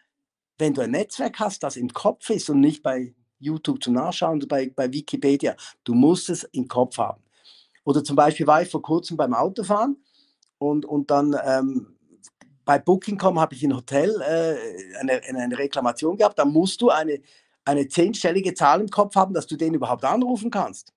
wenn 0.58 0.74
du 0.74 0.80
ein 0.80 0.90
Netzwerk 0.90 1.38
hast, 1.38 1.62
das 1.62 1.76
im 1.76 1.92
Kopf 1.92 2.30
ist 2.30 2.48
und 2.50 2.60
nicht 2.60 2.82
bei 2.82 3.14
YouTube 3.38 3.82
zum 3.82 3.94
Nachschauen 3.94 4.36
oder 4.36 4.46
bei, 4.46 4.70
bei 4.70 4.92
Wikipedia, 4.92 5.56
du 5.84 5.94
musst 5.94 6.30
es 6.30 6.44
im 6.44 6.68
Kopf 6.68 6.98
haben. 6.98 7.22
Oder 7.84 8.04
zum 8.04 8.16
Beispiel 8.16 8.46
war 8.46 8.62
ich 8.62 8.70
vor 8.70 8.82
kurzem 8.82 9.16
beim 9.16 9.34
Autofahren 9.34 9.96
und, 10.58 10.84
und 10.84 11.10
dann 11.10 11.36
ähm, 11.44 11.96
bei 12.64 12.78
Booking.com 12.78 13.40
habe 13.40 13.54
ich 13.54 13.64
ein 13.64 13.74
Hotel 13.74 14.20
äh, 14.20 15.00
eine, 15.00 15.20
eine 15.22 15.58
Reklamation 15.58 16.16
gehabt. 16.16 16.38
Da 16.38 16.44
musst 16.44 16.80
du 16.80 16.90
eine, 16.90 17.20
eine 17.64 17.88
zehnstellige 17.88 18.54
Zahl 18.54 18.80
im 18.80 18.88
Kopf 18.88 19.16
haben, 19.16 19.34
dass 19.34 19.46
du 19.46 19.56
den 19.56 19.74
überhaupt 19.74 20.04
anrufen 20.04 20.50
kannst. 20.50 20.92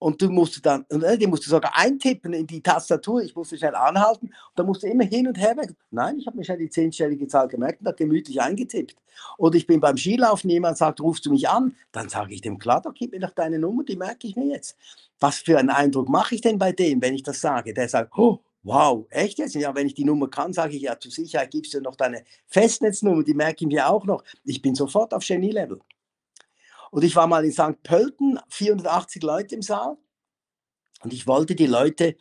Und 0.00 0.20
du 0.22 0.30
musst 0.30 0.64
dann, 0.64 0.86
äh, 0.88 1.18
die 1.18 1.26
musst 1.26 1.46
du 1.46 1.50
sogar 1.50 1.76
eintippen 1.76 2.32
in 2.32 2.46
die 2.46 2.62
Tastatur. 2.62 3.22
Ich 3.22 3.36
musste 3.36 3.58
schnell 3.58 3.74
anhalten. 3.74 4.28
Und 4.28 4.34
da 4.56 4.62
musst 4.62 4.82
du 4.82 4.86
immer 4.86 5.04
hin 5.04 5.28
und 5.28 5.38
her 5.38 5.54
weg. 5.58 5.74
Nein, 5.90 6.18
ich 6.18 6.26
habe 6.26 6.38
mir 6.38 6.44
schnell 6.44 6.56
die 6.58 6.70
zehnstellige 6.70 7.28
Zahl 7.28 7.48
gemerkt 7.48 7.80
und 7.80 7.86
habe 7.86 7.98
gemütlich 7.98 8.40
eingetippt. 8.40 8.96
Oder 9.36 9.56
ich 9.56 9.66
bin 9.66 9.78
beim 9.78 9.98
Skilaufen, 9.98 10.48
jemand 10.48 10.78
sagt, 10.78 11.02
rufst 11.02 11.26
du 11.26 11.30
mich 11.30 11.50
an? 11.50 11.76
Dann 11.92 12.08
sage 12.08 12.32
ich 12.32 12.40
dem, 12.40 12.58
klar, 12.58 12.80
da 12.80 12.90
gib 12.94 13.12
mir 13.12 13.20
doch 13.20 13.34
deine 13.34 13.58
Nummer, 13.58 13.84
die 13.84 13.96
merke 13.96 14.26
ich 14.26 14.36
mir 14.36 14.46
jetzt. 14.46 14.74
Was 15.20 15.36
für 15.36 15.58
einen 15.58 15.68
Eindruck 15.68 16.08
mache 16.08 16.34
ich 16.34 16.40
denn 16.40 16.58
bei 16.58 16.72
dem, 16.72 17.02
wenn 17.02 17.14
ich 17.14 17.22
das 17.22 17.42
sage? 17.42 17.74
Der 17.74 17.86
sagt, 17.86 18.16
oh, 18.16 18.40
wow, 18.62 19.04
echt 19.10 19.38
jetzt? 19.38 19.54
Ja, 19.54 19.74
wenn 19.74 19.86
ich 19.86 19.94
die 19.94 20.06
Nummer 20.06 20.28
kann, 20.28 20.54
sage 20.54 20.76
ich, 20.76 20.82
ja, 20.82 20.98
zur 20.98 21.12
Sicherheit 21.12 21.50
gibst 21.50 21.74
du 21.74 21.80
noch 21.82 21.96
deine 21.96 22.24
Festnetznummer, 22.46 23.22
die 23.22 23.34
merke 23.34 23.66
ich 23.66 23.70
mir 23.70 23.86
auch 23.86 24.06
noch. 24.06 24.24
Ich 24.44 24.62
bin 24.62 24.74
sofort 24.74 25.12
auf 25.12 25.26
Genie-Level. 25.26 25.78
Und 26.90 27.04
ich 27.04 27.14
war 27.16 27.26
mal 27.26 27.44
in 27.44 27.52
St. 27.52 27.82
Pölten, 27.82 28.38
480 28.48 29.22
Leute 29.22 29.54
im 29.54 29.62
Saal. 29.62 29.96
Und 31.02 31.12
ich 31.12 31.26
wollte 31.26 31.54
die 31.54 31.66
Leute 31.66 32.16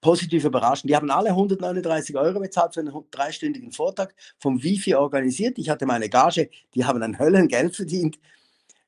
positiv 0.00 0.44
überraschen. 0.44 0.88
Die 0.88 0.96
haben 0.96 1.10
alle 1.10 1.30
139 1.30 2.16
Euro 2.16 2.40
bezahlt 2.40 2.74
für 2.74 2.80
einen 2.80 2.92
dreistündigen 3.10 3.72
Vortrag 3.72 4.14
vom 4.38 4.62
Wifi 4.62 4.94
organisiert. 4.94 5.58
Ich 5.58 5.70
hatte 5.70 5.86
meine 5.86 6.08
Gage, 6.08 6.50
die 6.74 6.84
haben 6.84 7.02
ein 7.02 7.18
Höllengeld 7.18 7.74
verdient. 7.74 8.18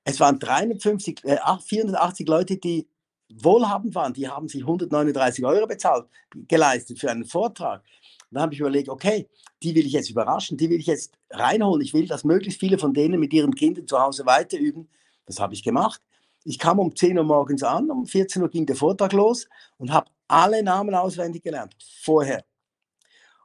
Es 0.05 0.21
waren 0.21 0.39
350, 0.39 1.25
äh, 1.25 1.39
480 1.67 2.29
Leute, 2.29 2.59
die 2.59 2.87
wohlhabend 3.33 3.95
waren. 3.95 4.13
Die 4.13 4.29
haben 4.29 4.49
sich 4.49 4.61
139 4.63 5.45
Euro 5.45 5.67
bezahlt, 5.67 6.07
geleistet 6.49 6.99
für 6.99 7.11
einen 7.11 7.25
Vortrag. 7.25 7.83
Da 8.31 8.43
habe 8.43 8.55
ich 8.55 8.61
überlegt, 8.61 8.89
okay, 8.89 9.29
die 9.63 9.75
will 9.75 9.87
ich 9.87 9.93
jetzt 9.93 10.11
überraschen, 10.11 10.59
die 10.59 10.69
will 10.69 10.79
ich 10.79 10.87
jetzt 10.87 11.15
reinholen. 11.31 11.83
Ich 11.83 11.95
will, 11.95 12.07
dass 12.07 12.25
möglichst 12.25 12.61
viele 12.61 12.79
von 12.79 12.93
denen 12.93 13.19
mit 13.19 13.33
ihren 13.33 13.55
Kindern 13.55 13.87
zu 13.87 13.99
Hause 13.99 14.27
weiterüben. 14.27 14.89
Das 15.27 15.41
habe 15.41 15.55
ich 15.55 15.63
gemacht. 15.63 16.01
Ich 16.45 16.59
kam 16.59 16.79
um 16.79 16.95
10 16.95 17.19
Uhr 17.19 17.25
morgens 17.25 17.63
an, 17.63 17.91
um 17.91 18.07
14 18.07 18.41
Uhr 18.41 18.49
ging 18.49 18.67
der 18.67 18.77
Vortrag 18.77 19.13
los 19.13 19.49
und 19.79 19.93
habe 19.93 20.11
alle 20.29 20.63
Namen 20.63 20.95
auswendig 20.95 21.43
gelernt, 21.43 21.77
vorher. 22.03 22.45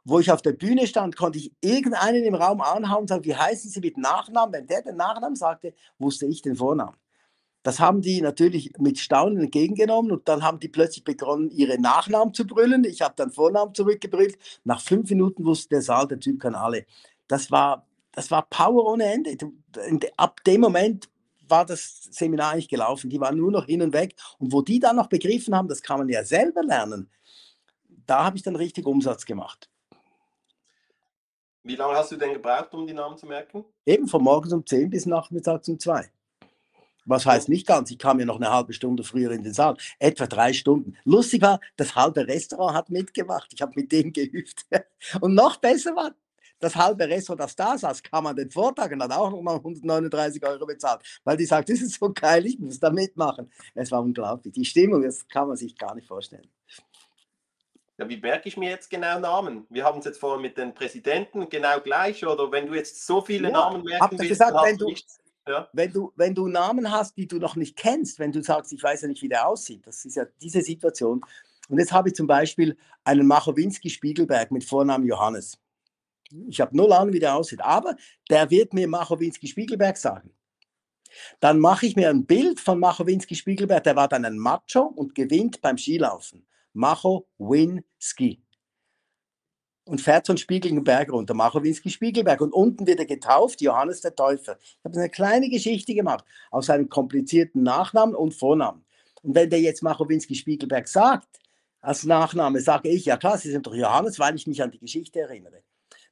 Wo 0.04 0.20
ich 0.20 0.32
auf 0.32 0.42
der 0.42 0.54
Bühne 0.54 0.88
stand, 0.88 1.16
konnte 1.16 1.38
ich 1.38 1.52
irgendeinen 1.62 2.24
im 2.24 2.36
Raum 2.36 2.62
anhauen 2.62 3.02
und 3.02 3.08
sagen, 3.08 3.26
wie 3.26 3.36
heißen 3.36 3.70
Sie 3.70 3.80
mit 3.80 3.98
Nachnamen? 3.98 4.54
Wenn 4.54 4.68
der 4.68 4.82
den 4.82 4.96
Nachnamen 4.96 5.36
sagte, 5.36 5.74
wusste 6.00 6.26
ich 6.26 6.42
den 6.42 6.56
Vornamen. 6.56 6.98
Das 7.64 7.80
haben 7.80 8.02
die 8.02 8.22
natürlich 8.22 8.74
mit 8.80 8.98
Staunen 8.98 9.40
entgegengenommen 9.40 10.12
und 10.12 10.28
dann 10.28 10.44
haben 10.44 10.60
die 10.60 10.70
plötzlich 10.70 11.04
begonnen, 11.04 11.52
ihre 11.52 11.80
Nachnamen 11.80 12.34
zu 12.34 12.48
brüllen. 12.48 12.84
Ich 12.86 13.02
habe 13.02 13.14
dann 13.16 13.32
Vornamen 13.32 13.76
zurückgebrüllt. 13.76 14.38
Nach 14.64 14.82
fünf 14.82 15.10
Minuten 15.12 15.46
wusste 15.46 15.70
der 15.70 15.82
Saal, 15.84 16.08
der 16.08 16.20
Typ 16.20 16.40
kann 16.40 16.56
alle. 16.56 16.86
Das 17.28 17.52
war, 17.52 17.86
das 18.12 18.32
war 18.32 18.48
Power 18.50 18.92
ohne 18.92 19.06
Ende. 19.06 19.38
Ab 20.18 20.44
dem 20.44 20.62
Moment 20.62 21.08
war 21.52 21.66
das 21.66 22.04
Seminar 22.12 22.54
eigentlich 22.54 22.70
gelaufen. 22.70 23.10
Die 23.10 23.20
waren 23.20 23.38
nur 23.38 23.52
noch 23.52 23.66
hin 23.66 23.82
und 23.82 23.94
weg. 23.94 24.16
Und 24.40 24.52
wo 24.52 24.62
die 24.62 24.80
dann 24.80 24.96
noch 24.96 25.08
begriffen 25.08 25.56
haben, 25.56 25.68
das 25.68 25.82
kann 25.82 26.00
man 26.00 26.10
ja 26.10 26.24
selber 26.24 26.64
lernen, 26.64 27.10
da 28.06 28.24
habe 28.24 28.38
ich 28.38 28.44
dann 28.44 28.56
richtig 28.56 28.86
Umsatz 28.86 29.26
gemacht. 29.26 29.70
Wie 31.64 31.76
lange 31.76 31.96
hast 31.96 32.12
du 32.12 32.18
denn 32.18 32.34
gebraucht, 32.34 32.74
um 32.74 32.88
die 32.88 32.94
Namen 32.94 33.18
zu 33.18 33.28
merken? 33.28 33.64
Eben 33.86 34.08
von 34.08 34.24
morgens 34.24 34.52
um 34.52 34.66
10 34.66 34.90
bis 34.90 35.06
nachmittags 35.06 35.70
um 35.70 35.80
2. 35.80 36.10
Was 37.06 37.26
heißt 37.26 37.50
nicht 37.50 37.68
ganz, 37.68 37.90
ich 37.92 37.98
kam 37.98 38.20
ja 38.20 38.26
noch 38.26 38.36
eine 38.38 38.52
halbe 38.52 38.74
Stunde 38.74 39.04
früher 39.04 39.32
in 39.32 39.44
den 39.44 39.54
Saal, 39.54 39.76
etwa 40.00 40.28
drei 40.28 40.54
Stunden. 40.54 40.98
Lustig 41.04 41.42
war, 41.42 41.60
das 41.76 41.96
halbe 41.96 42.28
Restaurant 42.28 42.76
hat 42.76 42.90
mitgemacht, 42.90 43.52
ich 43.54 43.62
habe 43.62 43.74
mit 43.76 43.92
dem 43.92 44.14
geübt. 44.14 44.66
Und 45.22 45.34
noch 45.34 45.58
besser 45.58 45.96
war, 45.96 46.14
das 46.62 46.76
halbe 46.76 47.08
Restaurant, 47.08 47.42
das 47.42 47.56
da 47.56 47.78
saß, 47.78 48.02
kam 48.04 48.28
an 48.28 48.36
den 48.36 48.50
Vortag 48.50 48.92
und 48.92 49.04
hat 49.04 49.12
auch 49.12 49.32
nochmal 49.32 49.58
139 49.58 50.46
Euro 50.46 50.66
bezahlt, 50.66 51.02
weil 51.24 51.36
die 51.38 51.46
sagt, 51.46 51.70
das 51.70 51.82
ist 51.82 52.00
so 52.00 52.12
geil, 52.14 52.46
ich 52.46 52.60
muss 52.60 52.80
da 52.80 52.90
mitmachen. 52.90 53.52
Es 53.74 53.92
war 53.92 54.02
unglaublich. 54.02 54.54
Die 54.54 54.66
Stimmung, 54.66 55.02
das 55.02 55.28
kann 55.28 55.48
man 55.48 55.58
sich 55.58 55.78
gar 55.78 55.96
nicht 55.96 56.08
vorstellen. 56.08 56.50
Ja, 57.98 58.10
wie 58.10 58.18
merke 58.18 58.48
ich 58.48 58.58
mir 58.58 58.70
jetzt 58.70 58.90
genau 58.90 59.20
Namen? 59.20 59.68
Wir 59.70 59.84
haben 59.84 60.00
es 60.00 60.06
jetzt 60.06 60.20
vorhin 60.20 60.42
mit 60.42 60.58
den 60.58 60.74
Präsidenten 60.74 61.50
genau 61.50 61.80
gleich, 61.82 62.26
oder 62.26 62.52
wenn 62.52 62.68
du 62.68 62.74
jetzt 62.74 63.06
so 63.06 63.22
viele 63.22 63.50
ja, 63.50 63.54
Namen 63.54 63.84
merken 63.84 64.18
willst, 64.18 64.30
gesagt, 64.30 64.56
wenn 64.64 64.78
du, 64.78 64.94
ja. 65.48 65.70
wenn, 65.74 65.92
du, 65.94 66.12
wenn 66.16 66.34
du 66.34 66.48
Namen 66.48 66.92
hast, 66.92 67.18
die 67.18 67.28
du 67.28 67.38
noch 67.38 67.56
nicht 67.56 67.76
kennst, 67.76 68.18
wenn 68.18 68.32
du 68.32 68.42
sagst, 68.42 68.74
ich 68.74 68.82
weiß 68.82 69.04
ja 69.04 69.08
nicht, 69.08 69.22
wie 69.22 69.30
der 69.30 69.48
aussieht, 69.48 69.86
das 69.86 70.04
ist 70.06 70.16
ja 70.16 70.26
diese 70.42 70.62
Situation. 70.62 71.22
Und 71.70 71.78
jetzt 71.78 71.92
habe 71.92 72.10
ich 72.10 72.16
zum 72.16 72.28
Beispiel 72.28 72.76
einen 73.04 73.28
Machowinski 73.28 73.90
Spiegelberg 73.90 74.52
mit 74.52 74.64
Vornamen 74.64 75.06
Johannes. 75.06 75.60
Ich 76.48 76.62
habe 76.62 76.76
null 76.76 76.92
Ahnung, 76.92 77.14
wie 77.14 77.20
der 77.20 77.36
aussieht. 77.36 77.62
Aber 77.62 77.96
der 78.30 78.50
wird 78.50 78.74
mir 78.74 78.88
Machowinski 78.88 79.48
Spiegelberg 79.48 79.98
sagen. 79.98 80.32
Dann 81.40 81.60
mache 81.60 81.86
ich 81.86 81.96
mir 81.96 82.10
ein 82.10 82.26
Bild 82.26 82.60
von 82.60 82.80
Machowinski 82.80 83.36
Spiegelberg. 83.36 83.84
Der 83.84 83.96
war 83.96 84.08
dann 84.08 84.26
ein 84.26 84.38
Macho 84.38 84.82
und 84.82 85.16
gewinnt 85.16 85.62
beim 85.62 85.78
Skilaufen. 85.78 86.46
Machowinski. 86.74 88.42
Und 89.84 90.00
fährt 90.00 90.26
so 90.26 90.34
einen 90.34 90.38
spiegelnden 90.38 90.84
Berg 90.84 91.12
runter. 91.12 91.34
Machowinski 91.34 91.90
Spiegelberg. 91.90 92.40
Und 92.42 92.54
unten 92.54 92.88
wird 92.88 93.00
er 93.00 93.06
getauft, 93.06 93.62
Johannes 93.62 94.02
der 94.02 94.16
Täufer. 94.16 94.58
Ich 94.62 94.80
habe 94.86 94.98
eine 94.98 95.10
kleine 95.10 95.50
Geschichte 95.50 95.94
gemacht 95.94 96.24
aus 96.52 96.68
seinem 96.68 96.88
komplizierten 96.88 97.64
Nachnamen 97.64 98.16
und 98.16 98.34
Vornamen. 98.34 98.86
Und 99.22 99.36
wenn 99.36 99.50
der 99.50 99.60
jetzt 99.60 99.84
Machowinski 99.84 100.36
Spiegelberg 100.36 100.88
sagt, 100.88 101.28
als 101.82 102.06
Nachname, 102.06 102.62
sage 102.62 102.90
ich, 102.90 103.06
ja 103.06 103.18
klar, 103.18 103.38
Sie 103.38 103.52
sind 103.52 103.66
doch 103.66 103.74
Johannes, 103.74 104.20
weil 104.20 104.36
ich 104.36 104.46
mich 104.46 104.62
an 104.62 104.72
die 104.72 104.80
Geschichte 104.80 105.20
erinnere. 105.20 105.64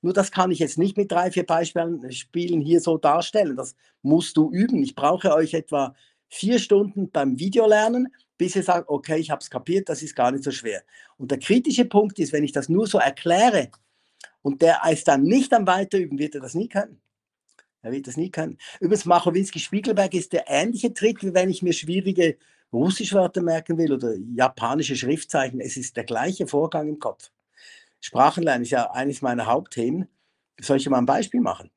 Nur 0.02 0.14
das 0.14 0.32
kann 0.32 0.52
ich 0.52 0.60
jetzt 0.60 0.78
nicht 0.78 0.98
mit 0.98 1.12
drei, 1.12 1.32
vier 1.32 1.46
Beispielen 1.46 2.62
hier 2.62 2.80
so 2.80 2.98
darstellen. 2.98 3.56
Das 3.56 3.76
musst 4.02 4.38
du 4.38 4.50
üben. 4.52 4.82
Ich 4.82 4.96
brauche 4.96 5.34
euch 5.34 5.54
etwa 5.54 5.94
vier 6.30 6.60
Stunden 6.60 7.10
beim 7.12 7.40
Videolernen, 7.40 8.14
bis 8.38 8.56
ihr 8.56 8.64
sagt, 8.64 8.88
okay, 8.88 9.18
ich 9.18 9.32
habe 9.32 9.42
es 9.42 9.50
kapiert, 9.50 9.90
das 9.90 10.02
ist 10.02 10.16
gar 10.16 10.32
nicht 10.32 10.44
so 10.44 10.52
schwer. 10.52 10.84
Und 11.18 11.32
der 11.32 11.40
kritische 11.40 11.86
Punkt 11.86 12.20
ist, 12.20 12.32
wenn 12.32 12.44
ich 12.44 12.54
das 12.54 12.70
nur 12.70 12.88
so 12.88 12.98
erkläre 13.00 13.70
und 14.42 14.62
der 14.62 14.82
ist 14.90 15.08
dann 15.08 15.24
nicht 15.24 15.54
am 15.54 15.68
Weiterüben, 15.68 16.18
wird 16.20 16.36
er 16.36 16.42
das 16.42 16.54
nie 16.54 16.70
können. 16.70 17.02
Er 17.82 17.92
wird 17.92 18.08
das 18.08 18.18
nie 18.18 18.30
können. 18.30 18.58
Übrigens, 18.80 19.06
Machowinski 19.06 19.60
Spiegelberg 19.60 20.14
ist 20.14 20.34
der 20.34 20.46
ähnliche 20.48 20.94
Trick, 20.94 21.24
wie 21.24 21.34
wenn 21.34 21.50
ich 21.50 21.62
mir 21.62 21.74
schwierige 21.74 22.38
Russischwörter 22.72 23.42
merken 23.42 23.78
will 23.78 23.94
oder 23.94 24.16
japanische 24.36 24.96
Schriftzeichen. 24.96 25.60
Es 25.60 25.76
ist 25.78 25.98
der 25.98 26.04
gleiche 26.04 26.46
Vorgang 26.46 26.88
im 26.88 27.00
Kopf. 27.00 27.32
Sprachenlernen 28.02 28.64
ist 28.64 28.72
ja 28.72 28.92
eines 28.92 29.22
meiner 29.22 29.46
Hauptthemen. 29.46 30.08
Soll 30.60 30.78
ich 30.78 30.90
mal 30.90 30.98
ein 30.98 31.06
Beispiel 31.06 31.42
machen? 31.42 31.72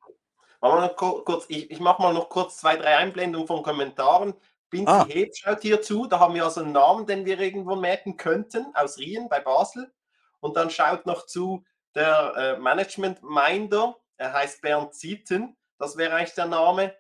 kurz, 0.97 1.47
ich, 1.49 1.71
ich 1.71 1.81
mache 1.81 2.01
mal 2.03 2.15
noch 2.15 2.29
kurz 2.29 2.59
zwei, 2.59 2.77
drei 2.77 2.97
Einblendungen 2.97 3.47
von 3.47 3.63
Kommentaren. 3.63 4.35
Binzi 4.71 4.93
ah. 4.93 5.07
Heb 5.09 5.37
schaut 5.37 5.61
hier 5.63 5.83
zu. 5.83 6.07
Da 6.07 6.21
haben 6.21 6.35
wir 6.35 6.45
also 6.45 6.63
einen 6.63 6.73
Namen, 6.73 7.07
den 7.07 7.25
wir 7.25 7.39
irgendwo 7.39 7.77
merken 7.77 8.17
könnten, 8.17 8.67
aus 8.75 8.99
Rien 8.99 9.29
bei 9.29 9.41
Basel. 9.41 9.93
und 10.41 10.57
dann 10.57 10.71
schaut 10.71 11.07
noch 11.07 11.27
zu 11.27 11.65
der 11.95 12.33
äh, 12.37 12.59
Management 12.59 13.23
Minder, 13.23 13.97
er 14.17 14.33
heißt 14.33 14.63
Bernd 14.63 14.95
Zieten, 14.95 15.57
das 15.79 15.97
wäre 15.97 16.15
eigentlich 16.15 16.35
der 16.35 16.47
Name. 16.47 16.95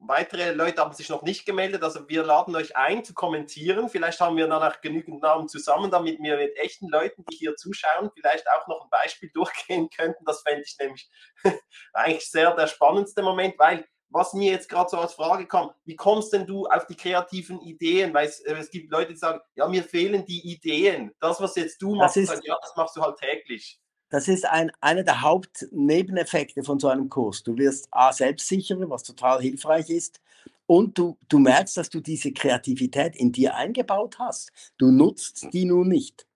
Weitere 0.00 0.52
Leute 0.52 0.80
haben 0.80 0.92
sich 0.92 1.08
noch 1.08 1.22
nicht 1.22 1.44
gemeldet, 1.44 1.82
also 1.82 2.08
wir 2.08 2.22
laden 2.22 2.54
euch 2.54 2.76
ein 2.76 3.04
zu 3.04 3.14
kommentieren. 3.14 3.88
Vielleicht 3.88 4.20
haben 4.20 4.36
wir 4.36 4.46
danach 4.46 4.80
genügend 4.80 5.20
Namen 5.22 5.48
zusammen, 5.48 5.90
damit 5.90 6.22
wir 6.22 6.36
mit 6.36 6.56
echten 6.56 6.88
Leuten, 6.88 7.24
die 7.30 7.36
hier 7.36 7.56
zuschauen, 7.56 8.10
vielleicht 8.14 8.48
auch 8.48 8.68
noch 8.68 8.84
ein 8.84 8.90
Beispiel 8.90 9.30
durchgehen 9.34 9.90
könnten. 9.90 10.24
Das 10.24 10.42
fände 10.42 10.62
ich 10.64 10.76
nämlich 10.78 11.10
eigentlich 11.92 12.30
sehr 12.30 12.54
der 12.54 12.68
spannendste 12.68 13.22
Moment, 13.22 13.58
weil 13.58 13.84
was 14.10 14.32
mir 14.32 14.52
jetzt 14.52 14.68
gerade 14.68 14.88
so 14.88 14.98
als 14.98 15.14
Frage 15.14 15.46
kam, 15.46 15.70
wie 15.84 15.96
kommst 15.96 16.32
denn 16.32 16.46
du 16.46 16.66
auf 16.66 16.86
die 16.86 16.96
kreativen 16.96 17.60
Ideen? 17.60 18.14
Weil 18.14 18.26
es, 18.26 18.40
äh, 18.40 18.54
es, 18.54 18.70
gibt 18.70 18.90
Leute, 18.90 19.12
die 19.12 19.18
sagen, 19.18 19.40
ja, 19.54 19.68
mir 19.68 19.82
fehlen 19.82 20.24
die 20.24 20.50
Ideen. 20.50 21.14
Das, 21.20 21.40
was 21.40 21.56
jetzt 21.56 21.82
du 21.82 21.94
machst, 21.94 22.16
ist, 22.16 22.40
ja, 22.44 22.56
das 22.60 22.74
machst 22.76 22.96
du 22.96 23.02
halt 23.02 23.18
täglich. 23.18 23.80
Das 24.10 24.26
ist 24.26 24.46
ein, 24.46 24.72
einer 24.80 25.02
der 25.02 25.20
Hauptnebeneffekte 25.20 26.62
von 26.62 26.78
so 26.78 26.88
einem 26.88 27.08
Kurs. 27.08 27.42
Du 27.42 27.56
wirst 27.58 27.88
A, 27.90 28.12
selbstsicherer, 28.12 28.88
was 28.88 29.02
total 29.02 29.40
hilfreich 29.40 29.90
ist. 29.90 30.20
Und 30.66 30.98
du, 30.98 31.16
du 31.28 31.38
merkst, 31.38 31.76
dass 31.76 31.90
du 31.90 32.00
diese 32.00 32.32
Kreativität 32.32 33.16
in 33.16 33.32
dir 33.32 33.54
eingebaut 33.54 34.18
hast. 34.18 34.50
Du 34.76 34.90
nutzt 34.90 35.48
die 35.52 35.64
nun 35.64 35.88
nicht. 35.88 36.26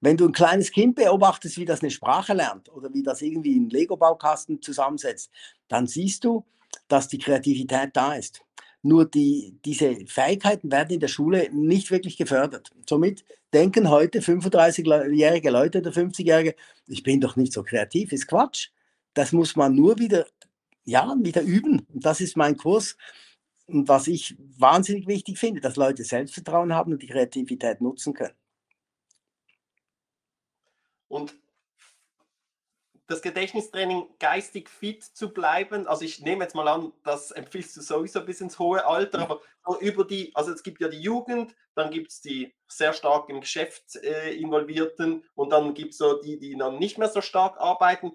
Wenn 0.00 0.16
du 0.16 0.26
ein 0.26 0.32
kleines 0.32 0.70
Kind 0.70 0.96
beobachtest, 0.96 1.56
wie 1.56 1.64
das 1.64 1.80
eine 1.80 1.90
Sprache 1.90 2.34
lernt 2.34 2.68
oder 2.72 2.92
wie 2.92 3.02
das 3.02 3.22
irgendwie 3.22 3.56
einen 3.56 3.70
Lego-Baukasten 3.70 4.60
zusammensetzt, 4.60 5.30
dann 5.68 5.86
siehst 5.86 6.24
du, 6.24 6.44
dass 6.88 7.08
die 7.08 7.18
Kreativität 7.18 7.90
da 7.94 8.14
ist. 8.14 8.42
Nur 8.86 9.06
die, 9.06 9.56
diese 9.64 10.04
Fähigkeiten 10.06 10.70
werden 10.70 10.92
in 10.92 11.00
der 11.00 11.08
Schule 11.08 11.48
nicht 11.50 11.90
wirklich 11.90 12.18
gefördert. 12.18 12.70
Somit 12.86 13.24
denken 13.54 13.88
heute 13.88 14.20
35-jährige 14.20 15.48
Leute 15.48 15.78
oder 15.78 15.90
50-jährige, 15.90 16.54
ich 16.86 17.02
bin 17.02 17.18
doch 17.18 17.34
nicht 17.34 17.54
so 17.54 17.62
kreativ, 17.62 18.12
ist 18.12 18.26
Quatsch. 18.28 18.68
Das 19.14 19.32
muss 19.32 19.56
man 19.56 19.74
nur 19.74 19.98
wieder, 19.98 20.26
ja, 20.84 21.16
wieder 21.18 21.40
üben. 21.40 21.86
Und 21.94 22.04
das 22.04 22.20
ist 22.20 22.36
mein 22.36 22.58
Kurs. 22.58 22.98
Und 23.66 23.88
was 23.88 24.06
ich 24.06 24.36
wahnsinnig 24.58 25.06
wichtig 25.06 25.38
finde, 25.38 25.62
dass 25.62 25.76
Leute 25.76 26.04
Selbstvertrauen 26.04 26.74
haben 26.74 26.92
und 26.92 27.02
die 27.02 27.06
Kreativität 27.06 27.80
nutzen 27.80 28.12
können. 28.12 28.34
Und 31.08 31.34
das 33.06 33.20
Gedächtnistraining 33.20 34.06
geistig 34.18 34.70
fit 34.70 35.04
zu 35.04 35.32
bleiben. 35.32 35.86
Also 35.86 36.04
ich 36.04 36.20
nehme 36.20 36.44
jetzt 36.44 36.54
mal 36.54 36.68
an, 36.68 36.92
das 37.02 37.30
empfiehlst 37.30 37.76
du 37.76 37.82
sowieso 37.82 38.24
bis 38.24 38.40
ins 38.40 38.58
hohe 38.58 38.84
Alter, 38.86 39.40
aber 39.62 39.80
über 39.80 40.04
die, 40.04 40.34
also 40.34 40.52
es 40.52 40.62
gibt 40.62 40.80
ja 40.80 40.88
die 40.88 41.00
Jugend, 41.00 41.54
dann 41.74 41.90
gibt 41.90 42.10
es 42.10 42.20
die 42.20 42.54
sehr 42.66 42.92
stark 42.92 43.28
im 43.28 43.40
Geschäft 43.40 43.96
äh, 43.96 44.34
involvierten 44.34 45.24
und 45.34 45.50
dann 45.50 45.74
gibt 45.74 45.92
es 45.92 45.98
so 45.98 46.20
die, 46.20 46.38
die 46.38 46.56
dann 46.56 46.78
nicht 46.78 46.98
mehr 46.98 47.08
so 47.08 47.20
stark 47.20 47.58
arbeiten. 47.58 48.12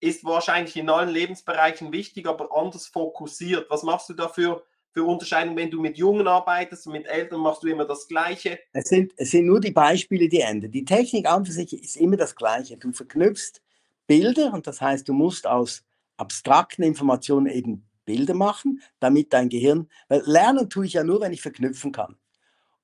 Ist 0.00 0.24
wahrscheinlich 0.24 0.76
in 0.76 0.90
allen 0.90 1.08
Lebensbereichen 1.08 1.92
wichtig, 1.92 2.26
aber 2.26 2.56
anders 2.56 2.86
fokussiert. 2.86 3.68
Was 3.70 3.82
machst 3.82 4.08
du 4.08 4.14
dafür? 4.14 4.64
für 4.90 5.04
Unterscheidung, 5.04 5.54
wenn 5.56 5.70
du 5.70 5.80
mit 5.80 5.96
Jungen 5.96 6.26
arbeitest 6.26 6.86
und 6.86 6.94
mit 6.94 7.06
Eltern 7.06 7.40
machst 7.40 7.62
du 7.62 7.68
immer 7.68 7.84
das 7.84 8.08
Gleiche? 8.08 8.58
Es 8.72 8.88
sind, 8.88 9.12
es 9.16 9.30
sind 9.30 9.46
nur 9.46 9.60
die 9.60 9.70
Beispiele, 9.70 10.28
die 10.28 10.40
ändern. 10.40 10.72
Die 10.72 10.84
Technik 10.84 11.28
an 11.28 11.44
für 11.44 11.52
sich 11.52 11.72
ist 11.72 11.96
immer 11.96 12.16
das 12.16 12.34
Gleiche. 12.34 12.76
Du 12.78 12.92
verknüpfst 12.92 13.60
Bilder 14.08 14.52
und 14.52 14.66
das 14.66 14.80
heißt, 14.80 15.08
du 15.08 15.12
musst 15.12 15.46
aus 15.46 15.84
abstrakten 16.16 16.82
Informationen 16.82 17.46
eben 17.46 17.86
Bilder 18.04 18.34
machen, 18.34 18.82
damit 18.98 19.32
dein 19.32 19.48
Gehirn, 19.48 19.88
weil 20.08 20.22
lernen 20.24 20.68
tue 20.68 20.86
ich 20.86 20.94
ja 20.94 21.04
nur, 21.04 21.20
wenn 21.20 21.32
ich 21.32 21.42
verknüpfen 21.42 21.92
kann. 21.92 22.16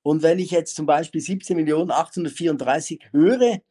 Und 0.03 0.21
wenn 0.21 0.39
ich 0.39 0.51
jetzt 0.51 0.75
zum 0.75 0.85
Beispiel 0.85 1.19
17.834 1.19 3.11
höre, 3.11 3.41
äh, 3.41 3.61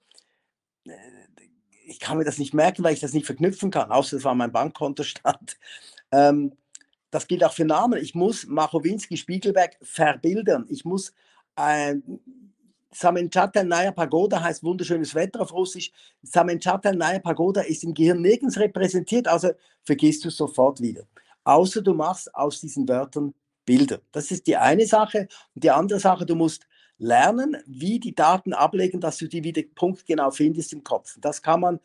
ich 1.86 2.00
kann 2.00 2.18
mir 2.18 2.24
das 2.24 2.38
nicht 2.38 2.54
merken, 2.54 2.82
weil 2.82 2.92
ich 2.94 3.00
das 3.00 3.12
nicht 3.12 3.24
verknüpfen 3.24 3.70
kann, 3.70 3.92
außer 3.92 4.16
das 4.16 4.24
war 4.24 4.34
mein 4.34 4.52
Bankkontostand. 4.52 5.56
Ähm, 6.12 6.52
das 7.10 7.26
gilt 7.26 7.42
auch 7.42 7.54
für 7.54 7.64
Namen. 7.64 8.00
Ich 8.00 8.14
muss 8.14 8.46
Machowinski 8.46 9.16
Spiegelberg 9.16 9.76
verbildern. 9.82 10.66
Ich 10.68 10.84
muss 10.84 11.12
äh, 11.56 11.96
Naya 13.02 13.92
Pagoda 13.92 14.42
heißt 14.42 14.62
wunderschönes 14.62 15.14
Wetter 15.14 15.40
auf 15.40 15.52
Russisch. 15.52 15.92
Naya 16.34 17.18
Pagoda 17.18 17.62
ist 17.62 17.84
im 17.84 17.94
Gehirn 17.94 18.20
nirgends 18.20 18.58
repräsentiert, 18.58 19.28
also 19.28 19.50
vergisst 19.82 20.24
du 20.24 20.28
es 20.28 20.36
sofort 20.36 20.80
wieder. 20.80 21.04
Außer 21.44 21.82
du 21.82 21.94
machst 21.94 22.34
aus 22.34 22.60
diesen 22.60 22.88
Wörtern 22.88 23.34
Bilder. 23.64 24.00
Das 24.12 24.30
ist 24.30 24.46
die 24.46 24.56
eine 24.56 24.86
Sache. 24.86 25.28
Und 25.54 25.64
die 25.64 25.70
andere 25.70 26.00
Sache, 26.00 26.26
du 26.26 26.34
musst 26.34 26.66
lernen, 26.98 27.56
wie 27.66 27.98
die 27.98 28.14
Daten 28.14 28.52
ablegen, 28.52 29.00
dass 29.00 29.18
du 29.18 29.26
die 29.26 29.42
wieder 29.42 29.62
punktgenau 29.74 30.30
findest 30.30 30.72
im 30.72 30.84
Kopf. 30.84 31.16
Das 31.20 31.42
kann 31.42 31.60
man 31.60 31.80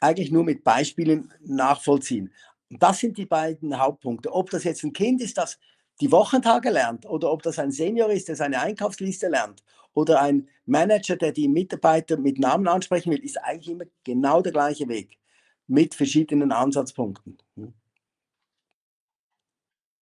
eigentlich 0.00 0.30
nur 0.30 0.44
mit 0.44 0.62
Beispielen 0.62 1.32
nachvollziehen. 1.40 2.32
Und 2.70 2.82
das 2.82 2.98
sind 2.98 3.16
die 3.16 3.26
beiden 3.26 3.78
Hauptpunkte. 3.78 4.32
Ob 4.32 4.50
das 4.50 4.64
jetzt 4.64 4.84
ein 4.84 4.92
Kind 4.92 5.20
ist, 5.22 5.38
das 5.38 5.58
die 6.00 6.12
Wochentage 6.12 6.70
lernt 6.70 7.06
oder 7.06 7.32
ob 7.32 7.42
das 7.42 7.58
ein 7.58 7.70
Senior 7.70 8.10
ist, 8.10 8.28
der 8.28 8.36
seine 8.36 8.60
Einkaufsliste 8.60 9.28
lernt 9.28 9.62
oder 9.96 10.20
ein 10.20 10.48
Manager, 10.66 11.16
der 11.16 11.32
die 11.32 11.48
Mitarbeiter 11.48 12.18
mit 12.18 12.38
Namen 12.38 12.68
ansprechen 12.68 13.10
will, 13.10 13.24
ist 13.24 13.42
eigentlich 13.42 13.70
immer 13.70 13.84
genau 14.04 14.42
der 14.42 14.52
gleiche 14.52 14.88
Weg 14.88 15.18
mit 15.66 15.94
verschiedenen 15.94 16.52
Ansatzpunkten. 16.52 17.38
Hm. 17.56 17.72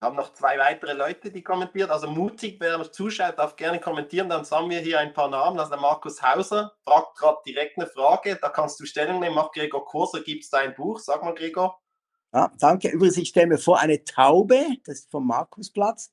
Wir 0.01 0.09
haben 0.09 0.17
noch 0.17 0.35
zwei 0.35 0.59
weitere 0.59 0.93
Leute, 0.93 1.31
die 1.31 1.43
kommentiert. 1.43 1.91
Also 1.91 2.09
mutig, 2.09 2.57
wer 2.61 2.91
zuschaut, 2.91 3.39
darf 3.39 3.57
gerne 3.57 3.81
kommentieren. 3.81 4.29
Dann 4.29 4.45
sagen 4.45 4.69
wir 4.69 4.81
hier 4.81 4.99
ein 4.99 5.15
paar 5.15 5.31
Namen. 5.31 5.59
Also 5.59 5.71
der 5.71 5.81
Markus 5.81 6.21
Hauser 6.21 6.73
fragt 6.85 7.17
gerade 7.17 7.39
direkt 7.47 7.79
eine 7.79 7.87
Frage. 7.87 8.37
Da 8.43 8.49
kannst 8.51 8.79
du 8.81 8.85
Stellung 8.85 9.21
nehmen. 9.21 9.37
Macht 9.37 9.55
Gregor 9.55 9.85
Kurser, 9.87 10.21
gibt 10.21 10.43
es 10.43 10.51
dein 10.51 10.75
Buch? 10.75 10.99
Sag 10.99 11.23
mal, 11.23 11.35
Gregor. 11.35 11.81
Ja, 12.35 12.53
danke. 12.59 12.89
Übrigens, 12.89 13.17
ich 13.17 13.29
stelle 13.29 13.47
mir 13.47 13.59
vor, 13.59 13.79
eine 13.79 14.03
Taube, 14.05 14.61
das 14.85 14.99
ist 14.99 15.11
vom 15.11 15.27
Markusplatz, 15.27 16.13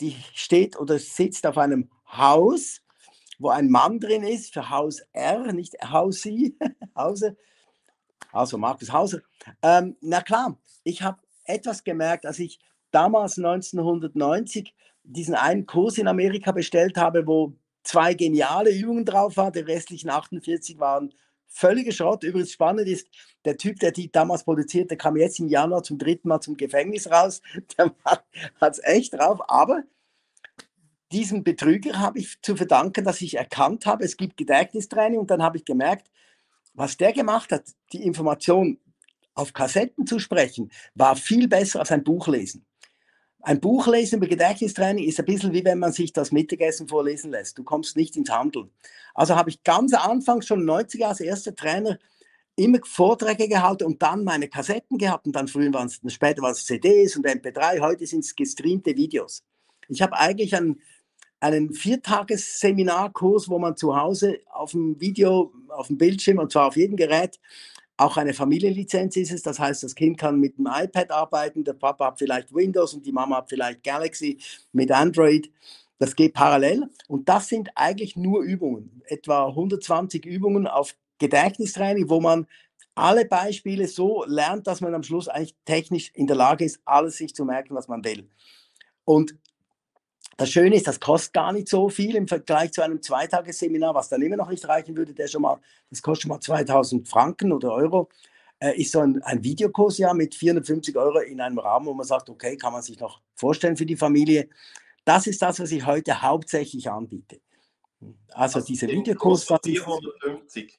die 0.00 0.16
steht 0.34 0.76
oder 0.78 0.98
sitzt 0.98 1.46
auf 1.46 1.58
einem 1.58 1.90
Haus, 2.08 2.82
wo 3.38 3.50
ein 3.50 3.70
Mann 3.70 4.00
drin 4.00 4.22
ist, 4.22 4.52
für 4.52 4.70
Haus 4.70 5.00
R, 5.12 5.52
nicht 5.52 5.76
Hausi, 5.82 6.56
Hause, 6.96 7.36
also 8.32 8.58
Markus 8.58 8.92
Hauser. 8.92 9.20
Ähm, 9.62 9.96
na 10.00 10.20
klar, 10.20 10.58
ich 10.84 11.02
habe 11.02 11.18
etwas 11.44 11.84
gemerkt, 11.84 12.26
als 12.26 12.38
ich 12.38 12.58
damals 12.90 13.38
1990 13.38 14.74
diesen 15.04 15.34
einen 15.34 15.66
Kurs 15.66 15.98
in 15.98 16.08
Amerika 16.08 16.52
bestellt 16.52 16.96
habe, 16.96 17.26
wo 17.26 17.54
zwei 17.82 18.14
geniale 18.14 18.70
Übungen 18.70 19.04
drauf 19.04 19.36
waren, 19.36 19.52
die 19.52 19.60
restlichen 19.60 20.10
48 20.10 20.78
waren 20.78 21.14
völliger 21.48 21.92
Schrott. 21.92 22.22
Übrigens 22.22 22.52
spannend 22.52 22.88
ist, 22.88 23.08
der 23.44 23.56
Typ, 23.56 23.80
der 23.80 23.90
die 23.90 24.12
damals 24.12 24.44
produziert, 24.44 24.90
der 24.90 24.98
kam 24.98 25.16
jetzt 25.16 25.40
im 25.40 25.48
Januar 25.48 25.82
zum 25.82 25.98
dritten 25.98 26.28
Mal 26.28 26.40
zum 26.40 26.56
Gefängnis 26.56 27.10
raus. 27.10 27.40
Der 27.78 27.94
hat 28.04 28.74
es 28.74 28.80
echt 28.84 29.14
drauf. 29.14 29.40
Aber 29.48 29.82
diesem 31.12 31.44
Betrüger 31.44 31.98
habe 31.98 32.18
ich 32.18 32.40
zu 32.42 32.56
verdanken, 32.56 33.04
dass 33.04 33.20
ich 33.20 33.36
erkannt 33.36 33.86
habe, 33.86 34.04
es 34.04 34.16
gibt 34.16 34.36
Gedächtnistraining 34.36 35.18
und 35.18 35.30
dann 35.30 35.42
habe 35.42 35.56
ich 35.56 35.64
gemerkt, 35.64 36.10
was 36.74 36.96
der 36.96 37.12
gemacht 37.12 37.50
hat, 37.52 37.64
die 37.92 38.04
Information 38.04 38.78
auf 39.34 39.52
Kassetten 39.52 40.06
zu 40.06 40.18
sprechen, 40.18 40.70
war 40.94 41.16
viel 41.16 41.48
besser 41.48 41.80
als 41.80 41.92
ein 41.92 42.04
Buch 42.04 42.28
lesen. 42.28 42.64
Ein 43.40 43.60
Buch 43.60 43.86
lesen 43.86 44.16
über 44.16 44.26
Gedächtnistraining 44.26 45.04
ist 45.04 45.18
ein 45.20 45.24
bisschen 45.24 45.52
wie 45.52 45.64
wenn 45.64 45.78
man 45.78 45.92
sich 45.92 46.12
das 46.12 46.32
Mittagessen 46.32 46.88
vorlesen 46.88 47.30
lässt. 47.30 47.56
Du 47.56 47.62
kommst 47.62 47.96
nicht 47.96 48.16
ins 48.16 48.30
Handeln. 48.30 48.70
Also 49.14 49.36
habe 49.36 49.50
ich 49.50 49.62
ganz 49.62 49.94
am 49.94 50.10
Anfang, 50.10 50.42
schon 50.42 50.64
90 50.64 51.06
als 51.06 51.20
erster 51.20 51.54
Trainer, 51.54 51.98
immer 52.56 52.80
Vorträge 52.82 53.48
gehalten 53.48 53.84
und 53.84 54.02
dann 54.02 54.24
meine 54.24 54.48
Kassetten 54.48 54.98
gehabt 54.98 55.26
und 55.26 55.36
dann 55.36 55.46
früher 55.46 55.72
waren 55.72 55.86
es, 55.86 56.00
später 56.12 56.42
waren 56.42 56.52
es 56.52 56.66
CDs 56.66 57.16
und 57.16 57.26
MP3, 57.26 57.80
heute 57.80 58.06
sind 58.06 58.24
es 58.24 58.34
gestreamte 58.34 58.96
Videos. 58.96 59.44
Ich 59.88 60.02
habe 60.02 60.18
eigentlich 60.18 60.54
einen, 60.56 60.80
einen 61.40 61.72
Viertages-Seminarkurs, 61.72 63.48
wo 63.48 63.58
man 63.58 63.76
zu 63.76 63.96
Hause 63.96 64.40
auf 64.50 64.72
dem 64.72 65.00
Video, 65.00 65.52
auf 65.68 65.86
dem 65.86 65.98
Bildschirm 65.98 66.38
und 66.38 66.52
zwar 66.52 66.68
auf 66.68 66.76
jedem 66.76 66.96
Gerät 66.96 67.38
auch 67.98 68.16
eine 68.16 68.32
Familienlizenz 68.32 69.16
ist 69.16 69.32
es, 69.32 69.42
das 69.42 69.58
heißt, 69.58 69.82
das 69.82 69.94
Kind 69.94 70.18
kann 70.18 70.38
mit 70.38 70.56
dem 70.56 70.68
iPad 70.72 71.10
arbeiten, 71.10 71.64
der 71.64 71.72
Papa 71.72 72.06
hat 72.06 72.18
vielleicht 72.18 72.54
Windows 72.54 72.94
und 72.94 73.04
die 73.04 73.12
Mama 73.12 73.38
hat 73.38 73.48
vielleicht 73.48 73.82
Galaxy 73.82 74.38
mit 74.72 74.92
Android. 74.92 75.50
Das 75.98 76.14
geht 76.14 76.32
parallel 76.32 76.88
und 77.08 77.28
das 77.28 77.48
sind 77.48 77.70
eigentlich 77.74 78.14
nur 78.14 78.42
Übungen, 78.42 79.02
etwa 79.06 79.48
120 79.48 80.24
Übungen 80.24 80.68
auf 80.68 80.94
Gedächtnistraining, 81.18 82.08
wo 82.08 82.20
man 82.20 82.46
alle 82.94 83.24
Beispiele 83.24 83.88
so 83.88 84.24
lernt, 84.24 84.68
dass 84.68 84.80
man 84.80 84.94
am 84.94 85.02
Schluss 85.02 85.26
eigentlich 85.26 85.56
technisch 85.64 86.12
in 86.14 86.28
der 86.28 86.36
Lage 86.36 86.64
ist, 86.64 86.80
alles 86.84 87.16
sich 87.16 87.34
zu 87.34 87.44
merken, 87.44 87.74
was 87.74 87.88
man 87.88 88.04
will. 88.04 88.28
Und 89.04 89.34
das 90.38 90.50
Schöne 90.50 90.76
ist, 90.76 90.86
das 90.86 91.00
kostet 91.00 91.34
gar 91.34 91.52
nicht 91.52 91.68
so 91.68 91.88
viel 91.88 92.14
im 92.14 92.28
Vergleich 92.28 92.70
zu 92.70 92.80
einem 92.80 93.02
Zweitagesseminar, 93.02 93.92
was 93.94 94.08
dann 94.08 94.22
immer 94.22 94.36
noch 94.36 94.48
nicht 94.48 94.66
reichen 94.68 94.96
würde. 94.96 95.12
Der 95.12 95.26
schon 95.26 95.42
mal, 95.42 95.60
das 95.90 96.00
kostet 96.00 96.22
schon 96.22 96.28
mal 96.28 96.40
2000 96.40 97.08
Franken 97.08 97.52
oder 97.52 97.72
Euro. 97.72 98.08
Äh, 98.60 98.80
ist 98.80 98.92
so 98.92 99.00
ein, 99.00 99.20
ein 99.22 99.42
Videokurs 99.42 99.98
ja 99.98 100.14
mit 100.14 100.36
450 100.36 100.96
Euro 100.96 101.18
in 101.18 101.40
einem 101.40 101.58
Rahmen, 101.58 101.86
wo 101.86 101.94
man 101.94 102.06
sagt, 102.06 102.30
okay, 102.30 102.56
kann 102.56 102.72
man 102.72 102.82
sich 102.82 103.00
noch 103.00 103.20
vorstellen 103.34 103.76
für 103.76 103.84
die 103.84 103.96
Familie. 103.96 104.48
Das 105.04 105.26
ist 105.26 105.42
das, 105.42 105.58
was 105.58 105.72
ich 105.72 105.84
heute 105.84 106.22
hauptsächlich 106.22 106.88
anbiete. 106.88 107.40
Also, 108.30 108.58
Also 108.58 108.60
dieser 108.60 108.86
den 108.86 109.00
Videokurs, 109.00 109.44
Kurs 109.44 109.60
das 109.60 109.72
ist 109.72 109.82
450. 109.82 110.78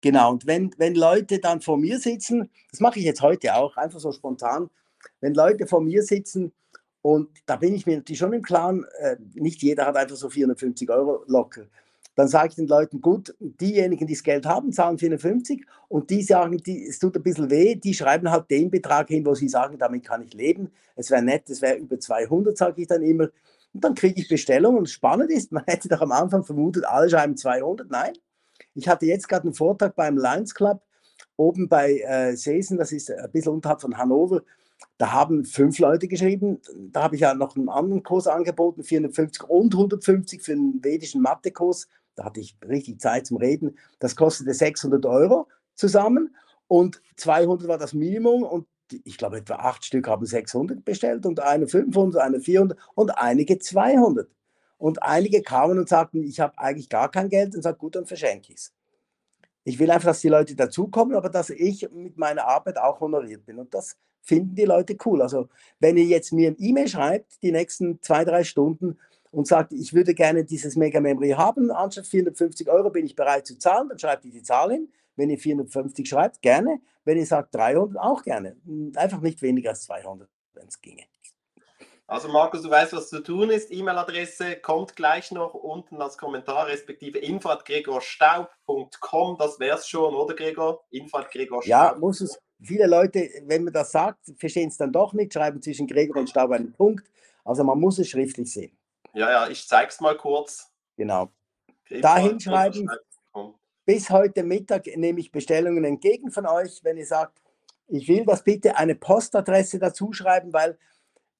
Genau, 0.00 0.32
und 0.32 0.46
wenn, 0.46 0.74
wenn 0.78 0.94
Leute 0.94 1.40
dann 1.40 1.60
vor 1.60 1.76
mir 1.76 1.98
sitzen, 1.98 2.50
das 2.70 2.80
mache 2.80 3.00
ich 3.00 3.04
jetzt 3.04 3.20
heute 3.20 3.54
auch, 3.54 3.76
einfach 3.76 4.00
so 4.00 4.12
spontan, 4.12 4.70
wenn 5.20 5.34
Leute 5.34 5.66
vor 5.66 5.82
mir 5.82 6.02
sitzen 6.02 6.54
und 7.04 7.28
da 7.44 7.56
bin 7.56 7.74
ich 7.74 7.84
mir 7.84 7.98
natürlich 7.98 8.18
schon 8.18 8.32
im 8.32 8.40
Klaren, 8.40 8.86
äh, 8.98 9.16
nicht 9.34 9.62
jeder 9.62 9.84
hat 9.84 9.94
einfach 9.94 10.16
so 10.16 10.30
450 10.30 10.88
Euro 10.88 11.22
locker. 11.26 11.66
Dann 12.14 12.28
sage 12.28 12.48
ich 12.48 12.54
den 12.54 12.66
Leuten, 12.66 13.02
gut, 13.02 13.36
diejenigen, 13.40 14.06
die 14.06 14.14
das 14.14 14.22
Geld 14.22 14.46
haben, 14.46 14.72
zahlen 14.72 14.96
450 14.96 15.66
und 15.88 16.08
die 16.08 16.22
sagen, 16.22 16.56
die, 16.56 16.86
es 16.86 16.98
tut 16.98 17.14
ein 17.14 17.22
bisschen 17.22 17.50
weh, 17.50 17.74
die 17.74 17.92
schreiben 17.92 18.30
halt 18.30 18.50
den 18.50 18.70
Betrag 18.70 19.08
hin, 19.08 19.26
wo 19.26 19.34
sie 19.34 19.50
sagen, 19.50 19.76
damit 19.76 20.02
kann 20.02 20.22
ich 20.22 20.32
leben. 20.32 20.70
Es 20.96 21.10
wäre 21.10 21.22
nett, 21.22 21.50
es 21.50 21.60
wäre 21.60 21.76
über 21.76 22.00
200, 22.00 22.56
sage 22.56 22.80
ich 22.80 22.88
dann 22.88 23.02
immer. 23.02 23.28
Und 23.74 23.84
dann 23.84 23.94
kriege 23.94 24.18
ich 24.18 24.26
Bestellungen 24.26 24.78
und 24.78 24.88
spannend 24.88 25.30
ist, 25.30 25.52
man 25.52 25.64
hätte 25.66 25.88
doch 25.88 26.00
am 26.00 26.12
Anfang 26.12 26.42
vermutet, 26.42 26.86
alle 26.86 27.10
schreiben 27.10 27.36
200. 27.36 27.90
Nein, 27.90 28.14
ich 28.74 28.88
hatte 28.88 29.04
jetzt 29.04 29.28
gerade 29.28 29.42
einen 29.42 29.54
Vortrag 29.54 29.94
beim 29.94 30.16
Lions 30.16 30.54
Club 30.54 30.80
oben 31.36 31.68
bei 31.68 31.98
äh, 31.98 32.34
Seesen, 32.34 32.78
das 32.78 32.92
ist 32.92 33.10
ein 33.10 33.30
bisschen 33.30 33.52
unterhalb 33.52 33.82
von 33.82 33.98
Hannover. 33.98 34.40
Da 34.98 35.12
haben 35.12 35.44
fünf 35.44 35.78
Leute 35.78 36.08
geschrieben. 36.08 36.60
Da 36.90 37.04
habe 37.04 37.16
ich 37.16 37.22
ja 37.22 37.34
noch 37.34 37.56
einen 37.56 37.68
anderen 37.68 38.02
Kurs 38.02 38.26
angeboten, 38.26 38.84
450 38.84 39.44
und 39.48 39.74
150 39.74 40.42
für 40.42 40.52
einen 40.52 40.82
vedischen 40.82 41.20
Mathekurs. 41.22 41.88
Da 42.14 42.24
hatte 42.24 42.40
ich 42.40 42.56
richtig 42.66 43.00
Zeit 43.00 43.26
zum 43.26 43.38
Reden. 43.38 43.76
Das 43.98 44.16
kostete 44.16 44.54
600 44.54 45.04
Euro 45.06 45.48
zusammen 45.74 46.34
und 46.68 47.02
200 47.16 47.68
war 47.68 47.78
das 47.78 47.92
Minimum 47.92 48.42
und 48.42 48.66
ich 49.04 49.16
glaube, 49.16 49.38
etwa 49.38 49.56
acht 49.56 49.84
Stück 49.84 50.06
haben 50.08 50.26
600 50.26 50.84
bestellt 50.84 51.26
und 51.26 51.40
eine 51.40 51.66
500, 51.66 52.22
eine 52.22 52.40
400 52.40 52.78
und 52.94 53.18
einige 53.18 53.58
200. 53.58 54.28
Und 54.76 55.02
einige 55.02 55.42
kamen 55.42 55.78
und 55.78 55.88
sagten, 55.88 56.22
ich 56.22 56.40
habe 56.40 56.58
eigentlich 56.58 56.88
gar 56.88 57.10
kein 57.10 57.28
Geld 57.28 57.54
und 57.54 57.62
sagten, 57.62 57.78
gut, 57.78 57.96
dann 57.96 58.06
verschenke 58.06 58.52
ich 58.52 58.58
es. 58.58 58.72
Ich 59.64 59.78
will 59.78 59.90
einfach, 59.90 60.08
dass 60.08 60.20
die 60.20 60.28
Leute 60.28 60.54
dazukommen, 60.54 61.16
aber 61.16 61.30
dass 61.30 61.48
ich 61.48 61.88
mit 61.90 62.18
meiner 62.18 62.44
Arbeit 62.46 62.76
auch 62.76 63.00
honoriert 63.00 63.46
bin. 63.46 63.58
Und 63.58 63.72
das 63.72 63.96
finden 64.24 64.56
die 64.56 64.64
Leute 64.64 64.96
cool. 65.04 65.22
Also 65.22 65.48
wenn 65.78 65.96
ihr 65.96 66.04
jetzt 66.04 66.32
mir 66.32 66.50
ein 66.50 66.56
E-Mail 66.58 66.88
schreibt, 66.88 67.42
die 67.42 67.52
nächsten 67.52 68.02
zwei, 68.02 68.24
drei 68.24 68.42
Stunden 68.42 68.98
und 69.30 69.46
sagt, 69.46 69.72
ich 69.72 69.94
würde 69.94 70.14
gerne 70.14 70.44
dieses 70.44 70.76
Mega 70.76 71.00
Memory 71.00 71.30
haben, 71.30 71.70
anstatt 71.70 72.06
450 72.06 72.68
Euro 72.68 72.90
bin 72.90 73.06
ich 73.06 73.14
bereit 73.14 73.46
zu 73.46 73.58
zahlen, 73.58 73.88
dann 73.88 73.98
schreibt 73.98 74.24
ihr 74.24 74.32
die 74.32 74.42
Zahl 74.42 74.72
hin. 74.72 74.88
Wenn 75.16 75.30
ihr 75.30 75.38
450 75.38 76.08
schreibt, 76.08 76.42
gerne. 76.42 76.80
Wenn 77.04 77.18
ihr 77.18 77.26
sagt 77.26 77.54
300, 77.54 78.02
auch 78.02 78.22
gerne. 78.22 78.56
Einfach 78.96 79.20
nicht 79.20 79.42
weniger 79.42 79.70
als 79.70 79.84
200, 79.84 80.28
wenn 80.54 80.66
es 80.66 80.80
ginge. 80.80 81.04
Also 82.06 82.28
Markus, 82.28 82.60
du 82.62 82.68
weißt, 82.68 82.92
was 82.92 83.08
zu 83.08 83.22
tun 83.22 83.48
ist. 83.50 83.72
E-Mail-Adresse 83.72 84.56
kommt 84.56 84.94
gleich 84.94 85.30
noch 85.30 85.54
unten 85.54 86.02
als 86.02 86.18
Kommentar, 86.18 86.66
respektive 86.66 87.18
info.gregorstaub.com. 87.18 89.38
Das 89.38 89.58
wär's 89.58 89.88
schon, 89.88 90.14
oder 90.14 90.34
Gregor? 90.34 90.84
Info.gregorstaub. 90.90 91.66
Ja, 91.66 91.96
muss 91.98 92.20
es. 92.20 92.38
Viele 92.60 92.86
Leute, 92.86 93.28
wenn 93.44 93.64
man 93.64 93.72
das 93.72 93.92
sagt, 93.92 94.32
verstehen 94.36 94.68
es 94.68 94.76
dann 94.76 94.92
doch 94.92 95.12
nicht, 95.12 95.32
schreiben 95.32 95.60
zwischen 95.60 95.86
Gregor 95.86 96.20
und 96.20 96.30
Staub 96.30 96.50
einen 96.50 96.72
Punkt. 96.72 97.10
Also 97.44 97.62
man 97.64 97.78
muss 97.78 97.98
es 97.98 98.08
schriftlich 98.08 98.52
sehen. 98.52 98.76
ja, 99.14 99.30
ja, 99.30 99.48
ich 99.48 99.66
zeig's 99.68 100.00
mal 100.00 100.16
kurz. 100.16 100.70
Genau. 100.96 101.30
Dahin 102.00 102.40
schreiben. 102.40 102.88
Bis 103.84 104.08
heute 104.08 104.42
Mittag 104.42 104.86
nehme 104.96 105.20
ich 105.20 105.30
Bestellungen 105.30 105.84
entgegen 105.84 106.30
von 106.30 106.46
euch, 106.46 106.82
wenn 106.82 106.96
ihr 106.96 107.06
sagt, 107.06 107.42
ich 107.86 108.08
will 108.08 108.24
das 108.24 108.42
bitte 108.42 108.76
eine 108.76 108.94
Postadresse 108.94 109.78
dazu 109.78 110.12
schreiben, 110.12 110.54
weil 110.54 110.78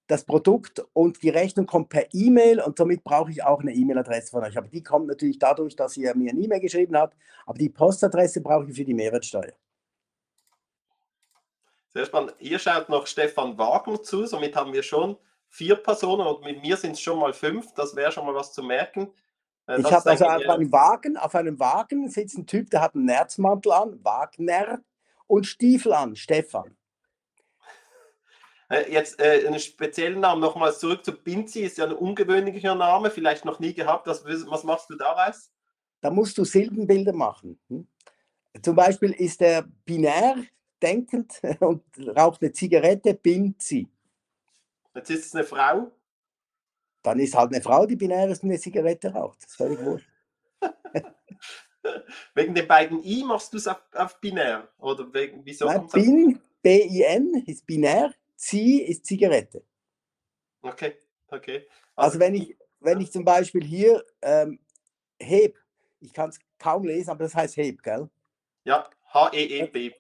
das 0.07 0.25
Produkt 0.25 0.85
und 0.93 1.23
die 1.23 1.31
Rechnung 1.31 1.65
kommt 1.65 1.89
per 1.89 2.13
E-Mail 2.13 2.61
und 2.61 2.77
somit 2.77 3.03
brauche 3.03 3.31
ich 3.31 3.43
auch 3.43 3.61
eine 3.61 3.73
E-Mail-Adresse 3.73 4.31
von 4.31 4.45
euch. 4.45 4.59
Aber 4.59 4.69
die 4.69 4.83
kommt 4.83 5.07
natürlich 5.07 5.39
dadurch, 5.39 5.75
dass 5.75 5.97
ihr 5.97 6.15
mir 6.15 6.31
eine 6.31 6.41
E-Mail 6.41 6.61
geschrieben 6.61 6.97
habt. 6.97 7.17
Aber 7.47 7.57
die 7.57 7.71
Postadresse 7.71 8.43
brauche 8.43 8.69
ich 8.69 8.77
für 8.77 8.85
die 8.85 8.93
Mehrwertsteuer. 8.93 9.53
Sehr 11.95 12.07
spannend. 12.07 12.35
Hier 12.39 12.59
schaut 12.59 12.89
noch 12.89 13.07
Stefan 13.07 13.57
Wagner 13.57 14.03
zu, 14.03 14.27
somit 14.27 14.57
haben 14.57 14.73
wir 14.73 14.83
schon 14.83 15.17
vier 15.49 15.77
Personen 15.77 16.27
und 16.27 16.45
mit 16.45 16.61
mir 16.61 16.77
sind 16.77 16.93
es 16.93 17.01
schon 17.01 17.21
mal 17.21 17.33
fünf. 17.33 17.73
Das 17.75 17.95
wäre 17.95 18.11
schon 18.11 18.27
mal 18.27 18.35
was 18.35 18.53
zu 18.53 18.63
merken. 18.65 19.13
Äh, 19.69 19.77
Ich 19.77 19.83
das 19.85 19.93
habe 19.93 20.15
ist 20.15 20.23
also 20.23 20.25
auf 20.27 20.49
einem 20.49 20.73
Wagen, 20.73 21.17
auf 21.17 21.35
einem 21.37 21.59
Wagen 21.61 22.09
sitzt 22.11 22.37
ein 22.37 22.47
Typ, 22.47 22.71
der 22.71 22.81
hat 22.81 22.97
einen 22.97 23.05
Nerzmantel 23.05 23.73
an, 23.73 24.05
Wagner, 24.05 24.81
und 25.29 25.47
Stiefel 25.47 25.93
an, 25.93 26.17
Stefan. 26.17 26.77
äh, 28.71 28.93
Jetzt 28.93 29.21
äh, 29.21 29.47
einen 29.47 29.61
speziellen 29.61 30.21
Namen 30.21 30.41
nochmals 30.41 30.81
zurück 30.81 31.05
zu 31.05 31.13
Binzi, 31.13 31.61
ist 31.61 31.79
ja 31.79 31.85
ein 31.87 31.93
ungewöhnlicher 31.93 32.75
Name, 32.75 33.11
vielleicht 33.11 33.45
noch 33.45 33.61
nie 33.61 33.73
gehabt. 33.73 34.07
Was, 34.09 34.25
was 34.25 34.65
machst 34.65 34.91
du 34.91 34.97
daraus? 34.97 35.51
Da 36.01 36.11
musst 36.11 36.37
du 36.37 36.45
Silbenbilder 36.45 37.13
machen. 37.13 37.59
hm? 37.69 37.87
Zum 38.63 38.77
Beispiel 38.77 39.13
ist 39.13 39.41
er 39.41 39.63
binär 39.85 40.37
denkend 40.85 41.41
und 41.61 41.83
raucht 42.17 42.43
eine 42.43 42.53
Zigarette, 42.53 43.15
Binzi. 43.15 43.89
Jetzt 44.95 45.11
ist 45.11 45.27
es 45.27 45.35
eine 45.35 45.45
Frau. 45.45 45.91
Dann 47.03 47.19
ist 47.19 47.35
halt 47.35 47.53
eine 47.53 47.63
Frau, 47.63 47.85
die 47.87 47.97
binär 47.97 48.29
ist 48.29 48.43
und 48.43 48.51
eine 48.51 48.59
Zigarette 48.59 49.13
raucht. 49.13 49.43
Das 49.43 49.51
ist 49.51 49.57
völlig 49.57 49.81
wurscht. 49.81 50.09
Wegen 52.35 52.55
den 52.55 52.67
beiden 52.67 53.03
I 53.03 53.25
machst 53.25 53.53
du 53.53 53.59
es 53.59 53.67
auf, 53.67 53.83
auf 53.93 54.19
binär? 54.21 54.69
Oder 54.79 55.13
wegen, 55.13 55.45
wieso 55.45 55.67
Nein, 55.67 55.87
bin, 55.93 56.41
B-I-N, 56.63 57.45
ist 57.47 57.67
binär, 57.67 58.15
Zi 58.37 58.79
ist 58.81 59.05
Zigarette. 59.05 59.63
Okay, 60.63 60.97
okay. 61.29 61.67
Also 61.95 62.19
wenn 62.19 62.35
ich, 62.35 62.57
wenn 62.81 63.01
ich 63.01 63.13
zum 63.13 63.25
Beispiel 63.25 63.63
hier 63.63 64.03
ähm, 64.23 64.59
heb, 65.21 65.59
ich 66.01 66.15
kann 66.15 66.31
es 66.31 66.41
kaum 66.59 66.85
lesen, 66.85 67.11
aber 67.11 67.25
das 67.25 67.35
heißt 67.35 67.59
heb, 67.59 67.83
gell? 67.83 68.09
Ja, 68.65 68.89
H-E-E-B. 69.13 69.93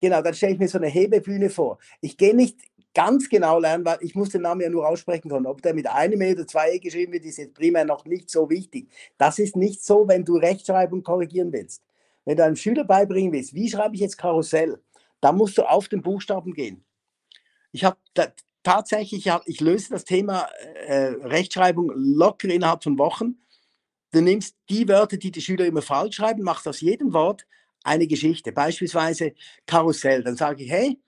Genau, 0.00 0.22
dann 0.22 0.34
stelle 0.34 0.54
ich 0.54 0.58
mir 0.58 0.68
so 0.68 0.78
eine 0.78 0.88
Hebebühne 0.88 1.50
vor. 1.50 1.78
Ich 2.00 2.16
gehe 2.16 2.34
nicht 2.34 2.58
ganz 2.94 3.28
genau 3.28 3.58
lernen, 3.58 3.84
weil 3.84 3.98
ich 4.00 4.14
muss 4.14 4.30
den 4.30 4.42
Namen 4.42 4.60
ja 4.60 4.70
nur 4.70 4.88
aussprechen 4.88 5.28
können. 5.28 5.46
Ob 5.46 5.62
der 5.62 5.74
mit 5.74 5.86
einem 5.86 6.20
E 6.20 6.32
oder 6.32 6.46
zwei 6.46 6.74
E 6.74 6.78
geschrieben 6.78 7.12
wird, 7.12 7.24
ist 7.24 7.38
jetzt 7.38 7.54
primär 7.54 7.84
noch 7.84 8.04
nicht 8.04 8.30
so 8.30 8.48
wichtig. 8.50 8.90
Das 9.18 9.38
ist 9.38 9.56
nicht 9.56 9.84
so, 9.84 10.08
wenn 10.08 10.24
du 10.24 10.36
Rechtschreibung 10.36 11.02
korrigieren 11.02 11.52
willst. 11.52 11.82
Wenn 12.24 12.36
du 12.36 12.44
einem 12.44 12.56
Schüler 12.56 12.84
beibringen 12.84 13.32
willst, 13.32 13.54
wie 13.54 13.70
schreibe 13.70 13.94
ich 13.94 14.00
jetzt 14.00 14.18
Karussell, 14.18 14.80
dann 15.20 15.36
musst 15.36 15.58
du 15.58 15.62
auf 15.62 15.88
den 15.88 16.02
Buchstaben 16.02 16.52
gehen. 16.54 16.84
Ich 17.72 17.84
habe 17.84 17.98
tatsächlich, 18.62 19.30
ich, 19.46 19.60
löse 19.60 19.90
das 19.90 20.04
Thema 20.04 20.48
äh, 20.86 21.14
Rechtschreibung 21.22 21.92
locker 21.94 22.48
innerhalb 22.48 22.82
von 22.82 22.98
Wochen. 22.98 23.38
Du 24.12 24.20
nimmst 24.20 24.56
die 24.70 24.88
Wörter, 24.88 25.16
die 25.18 25.30
die 25.30 25.40
Schüler 25.40 25.66
immer 25.66 25.82
falsch 25.82 26.16
schreiben, 26.16 26.42
machst 26.42 26.66
aus 26.66 26.80
jedem 26.80 27.12
Wort 27.12 27.46
eine 27.88 28.06
Geschichte. 28.06 28.52
Beispielsweise 28.52 29.32
Karussell. 29.66 30.22
Dann 30.22 30.36
sage 30.36 30.64
ich, 30.64 30.70
hey, 30.70 30.98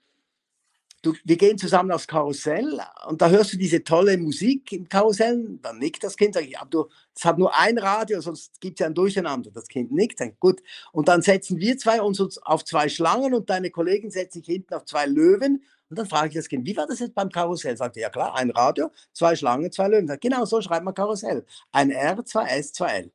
du, 1.01 1.13
wir 1.23 1.37
gehen 1.37 1.57
zusammen 1.57 1.91
aufs 1.91 2.07
Karussell 2.07 2.79
und 3.07 3.21
da 3.21 3.29
hörst 3.29 3.53
du 3.53 3.57
diese 3.57 3.83
tolle 3.83 4.17
Musik 4.17 4.71
im 4.71 4.87
Karussell. 4.87 5.59
Dann 5.61 5.79
nickt 5.79 6.03
das 6.03 6.15
Kind, 6.15 6.33
sage 6.33 6.47
ich, 6.47 6.57
aber 6.57 6.69
du, 6.69 6.85
es 7.15 7.25
hat 7.25 7.37
nur 7.37 7.57
ein 7.57 7.77
Radio, 7.77 8.21
sonst 8.21 8.59
gibt 8.59 8.79
es 8.79 8.83
ja 8.83 8.87
ein 8.87 8.93
Durcheinander. 8.93 9.51
Das 9.51 9.67
Kind 9.67 9.91
nickt, 9.91 10.19
sagt, 10.19 10.39
gut. 10.39 10.61
Und 10.91 11.07
dann 11.07 11.21
setzen 11.21 11.59
wir 11.59 11.77
zwei 11.77 12.01
uns 12.01 12.19
auf 12.39 12.65
zwei 12.65 12.89
Schlangen 12.89 13.33
und 13.33 13.49
deine 13.49 13.69
Kollegen 13.71 14.11
setzen 14.11 14.39
sich 14.39 14.47
hinten 14.47 14.73
auf 14.73 14.85
zwei 14.85 15.05
Löwen. 15.05 15.63
Und 15.89 15.99
dann 15.99 16.07
frage 16.07 16.29
ich 16.29 16.35
das 16.35 16.47
Kind, 16.47 16.65
wie 16.65 16.77
war 16.77 16.87
das 16.87 16.99
jetzt 16.99 17.15
beim 17.15 17.29
Karussell? 17.29 17.75
Sagt 17.75 17.97
er, 17.97 18.03
ja 18.03 18.09
klar, 18.09 18.35
ein 18.35 18.49
Radio, 18.51 18.91
zwei 19.11 19.35
Schlangen, 19.35 19.71
zwei 19.71 19.89
Löwen. 19.89 20.07
Sagt, 20.07 20.21
genau 20.21 20.45
so 20.45 20.61
schreibt 20.61 20.85
man 20.85 20.93
Karussell. 20.93 21.45
Ein 21.71 21.91
R, 21.91 22.23
zwei 22.25 22.45
S, 22.47 22.71
zwei 22.71 22.89
L. 22.99 23.11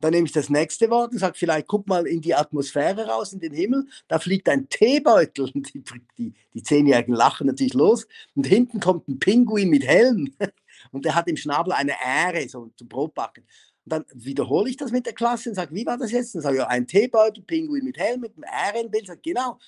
Dann 0.00 0.12
nehme 0.12 0.26
ich 0.26 0.32
das 0.32 0.48
nächste 0.48 0.88
Wort 0.88 1.12
und 1.12 1.18
sage, 1.18 1.36
vielleicht 1.36 1.66
guck 1.66 1.86
mal 1.86 2.06
in 2.06 2.22
die 2.22 2.34
Atmosphäre 2.34 3.06
raus, 3.06 3.32
in 3.34 3.40
den 3.40 3.52
Himmel. 3.52 3.86
Da 4.08 4.18
fliegt 4.18 4.48
ein 4.48 4.68
Teebeutel. 4.68 5.50
Und 5.54 5.74
die, 5.74 5.82
die, 6.16 6.34
die 6.54 6.62
Zehnjährigen 6.62 7.14
lachen 7.14 7.46
natürlich 7.46 7.74
los. 7.74 8.06
Und 8.34 8.46
hinten 8.46 8.80
kommt 8.80 9.08
ein 9.08 9.18
Pinguin 9.18 9.68
mit 9.68 9.86
Helm. 9.86 10.34
Und 10.92 11.04
der 11.04 11.14
hat 11.14 11.28
im 11.28 11.36
Schnabel 11.36 11.74
eine 11.74 11.92
Ähre, 12.02 12.48
so 12.48 12.70
zum 12.76 12.88
Brotbacken. 12.88 13.44
Und 13.84 13.92
dann 13.92 14.04
wiederhole 14.14 14.70
ich 14.70 14.78
das 14.78 14.90
mit 14.90 15.04
der 15.04 15.12
Klasse 15.12 15.50
und 15.50 15.54
sage, 15.54 15.74
wie 15.74 15.84
war 15.84 15.98
das 15.98 16.10
jetzt? 16.10 16.34
Dann 16.34 16.42
sage 16.42 16.56
ich, 16.56 16.60
ja, 16.60 16.68
ein 16.68 16.86
Teebeutel, 16.86 17.42
Pinguin 17.42 17.84
mit 17.84 17.98
Helm, 17.98 18.20
mit 18.20 18.32
einem 18.34 18.44
Ähre 18.44 18.84
im 18.84 18.90
Bild. 18.90 19.06
Sag, 19.06 19.22
genau, 19.22 19.58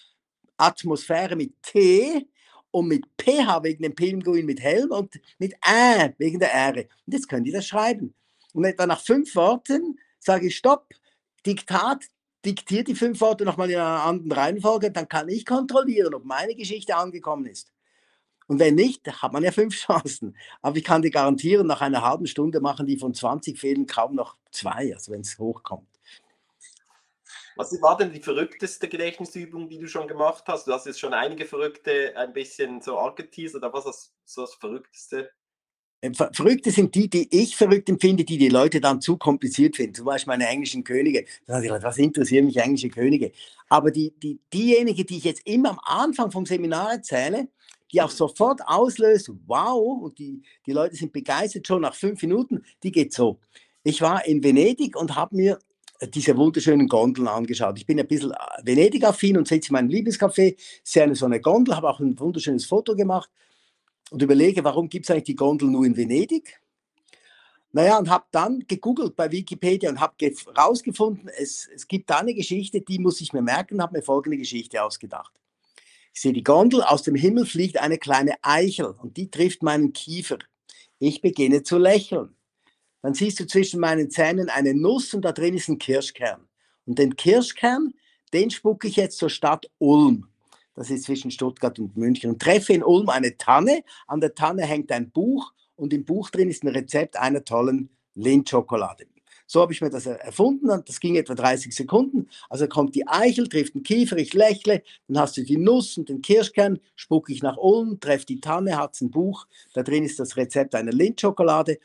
Atmosphäre 0.56 1.36
mit 1.36 1.62
T 1.62 2.26
und 2.70 2.88
mit 2.88 3.04
PH 3.18 3.62
wegen 3.62 3.82
dem 3.82 3.94
Pinguin 3.94 4.46
mit 4.46 4.60
Helm 4.60 4.90
und 4.90 5.20
mit 5.38 5.54
Ä 5.62 6.14
wegen 6.18 6.38
der 6.38 6.52
Ähre. 6.52 6.88
Und 7.06 7.12
jetzt 7.12 7.28
können 7.28 7.44
die 7.44 7.52
das 7.52 7.66
schreiben. 7.66 8.14
Und 8.54 8.64
etwa 8.64 8.86
nach 8.86 9.00
fünf 9.00 9.34
Worten 9.34 9.98
sage 10.22 10.46
ich 10.46 10.56
Stopp, 10.56 10.88
Diktat, 11.44 12.04
diktiert 12.44 12.88
die 12.88 12.94
fünf 12.94 13.20
Worte 13.20 13.44
nochmal 13.44 13.70
in 13.70 13.78
einer 13.78 14.04
anderen 14.04 14.32
Reihenfolge, 14.32 14.90
dann 14.90 15.08
kann 15.08 15.28
ich 15.28 15.44
kontrollieren, 15.44 16.14
ob 16.14 16.24
meine 16.24 16.54
Geschichte 16.54 16.96
angekommen 16.96 17.46
ist. 17.46 17.72
Und 18.46 18.58
wenn 18.58 18.74
nicht, 18.74 19.06
hat 19.22 19.32
man 19.32 19.42
ja 19.42 19.50
fünf 19.50 19.74
Chancen. 19.86 20.36
Aber 20.60 20.76
ich 20.76 20.84
kann 20.84 21.02
dir 21.02 21.10
garantieren, 21.10 21.66
nach 21.66 21.80
einer 21.80 22.02
halben 22.02 22.26
Stunde 22.26 22.60
machen 22.60 22.86
die 22.86 22.98
von 22.98 23.14
20 23.14 23.58
Fehlen 23.58 23.86
kaum 23.86 24.14
noch 24.14 24.36
zwei, 24.50 24.92
also 24.94 25.12
wenn 25.12 25.22
es 25.22 25.38
hochkommt. 25.38 25.88
Was 27.56 27.70
war 27.82 27.98
denn 27.98 28.12
die 28.12 28.20
verrückteste 28.20 28.88
Gedächtnisübung, 28.88 29.68
die 29.68 29.78
du 29.78 29.86
schon 29.86 30.08
gemacht 30.08 30.44
hast? 30.46 30.66
Du 30.66 30.72
hast 30.72 30.86
jetzt 30.86 31.00
schon 31.00 31.12
einige 31.12 31.44
verrückte 31.44 32.16
ein 32.16 32.32
bisschen 32.32 32.80
so 32.80 32.96
angeteasert, 32.96 33.62
aber 33.62 33.78
was 33.78 33.86
ist 33.86 34.14
so 34.24 34.42
das 34.42 34.54
Verrückteste? 34.54 35.30
Äh, 36.02 36.10
Verrückte 36.32 36.70
sind 36.70 36.94
die, 36.94 37.08
die 37.08 37.28
ich 37.30 37.56
verrückt 37.56 37.88
empfinde, 37.88 38.24
die 38.24 38.36
die 38.36 38.48
Leute 38.48 38.80
dann 38.80 39.00
zu 39.00 39.16
kompliziert 39.16 39.76
finden. 39.76 39.94
Zum 39.94 40.04
Beispiel 40.04 40.32
meine 40.32 40.48
englischen 40.48 40.84
Könige. 40.84 41.24
Dann 41.46 41.62
ich, 41.62 41.70
was 41.70 41.96
interessieren 41.96 42.44
mich 42.44 42.58
englische 42.58 42.88
Könige? 42.88 43.32
Aber 43.68 43.90
die, 43.90 44.12
die, 44.22 44.38
diejenigen, 44.52 45.06
die 45.06 45.16
ich 45.16 45.24
jetzt 45.24 45.46
immer 45.46 45.70
am 45.70 45.80
Anfang 45.84 46.30
vom 46.30 46.44
Seminar 46.44 46.92
erzähle, 46.92 47.48
die 47.92 48.02
auch 48.02 48.10
sofort 48.10 48.60
auslöst, 48.66 49.30
wow, 49.46 50.02
und 50.02 50.18
die, 50.18 50.42
die 50.66 50.72
Leute 50.72 50.96
sind 50.96 51.12
begeistert 51.12 51.66
schon 51.66 51.82
nach 51.82 51.94
fünf 51.94 52.20
Minuten, 52.22 52.62
die 52.82 52.90
geht 52.90 53.12
so. 53.12 53.38
Ich 53.84 54.00
war 54.00 54.26
in 54.26 54.42
Venedig 54.42 54.96
und 54.96 55.14
habe 55.14 55.36
mir 55.36 55.58
diese 56.14 56.36
wunderschönen 56.36 56.88
Gondeln 56.88 57.28
angeschaut. 57.28 57.78
Ich 57.78 57.86
bin 57.86 58.00
ein 58.00 58.08
bisschen 58.08 58.32
äh, 58.32 58.36
Venedig-affin 58.64 59.36
und 59.36 59.46
sitze 59.46 59.68
in 59.68 59.74
meinem 59.74 59.88
Lieblingscafé, 59.88 60.56
sehe 60.82 61.04
eine 61.04 61.14
so 61.14 61.26
eine 61.26 61.40
Gondel, 61.40 61.76
habe 61.76 61.88
auch 61.88 62.00
ein 62.00 62.18
wunderschönes 62.18 62.64
Foto 62.64 62.96
gemacht 62.96 63.30
und 64.12 64.20
überlege, 64.20 64.62
warum 64.62 64.88
gibt 64.88 65.06
es 65.06 65.10
eigentlich 65.10 65.24
die 65.24 65.36
Gondel 65.36 65.68
nur 65.68 65.86
in 65.86 65.96
Venedig? 65.96 66.60
Naja, 67.72 67.98
und 67.98 68.10
habe 68.10 68.26
dann 68.30 68.60
gegoogelt 68.68 69.16
bei 69.16 69.32
Wikipedia 69.32 69.88
und 69.88 69.98
habe 69.98 70.14
herausgefunden, 70.18 71.30
es, 71.38 71.68
es 71.74 71.88
gibt 71.88 72.10
da 72.10 72.18
eine 72.18 72.34
Geschichte, 72.34 72.82
die 72.82 72.98
muss 72.98 73.22
ich 73.22 73.32
mir 73.32 73.40
merken, 73.40 73.80
habe 73.80 73.96
mir 73.96 74.02
folgende 74.02 74.36
Geschichte 74.36 74.82
ausgedacht. 74.82 75.32
Ich 76.12 76.20
sehe 76.20 76.34
die 76.34 76.44
Gondel, 76.44 76.82
aus 76.82 77.02
dem 77.02 77.14
Himmel 77.14 77.46
fliegt 77.46 77.78
eine 77.78 77.96
kleine 77.96 78.34
Eichel 78.42 78.94
und 79.02 79.16
die 79.16 79.30
trifft 79.30 79.62
meinen 79.62 79.94
Kiefer. 79.94 80.38
Ich 80.98 81.22
beginne 81.22 81.62
zu 81.62 81.78
lächeln. 81.78 82.36
Dann 83.00 83.14
siehst 83.14 83.40
du 83.40 83.46
zwischen 83.46 83.80
meinen 83.80 84.10
Zähnen 84.10 84.50
eine 84.50 84.74
Nuss 84.74 85.14
und 85.14 85.22
da 85.22 85.32
drin 85.32 85.54
ist 85.54 85.68
ein 85.68 85.78
Kirschkern. 85.78 86.46
Und 86.84 86.98
den 86.98 87.16
Kirschkern, 87.16 87.94
den 88.34 88.50
spucke 88.50 88.88
ich 88.88 88.96
jetzt 88.96 89.16
zur 89.16 89.30
Stadt 89.30 89.70
Ulm. 89.78 90.28
Das 90.74 90.90
ist 90.90 91.04
zwischen 91.04 91.30
Stuttgart 91.30 91.78
und 91.78 91.96
München. 91.96 92.30
Und 92.30 92.40
treffe 92.40 92.72
in 92.72 92.82
Ulm 92.82 93.08
eine 93.08 93.36
Tanne. 93.36 93.84
An 94.06 94.20
der 94.20 94.34
Tanne 94.34 94.64
hängt 94.64 94.90
ein 94.92 95.10
Buch 95.10 95.52
und 95.76 95.92
im 95.92 96.04
Buch 96.04 96.30
drin 96.30 96.48
ist 96.48 96.64
ein 96.64 96.68
Rezept 96.68 97.16
einer 97.16 97.44
tollen 97.44 97.90
Lindschokolade. 98.14 99.06
So 99.46 99.60
habe 99.60 99.74
ich 99.74 99.82
mir 99.82 99.90
das 99.90 100.06
erfunden 100.06 100.70
und 100.70 100.88
das 100.88 100.98
ging 100.98 101.16
etwa 101.16 101.34
30 101.34 101.74
Sekunden. 101.74 102.28
Also 102.48 102.66
kommt 102.68 102.94
die 102.94 103.06
Eichel, 103.06 103.48
trifft 103.48 103.74
den 103.74 103.82
Kiefer, 103.82 104.16
ich 104.16 104.32
lächle, 104.32 104.82
dann 105.08 105.18
hast 105.18 105.36
du 105.36 105.44
die 105.44 105.58
Nuss 105.58 105.98
und 105.98 106.08
den 106.08 106.22
Kirschkern, 106.22 106.78
spucke 106.94 107.32
ich 107.32 107.42
nach 107.42 107.58
Ulm, 107.58 108.00
treffe 108.00 108.24
die 108.24 108.40
Tanne, 108.40 108.78
hat 108.78 108.98
ein 109.02 109.10
Buch, 109.10 109.46
da 109.74 109.82
drin 109.82 110.04
ist 110.04 110.18
das 110.18 110.38
Rezept 110.38 110.74
einer 110.74 110.92
Lindschokolade. 110.92 111.78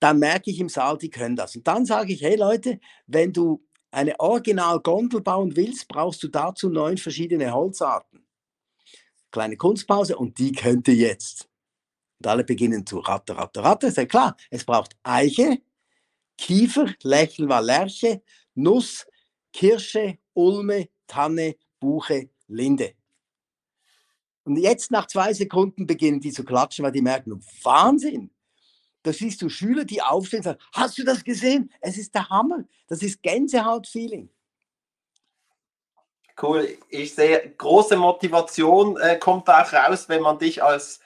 Dann 0.00 0.18
merke 0.18 0.50
ich 0.50 0.58
im 0.58 0.70
Saal, 0.70 0.96
die 0.96 1.10
können 1.10 1.36
das. 1.36 1.54
Und 1.54 1.66
dann 1.66 1.84
sage 1.84 2.14
ich, 2.14 2.22
hey 2.22 2.36
Leute, 2.36 2.80
wenn 3.06 3.30
du 3.30 3.62
eine 3.96 4.20
Original-Gondel 4.20 5.22
bauen 5.22 5.56
willst, 5.56 5.88
brauchst 5.88 6.22
du 6.22 6.28
dazu 6.28 6.68
neun 6.68 6.98
verschiedene 6.98 7.50
Holzarten. 7.50 8.26
Kleine 9.30 9.56
Kunstpause 9.56 10.18
und 10.18 10.38
die 10.38 10.52
könnt 10.52 10.86
ihr 10.88 10.94
jetzt. 10.94 11.48
Und 12.18 12.26
alle 12.26 12.44
beginnen 12.44 12.84
zu 12.84 12.98
ratter, 12.98 13.38
ratter, 13.38 13.64
ratter. 13.64 13.88
Ist 13.88 13.96
ja 13.96 14.04
klar, 14.04 14.36
es 14.50 14.64
braucht 14.64 14.96
Eiche, 15.02 15.62
Kiefer, 16.36 16.94
Lächeln 17.02 17.48
war 17.48 17.62
Lerche, 17.62 18.22
Nuss, 18.54 19.06
Kirsche, 19.50 20.18
Ulme, 20.34 20.90
Tanne, 21.06 21.56
Buche, 21.80 22.28
Linde. 22.48 22.92
Und 24.44 24.58
jetzt 24.58 24.90
nach 24.90 25.06
zwei 25.06 25.32
Sekunden 25.32 25.86
beginnen 25.86 26.20
die 26.20 26.32
zu 26.32 26.44
klatschen, 26.44 26.84
weil 26.84 26.92
die 26.92 27.00
merken, 27.00 27.42
Wahnsinn, 27.62 28.30
da 29.06 29.12
siehst 29.12 29.40
du 29.40 29.48
Schüler, 29.48 29.84
die 29.84 30.02
aufstehen 30.02 30.40
und 30.40 30.44
sagen, 30.44 30.58
hast 30.72 30.98
du 30.98 31.04
das 31.04 31.22
gesehen? 31.22 31.72
Es 31.80 31.96
ist 31.96 32.12
der 32.12 32.28
Hammer. 32.28 32.64
Das 32.88 33.02
ist 33.02 33.22
Gänsehaut-Feeling. 33.22 34.28
Cool. 36.42 36.76
Ich 36.88 37.14
sehe, 37.14 37.54
große 37.56 37.96
Motivation 37.96 38.98
äh, 38.98 39.16
kommt 39.16 39.48
auch 39.48 39.72
raus, 39.72 40.08
wenn 40.08 40.22
man 40.22 40.40
dich 40.40 40.60
als 40.62 41.00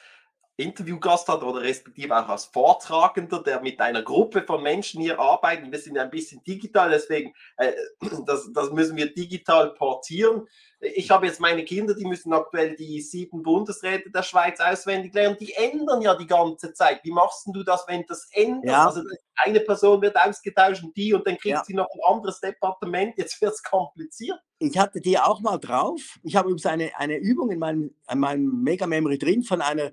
Interviewgast 0.61 1.29
hat 1.29 1.43
oder 1.43 1.63
respektive 1.63 2.17
auch 2.17 2.29
als 2.29 2.47
Vortragender, 2.47 3.43
der 3.43 3.61
mit 3.61 3.81
einer 3.81 4.03
Gruppe 4.03 4.43
von 4.43 4.63
Menschen 4.63 5.01
hier 5.01 5.19
arbeitet. 5.19 5.71
Wir 5.71 5.79
sind 5.79 5.99
ein 5.99 6.11
bisschen 6.11 6.43
digital, 6.45 6.91
deswegen 6.91 7.35
äh, 7.57 7.73
das, 8.27 8.51
das 8.53 8.71
müssen 8.71 8.97
wir 8.97 9.13
digital 9.13 9.75
portieren. 9.75 10.47
Ich 10.81 11.11
habe 11.11 11.27
jetzt 11.27 11.41
meine 11.41 11.63
Kinder, 11.65 11.95
die 11.95 12.07
müssen 12.07 12.33
aktuell 12.33 12.75
die 12.75 13.03
sieben 13.03 13.43
Bundesräte 13.43 14.11
der 14.11 14.23
Schweiz 14.23 14.61
auswendig 14.61 15.13
lernen. 15.13 15.37
Die 15.39 15.53
ändern 15.53 16.01
ja 16.01 16.15
die 16.15 16.27
ganze 16.27 16.73
Zeit. 16.73 17.01
Wie 17.05 17.11
machst 17.11 17.47
du 17.53 17.63
das, 17.63 17.85
wenn 17.87 18.05
das 18.09 18.29
ändert? 18.33 18.65
Ja. 18.65 18.87
Also 18.87 19.03
eine 19.37 19.61
Person 19.61 20.01
wird 20.01 20.17
ausgetauscht 20.17 20.83
und 20.83 20.97
die 20.97 21.13
und 21.13 21.27
dann 21.27 21.37
kriegt 21.37 21.55
ja. 21.55 21.65
sie 21.65 21.75
noch 21.75 21.89
ein 21.93 22.15
anderes 22.15 22.41
Departement. 22.41 23.17
Jetzt 23.19 23.41
wird 23.43 23.53
es 23.53 23.63
kompliziert. 23.63 24.39
Ich 24.59 24.79
hatte 24.79 25.01
die 25.01 25.19
auch 25.19 25.41
mal 25.41 25.59
drauf. 25.59 26.19
Ich 26.23 26.37
habe 26.37 26.49
übrigens 26.49 26.67
eine, 26.67 26.91
eine 26.97 27.17
Übung 27.17 27.51
in 27.51 27.59
meinem, 27.59 27.95
in 28.11 28.19
meinem 28.19 28.63
Mega 28.63 28.87
Memory 28.87 29.19
drin 29.19 29.43
von 29.43 29.61
einer 29.61 29.93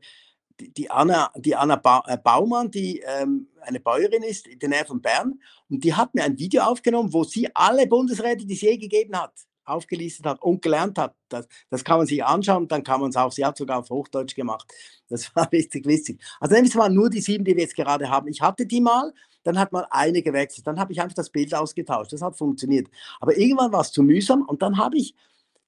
die 0.59 0.89
Anna, 0.89 1.31
die 1.35 1.55
Anna 1.55 1.75
ba 1.75 2.03
äh, 2.07 2.17
Baumann, 2.17 2.71
die 2.71 2.99
ähm, 3.05 3.47
eine 3.61 3.79
Bäuerin 3.79 4.23
ist 4.23 4.47
in 4.47 4.59
der 4.59 4.69
Nähe 4.69 4.85
von 4.85 5.01
Bern, 5.01 5.39
und 5.69 5.83
die 5.83 5.93
hat 5.93 6.15
mir 6.15 6.23
ein 6.23 6.37
Video 6.37 6.63
aufgenommen, 6.63 7.13
wo 7.13 7.23
sie 7.23 7.53
alle 7.55 7.87
Bundesräte, 7.87 8.45
die 8.45 8.53
es 8.53 8.61
je 8.61 8.77
gegeben 8.77 9.15
hat, 9.17 9.33
aufgelistet 9.65 10.25
hat 10.25 10.41
und 10.41 10.61
gelernt 10.61 10.97
hat. 10.97 11.15
Das, 11.29 11.47
das 11.69 11.83
kann 11.83 11.97
man 11.97 12.07
sich 12.07 12.23
anschauen, 12.23 12.67
dann 12.67 12.83
kann 12.83 13.01
man 13.01 13.09
es 13.09 13.17
auch, 13.17 13.31
sie 13.31 13.45
hat 13.45 13.57
sogar 13.57 13.79
auf 13.79 13.89
Hochdeutsch 13.89 14.35
gemacht. 14.35 14.71
Das 15.09 15.29
war 15.35 15.51
richtig 15.51 15.85
witzig. 15.85 16.21
Also 16.39 16.55
wir 16.55 16.75
mal 16.75 16.89
nur 16.89 17.09
die 17.09 17.21
sieben, 17.21 17.43
die 17.43 17.55
wir 17.55 17.63
jetzt 17.63 17.75
gerade 17.75 18.09
haben. 18.09 18.27
Ich 18.27 18.41
hatte 18.41 18.65
die 18.65 18.81
mal, 18.81 19.13
dann 19.43 19.59
hat 19.59 19.71
mal 19.71 19.87
eine 19.91 20.21
gewechselt, 20.21 20.67
dann 20.67 20.79
habe 20.79 20.91
ich 20.91 21.01
einfach 21.01 21.15
das 21.15 21.29
Bild 21.29 21.53
ausgetauscht. 21.53 22.13
Das 22.13 22.21
hat 22.21 22.37
funktioniert. 22.37 22.87
Aber 23.19 23.37
irgendwann 23.37 23.71
war 23.71 23.81
es 23.81 23.91
zu 23.91 24.03
mühsam 24.03 24.43
und 24.43 24.61
dann 24.61 24.77
habe 24.77 24.97
ich 24.97 25.15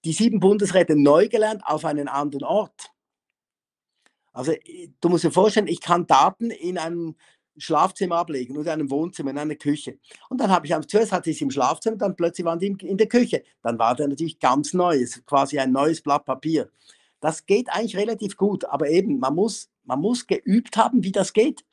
die 0.06 0.14
sieben 0.14 0.40
Bundesräte 0.40 0.96
neu 0.96 1.28
gelernt 1.28 1.62
auf 1.66 1.86
einen 1.86 2.08
anderen 2.08 2.44
Ort. 2.44 2.92
Also 4.40 4.54
du 5.02 5.10
musst 5.10 5.26
dir 5.26 5.32
vorstellen, 5.32 5.68
ich 5.68 5.82
kann 5.82 6.08
Daten 6.08 6.50
in 6.50 6.78
einem 6.78 7.18
Schlafzimmer 7.58 8.16
ablegen 8.16 8.56
oder 8.56 8.74
in 8.74 8.80
einem 8.80 8.90
Wohnzimmer, 8.90 9.32
in 9.32 9.38
einer 9.38 9.56
Küche. 9.56 10.00
Und 10.30 10.40
dann 10.40 10.50
habe 10.50 10.66
ich 10.66 10.74
zuerst 10.88 11.12
hatte 11.12 11.30
ich 11.30 11.40
sie 11.40 11.44
im 11.44 11.52
Schlafzimmer, 11.52 11.98
dann 11.98 12.16
plötzlich 12.16 12.46
waren 12.46 12.58
die 12.58 12.68
in 12.68 12.96
der 12.96 13.10
Küche. 13.10 13.44
Dann 13.62 13.78
war 13.78 13.96
der 13.96 14.08
natürlich 14.08 14.40
ganz 14.40 14.74
neu, 14.74 15.06
quasi 15.26 15.60
ein 15.60 15.74
neues 15.74 16.00
Blatt 16.00 16.24
Papier. 16.24 16.70
Das 17.20 17.46
geht 17.46 17.68
eigentlich 17.70 17.98
relativ 17.98 18.38
gut, 18.38 18.64
aber 18.64 18.88
eben, 18.88 19.20
man 19.20 19.36
muss, 19.36 19.70
man 19.84 20.00
muss 20.00 20.26
geübt 20.26 20.78
haben, 20.78 21.04
wie 21.04 21.12
das 21.12 21.34
geht. 21.34 21.66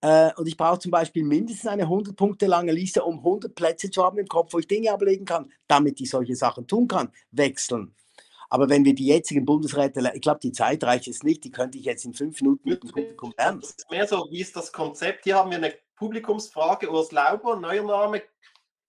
Äh, 0.00 0.30
und 0.36 0.46
ich 0.46 0.56
brauche 0.56 0.78
zum 0.78 0.92
Beispiel 0.92 1.24
mindestens 1.24 1.66
eine 1.66 1.82
100 1.82 2.14
Punkte 2.14 2.46
lange 2.46 2.70
Liste, 2.70 3.02
um 3.02 3.18
100 3.18 3.56
Plätze 3.56 3.90
zu 3.90 4.04
haben 4.04 4.18
im 4.18 4.28
Kopf, 4.28 4.52
wo 4.52 4.60
ich 4.60 4.68
Dinge 4.68 4.92
ablegen 4.92 5.24
kann, 5.24 5.50
damit 5.66 6.00
ich 6.00 6.10
solche 6.10 6.36
Sachen 6.36 6.68
tun 6.68 6.86
kann. 6.86 7.10
Wechseln, 7.32 7.92
aber 8.48 8.68
wenn 8.68 8.84
wir 8.84 8.94
die 8.94 9.06
jetzigen 9.06 9.44
Bundesräte, 9.44 10.10
ich 10.14 10.22
glaube, 10.22 10.40
die 10.40 10.52
Zeit 10.52 10.82
reicht 10.84 11.06
es 11.08 11.22
nicht, 11.22 11.44
die 11.44 11.50
könnte 11.50 11.78
ich 11.78 11.84
jetzt 11.84 12.04
in 12.04 12.14
fünf 12.14 12.40
Minuten 12.40 12.68
mit 12.68 12.82
dem 12.82 12.90
Publikum 12.90 13.34
lernen. 13.36 13.60
Das 13.60 13.70
ist 13.70 13.90
mehr 13.90 14.06
so, 14.06 14.26
wie 14.30 14.40
ist 14.40 14.56
das 14.56 14.72
Konzept? 14.72 15.24
Hier 15.24 15.36
haben 15.36 15.50
wir 15.50 15.58
eine 15.58 15.74
Publikumsfrage, 15.96 16.90
Urs 16.90 17.12
Lauber, 17.12 17.56
neuer 17.56 17.84
Name. 17.84 18.22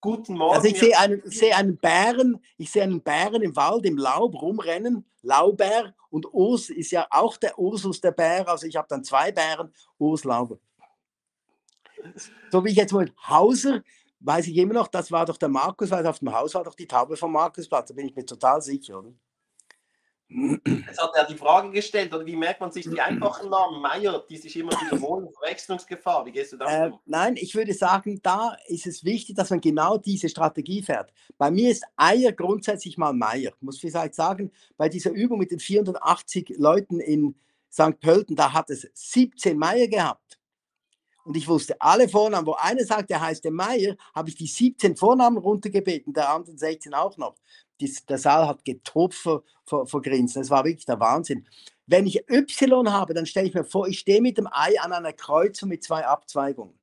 Guten 0.00 0.34
Morgen. 0.34 0.56
Also 0.56 0.68
ich 0.68 0.78
sehe 0.78 0.98
einen, 0.98 1.20
sehe 1.26 1.54
einen 1.54 1.76
Bären, 1.76 2.42
ich 2.56 2.70
sehe 2.70 2.82
einen 2.82 3.02
Bären 3.02 3.42
im 3.42 3.54
Wald 3.54 3.84
im 3.84 3.98
Laub 3.98 4.40
rumrennen, 4.40 5.04
Laubär 5.20 5.94
und 6.08 6.32
Urs 6.32 6.70
ist 6.70 6.90
ja 6.90 7.06
auch 7.10 7.36
der 7.36 7.58
Ursus 7.58 8.00
der 8.00 8.12
Bär, 8.12 8.48
also 8.48 8.66
ich 8.66 8.76
habe 8.76 8.88
dann 8.88 9.04
zwei 9.04 9.30
Bären, 9.30 9.74
Urs 9.98 10.24
Lauber. 10.24 10.58
So 12.50 12.64
wie 12.64 12.70
ich 12.70 12.76
jetzt 12.76 12.92
mal 12.92 13.12
Hauser, 13.28 13.82
weiß 14.20 14.46
ich 14.46 14.56
immer 14.56 14.72
noch, 14.72 14.88
das 14.88 15.12
war 15.12 15.26
doch 15.26 15.36
der 15.36 15.50
Markus, 15.50 15.90
weil 15.90 16.06
auf 16.06 16.20
dem 16.20 16.32
Haus 16.32 16.54
war 16.54 16.64
doch 16.64 16.74
die 16.74 16.86
Taube 16.86 17.18
vom 17.18 17.32
Markusplatz, 17.32 17.88
da 17.88 17.94
bin 17.94 18.06
ich 18.06 18.16
mir 18.16 18.24
total 18.24 18.62
sicher, 18.62 19.00
oder? 19.00 19.12
Es 20.30 20.98
hat 20.98 21.10
er 21.16 21.26
die 21.26 21.36
Frage 21.36 21.70
gestellt, 21.72 22.14
oder 22.14 22.24
wie 22.24 22.36
merkt 22.36 22.60
man 22.60 22.70
sich 22.70 22.88
die 22.88 23.00
einfachen 23.00 23.50
Namen, 23.50 23.82
Meier, 23.82 24.24
die 24.30 24.36
sich 24.36 24.56
immer 24.56 24.70
wiederholen, 24.70 25.28
Verwechslungsgefahr, 25.32 26.24
wie 26.24 26.30
gehst 26.30 26.52
du 26.52 26.56
da 26.56 26.86
äh, 26.86 26.90
Nein, 27.04 27.36
ich 27.36 27.54
würde 27.56 27.74
sagen, 27.74 28.20
da 28.22 28.56
ist 28.68 28.86
es 28.86 29.04
wichtig, 29.04 29.34
dass 29.34 29.50
man 29.50 29.60
genau 29.60 29.98
diese 29.98 30.28
Strategie 30.28 30.82
fährt. 30.82 31.12
Bei 31.36 31.50
mir 31.50 31.70
ist 31.70 31.84
Eier 31.96 32.30
grundsätzlich 32.30 32.96
mal 32.96 33.12
Meier. 33.12 33.52
Ich 33.56 33.62
muss 33.62 33.80
vielleicht 33.80 34.14
sagen, 34.14 34.52
bei 34.76 34.88
dieser 34.88 35.10
Übung 35.10 35.40
mit 35.40 35.50
den 35.50 35.58
480 35.58 36.54
Leuten 36.58 37.00
in 37.00 37.34
St. 37.72 37.98
Pölten, 38.00 38.36
da 38.36 38.52
hat 38.52 38.70
es 38.70 38.88
17 38.94 39.58
Meier 39.58 39.88
gehabt. 39.88 40.38
Und 41.24 41.36
ich 41.36 41.46
wusste 41.48 41.80
alle 41.80 42.08
Vornamen. 42.08 42.46
Wo 42.46 42.54
einer 42.54 42.84
sagt, 42.84 43.10
der 43.10 43.20
heißt 43.20 43.44
der 43.44 43.52
Meier, 43.52 43.96
habe 44.14 44.28
ich 44.28 44.36
die 44.36 44.46
17 44.46 44.96
Vornamen 44.96 45.38
runtergebeten, 45.38 46.12
der 46.12 46.30
anderen 46.30 46.56
16 46.56 46.94
auch 46.94 47.16
noch 47.16 47.36
die, 47.80 47.94
der 48.08 48.18
Saal 48.18 48.46
hat 48.46 48.64
getobt 48.64 49.14
vor, 49.14 49.42
vor, 49.64 49.86
vor 49.86 50.02
Grinsen. 50.02 50.42
Das 50.42 50.50
war 50.50 50.64
wirklich 50.64 50.86
der 50.86 51.00
Wahnsinn. 51.00 51.46
Wenn 51.86 52.06
ich 52.06 52.28
Y 52.30 52.92
habe, 52.92 53.14
dann 53.14 53.26
stelle 53.26 53.48
ich 53.48 53.54
mir 53.54 53.64
vor, 53.64 53.88
ich 53.88 53.98
stehe 53.98 54.20
mit 54.20 54.38
dem 54.38 54.48
Ei 54.50 54.80
an 54.80 54.92
einer 54.92 55.12
Kreuzung 55.12 55.68
mit 55.70 55.82
zwei 55.82 56.06
Abzweigungen. 56.06 56.78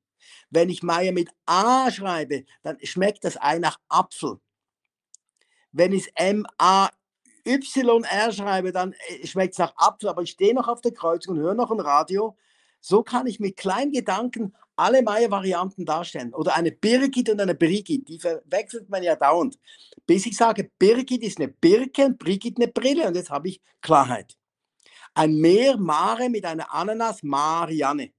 Wenn 0.50 0.68
ich 0.68 0.82
Meier 0.82 1.12
mit 1.12 1.30
A 1.46 1.90
schreibe, 1.90 2.44
dann 2.62 2.76
schmeckt 2.82 3.24
das 3.24 3.40
Ei 3.40 3.58
nach 3.58 3.78
Apfel. 3.88 4.38
Wenn 5.72 5.92
ich 5.92 6.10
M-A-Y-R 6.14 6.92
schreibe, 8.32 8.72
dann 8.72 8.94
äh, 9.08 9.26
schmeckt 9.26 9.52
es 9.54 9.58
nach 9.58 9.74
Apfel, 9.76 10.08
aber 10.08 10.22
ich 10.22 10.30
stehe 10.30 10.54
noch 10.54 10.68
auf 10.68 10.80
der 10.80 10.92
Kreuzung 10.92 11.36
und 11.36 11.42
höre 11.42 11.54
noch 11.54 11.70
ein 11.70 11.80
Radio. 11.80 12.36
So 12.80 13.02
kann 13.02 13.26
ich 13.26 13.40
mit 13.40 13.56
kleinen 13.56 13.92
Gedanken 13.92 14.54
alle 14.78 15.02
Meier-Varianten 15.02 15.84
darstellen. 15.84 16.32
Oder 16.34 16.54
eine 16.54 16.70
Birgit 16.70 17.28
und 17.30 17.40
eine 17.40 17.54
Brigitte, 17.54 18.04
die 18.04 18.18
verwechselt 18.18 18.88
man 18.88 19.02
ja 19.02 19.16
dauernd. 19.16 19.58
Bis 20.06 20.24
ich 20.26 20.36
sage, 20.36 20.70
Birgit 20.78 21.22
ist 21.22 21.38
eine 21.38 21.48
Birke 21.48 22.06
und 22.06 22.18
Brigitte 22.18 22.62
eine 22.62 22.72
Brille 22.72 23.06
und 23.06 23.16
jetzt 23.16 23.30
habe 23.30 23.48
ich 23.48 23.60
Klarheit. 23.80 24.36
Ein 25.14 25.34
Meer, 25.36 25.76
Mare 25.76 26.30
mit 26.30 26.44
einer 26.44 26.72
Ananas, 26.72 27.22
Marianne. 27.22 28.12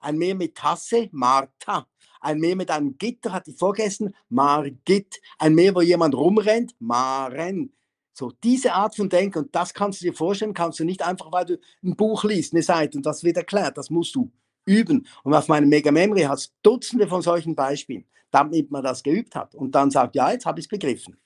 Ein 0.00 0.18
Meer 0.18 0.34
mit 0.34 0.54
Tasse, 0.54 1.08
Martha. 1.10 1.86
Ein 2.20 2.38
Meer 2.38 2.56
mit 2.56 2.70
einem 2.70 2.98
Gitter, 2.98 3.32
hatte 3.32 3.50
ich 3.50 3.56
vorgegessen, 3.56 4.14
Margit. 4.28 5.20
Ein 5.38 5.54
Meer, 5.54 5.74
wo 5.74 5.80
jemand 5.80 6.14
rumrennt, 6.14 6.74
Maren. 6.78 7.74
So, 8.16 8.30
diese 8.44 8.72
Art 8.74 8.94
von 8.94 9.08
Denken, 9.08 9.40
und 9.40 9.54
das 9.56 9.74
kannst 9.74 10.00
du 10.00 10.04
dir 10.06 10.14
vorstellen, 10.14 10.54
kannst 10.54 10.78
du 10.78 10.84
nicht 10.84 11.02
einfach, 11.02 11.32
weil 11.32 11.46
du 11.46 11.58
ein 11.82 11.96
Buch 11.96 12.22
liest, 12.22 12.54
eine 12.54 12.62
Seite 12.62 12.96
und 12.96 13.04
das 13.04 13.24
wird 13.24 13.36
erklärt, 13.36 13.76
das 13.76 13.90
musst 13.90 14.14
du 14.14 14.30
üben. 14.64 15.06
Und 15.24 15.34
auf 15.34 15.48
meinem 15.48 15.68
Mega 15.68 15.90
Memory 15.90 16.22
hat 16.22 16.38
es 16.38 16.54
Dutzende 16.62 17.08
von 17.08 17.22
solchen 17.22 17.56
Beispielen, 17.56 18.06
damit 18.30 18.70
man 18.70 18.84
das 18.84 19.02
geübt 19.02 19.34
hat 19.34 19.56
und 19.56 19.74
dann 19.74 19.90
sagt, 19.90 20.14
ja, 20.14 20.30
jetzt 20.30 20.46
habe 20.46 20.60
ich 20.60 20.66
es 20.66 20.68
begriffen. 20.68 21.18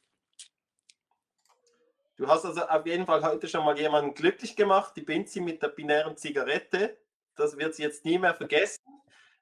Du 2.17 2.27
hast 2.27 2.47
also 2.47 2.63
auf 2.63 2.87
jeden 2.87 3.05
Fall 3.05 3.23
heute 3.23 3.47
schon 3.47 3.65
mal 3.67 3.79
jemanden 3.79 4.15
glücklich 4.15 4.57
gemacht, 4.57 4.95
die 4.97 5.03
Binzi 5.03 5.41
mit 5.41 5.63
der 5.63 5.69
binären 5.69 6.17
Zigarette. 6.17 6.97
Das 7.37 7.57
wird 7.59 7.75
sie 7.75 7.83
jetzt 7.83 8.05
nie 8.07 8.19
mehr 8.19 8.35
vergessen. 8.35 8.83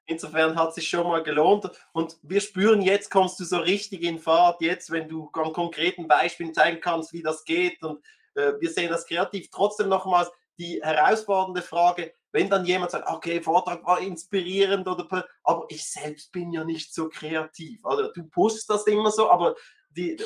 Insofern 0.07 0.55
hat 0.55 0.69
es 0.69 0.75
sich 0.75 0.87
schon 0.87 1.05
mal 1.05 1.21
gelohnt. 1.21 1.69
Und 1.91 2.17
wir 2.23 2.39
spüren, 2.39 2.81
jetzt 2.81 3.11
kommst 3.11 3.39
du 3.39 3.43
so 3.43 3.57
richtig 3.57 4.03
in 4.03 4.19
Fahrt. 4.19 4.61
Jetzt, 4.61 4.89
wenn 4.89 5.09
du 5.09 5.29
an 5.33 5.51
konkreten 5.51 6.07
Beispielen 6.07 6.53
zeigen 6.53 6.79
kannst, 6.79 7.11
wie 7.11 7.21
das 7.21 7.43
geht. 7.43 7.83
Und 7.83 8.01
äh, 8.33 8.53
wir 8.59 8.69
sehen 8.69 8.89
das 8.89 9.05
kreativ. 9.05 9.49
Trotzdem 9.51 9.89
nochmals 9.89 10.31
die 10.57 10.81
herausfordernde 10.81 11.61
Frage, 11.61 12.13
wenn 12.31 12.49
dann 12.49 12.65
jemand 12.65 12.91
sagt, 12.91 13.09
okay, 13.09 13.41
Vortrag 13.41 13.85
war 13.85 13.99
inspirierend, 13.99 14.87
oder, 14.87 15.27
aber 15.43 15.65
ich 15.69 15.85
selbst 15.85 16.31
bin 16.31 16.51
ja 16.51 16.63
nicht 16.63 16.93
so 16.93 17.09
kreativ. 17.09 17.85
Also 17.85 18.11
du 18.13 18.23
pusht 18.27 18.69
das 18.69 18.87
immer 18.87 19.11
so, 19.11 19.29
aber 19.29 19.55
die. 19.89 20.17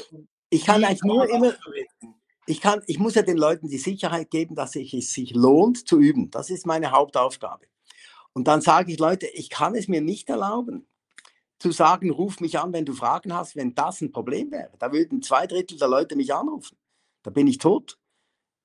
Ich 0.50 0.66
kann 0.66 0.84
eigentlich 0.84 1.04
nur 1.04 1.30
immer. 1.30 1.54
Ich, 2.48 2.60
kann, 2.60 2.82
ich 2.88 3.00
muss 3.00 3.16
ja 3.16 3.22
den 3.22 3.38
Leuten 3.38 3.68
die 3.68 3.78
Sicherheit 3.78 4.30
geben, 4.30 4.56
dass 4.56 4.76
es 4.76 5.14
sich 5.14 5.34
lohnt 5.34 5.88
zu 5.88 6.00
üben. 6.00 6.30
Das 6.32 6.50
ist 6.50 6.66
meine 6.66 6.92
Hauptaufgabe. 6.92 7.66
Und 8.34 8.48
dann 8.48 8.62
sage 8.62 8.92
ich, 8.92 9.00
Leute, 9.00 9.28
ich 9.28 9.50
kann 9.50 9.76
es 9.76 9.88
mir 9.88 10.02
nicht 10.02 10.30
erlauben, 10.30 10.88
zu 11.60 11.72
sagen, 11.72 12.10
ruf 12.10 12.40
mich 12.40 12.58
an, 12.58 12.74
wenn 12.74 12.86
du 12.86 12.94
Fragen 12.94 13.34
hast, 13.34 13.56
wenn 13.56 13.76
das 13.76 14.02
ein 14.02 14.12
Problem 14.12 14.52
wäre. 14.52 14.72
Da 14.80 14.92
würden 14.92 15.22
zwei 15.22 15.46
Drittel 15.46 15.78
der 15.78 15.88
Leute 15.88 16.16
mich 16.16 16.34
anrufen. 16.34 16.78
Da 17.24 17.30
bin 17.30 17.48
ich 17.48 17.60
tot. 17.60 18.00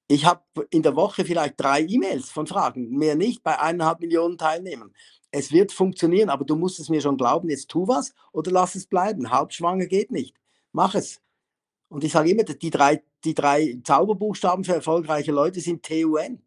Ich 0.09 0.25
habe 0.25 0.43
in 0.71 0.83
der 0.83 0.97
Woche 0.97 1.25
vielleicht 1.25 1.61
drei 1.61 1.83
E-Mails 1.83 2.31
von 2.31 2.47
Fragen, 2.47 2.97
mehr 2.97 3.17
nicht 3.17 3.43
bei 3.43 3.59
eineinhalb 3.59 4.01
Millionen 4.01 4.39
Teilnehmern. 4.39 4.95
Es 5.31 5.51
wird 5.53 5.73
funktionieren, 5.73 6.31
aber 6.31 6.45
du 6.45 6.55
musst 6.57 6.79
es 6.79 6.89
mir 6.89 7.01
schon 7.01 7.17
glauben, 7.17 7.51
jetzt 7.51 7.69
tu 7.69 7.89
was 7.89 8.15
oder 8.33 8.53
lass 8.53 8.77
es 8.77 8.87
bleiben. 8.87 9.31
Halbschwanger 9.31 9.87
geht 9.87 10.13
nicht. 10.13 10.37
Mach 10.73 10.95
es. 10.95 11.21
Und 11.89 12.05
ich 12.05 12.13
sage 12.13 12.31
immer, 12.31 12.45
die 12.45 12.71
drei, 12.71 13.03
die 13.25 13.35
drei 13.35 13.79
Zauberbuchstaben 13.85 14.65
für 14.65 14.75
erfolgreiche 14.75 15.33
Leute 15.33 15.61
sind 15.61 15.85
TUN. 15.85 16.43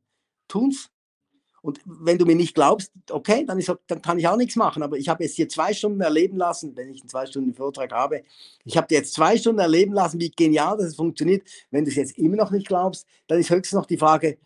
Tun's. 0.48 0.90
Und 1.62 1.80
wenn 1.86 2.18
du 2.18 2.26
mir 2.26 2.36
nicht 2.36 2.56
glaubst, 2.56 2.92
okay, 3.10 3.46
dann, 3.46 3.60
ist, 3.60 3.74
dann 3.88 4.02
kann 4.02 4.20
ich 4.20 4.28
auch 4.28 4.38
nichts 4.38 4.56
machen. 4.56 4.84
Aber 4.84 4.98
ich 4.98 5.10
habe 5.10 5.24
jetzt 5.24 5.36
hier 5.36 5.50
zwei 5.50 5.74
Stunden 5.74 6.02
erleben 6.02 6.38
lassen, 6.38 6.76
wenn 6.76 6.90
ich 6.90 7.02
einen 7.02 7.10
zwei 7.10 7.26
Stunden 7.26 7.54
Vortrag 7.54 7.92
habe. 7.92 8.24
Ich 8.66 8.78
habe 8.78 8.88
dir 8.88 9.00
jetzt 9.00 9.14
zwei 9.14 9.38
Stunden 9.38 9.60
erleben 9.60 9.94
lassen, 9.94 10.20
wie 10.20 10.32
genial 10.32 10.78
das 10.78 10.96
funktioniert. 10.96 11.48
Wenn 11.72 11.86
du 11.86 11.92
es 11.92 11.98
jetzt 11.98 12.18
immer 12.18 12.38
noch 12.38 12.52
nicht 12.52 12.68
glaubst, 12.68 13.06
dann 13.28 13.40
ist 13.40 13.50
höchstens 13.50 13.78
noch 13.78 13.86
die 13.86 13.98
Frage, 13.98 14.38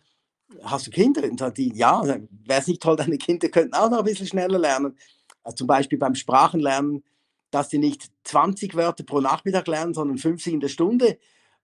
hast 0.62 0.86
du 0.86 0.90
Kinder? 0.90 1.22
Und 1.22 1.58
die, 1.58 1.72
ja, 1.74 2.02
wäre 2.04 2.60
es 2.60 2.66
nicht 2.66 2.82
toll, 2.82 2.96
deine 2.96 3.18
Kinder 3.18 3.48
könnten 3.48 3.74
auch 3.74 3.90
noch 3.90 3.98
ein 3.98 4.04
bisschen 4.04 4.26
schneller 4.26 4.58
lernen. 4.58 4.96
Also 5.42 5.56
zum 5.56 5.66
Beispiel 5.66 5.98
beim 5.98 6.14
Sprachenlernen, 6.14 7.04
dass 7.50 7.70
sie 7.70 7.78
nicht 7.78 8.10
20 8.24 8.74
Wörter 8.74 9.04
pro 9.04 9.20
Nachmittag 9.20 9.66
lernen, 9.68 9.94
sondern 9.94 10.18
50 10.18 10.54
in 10.54 10.60
der 10.60 10.68
Stunde. 10.68 11.18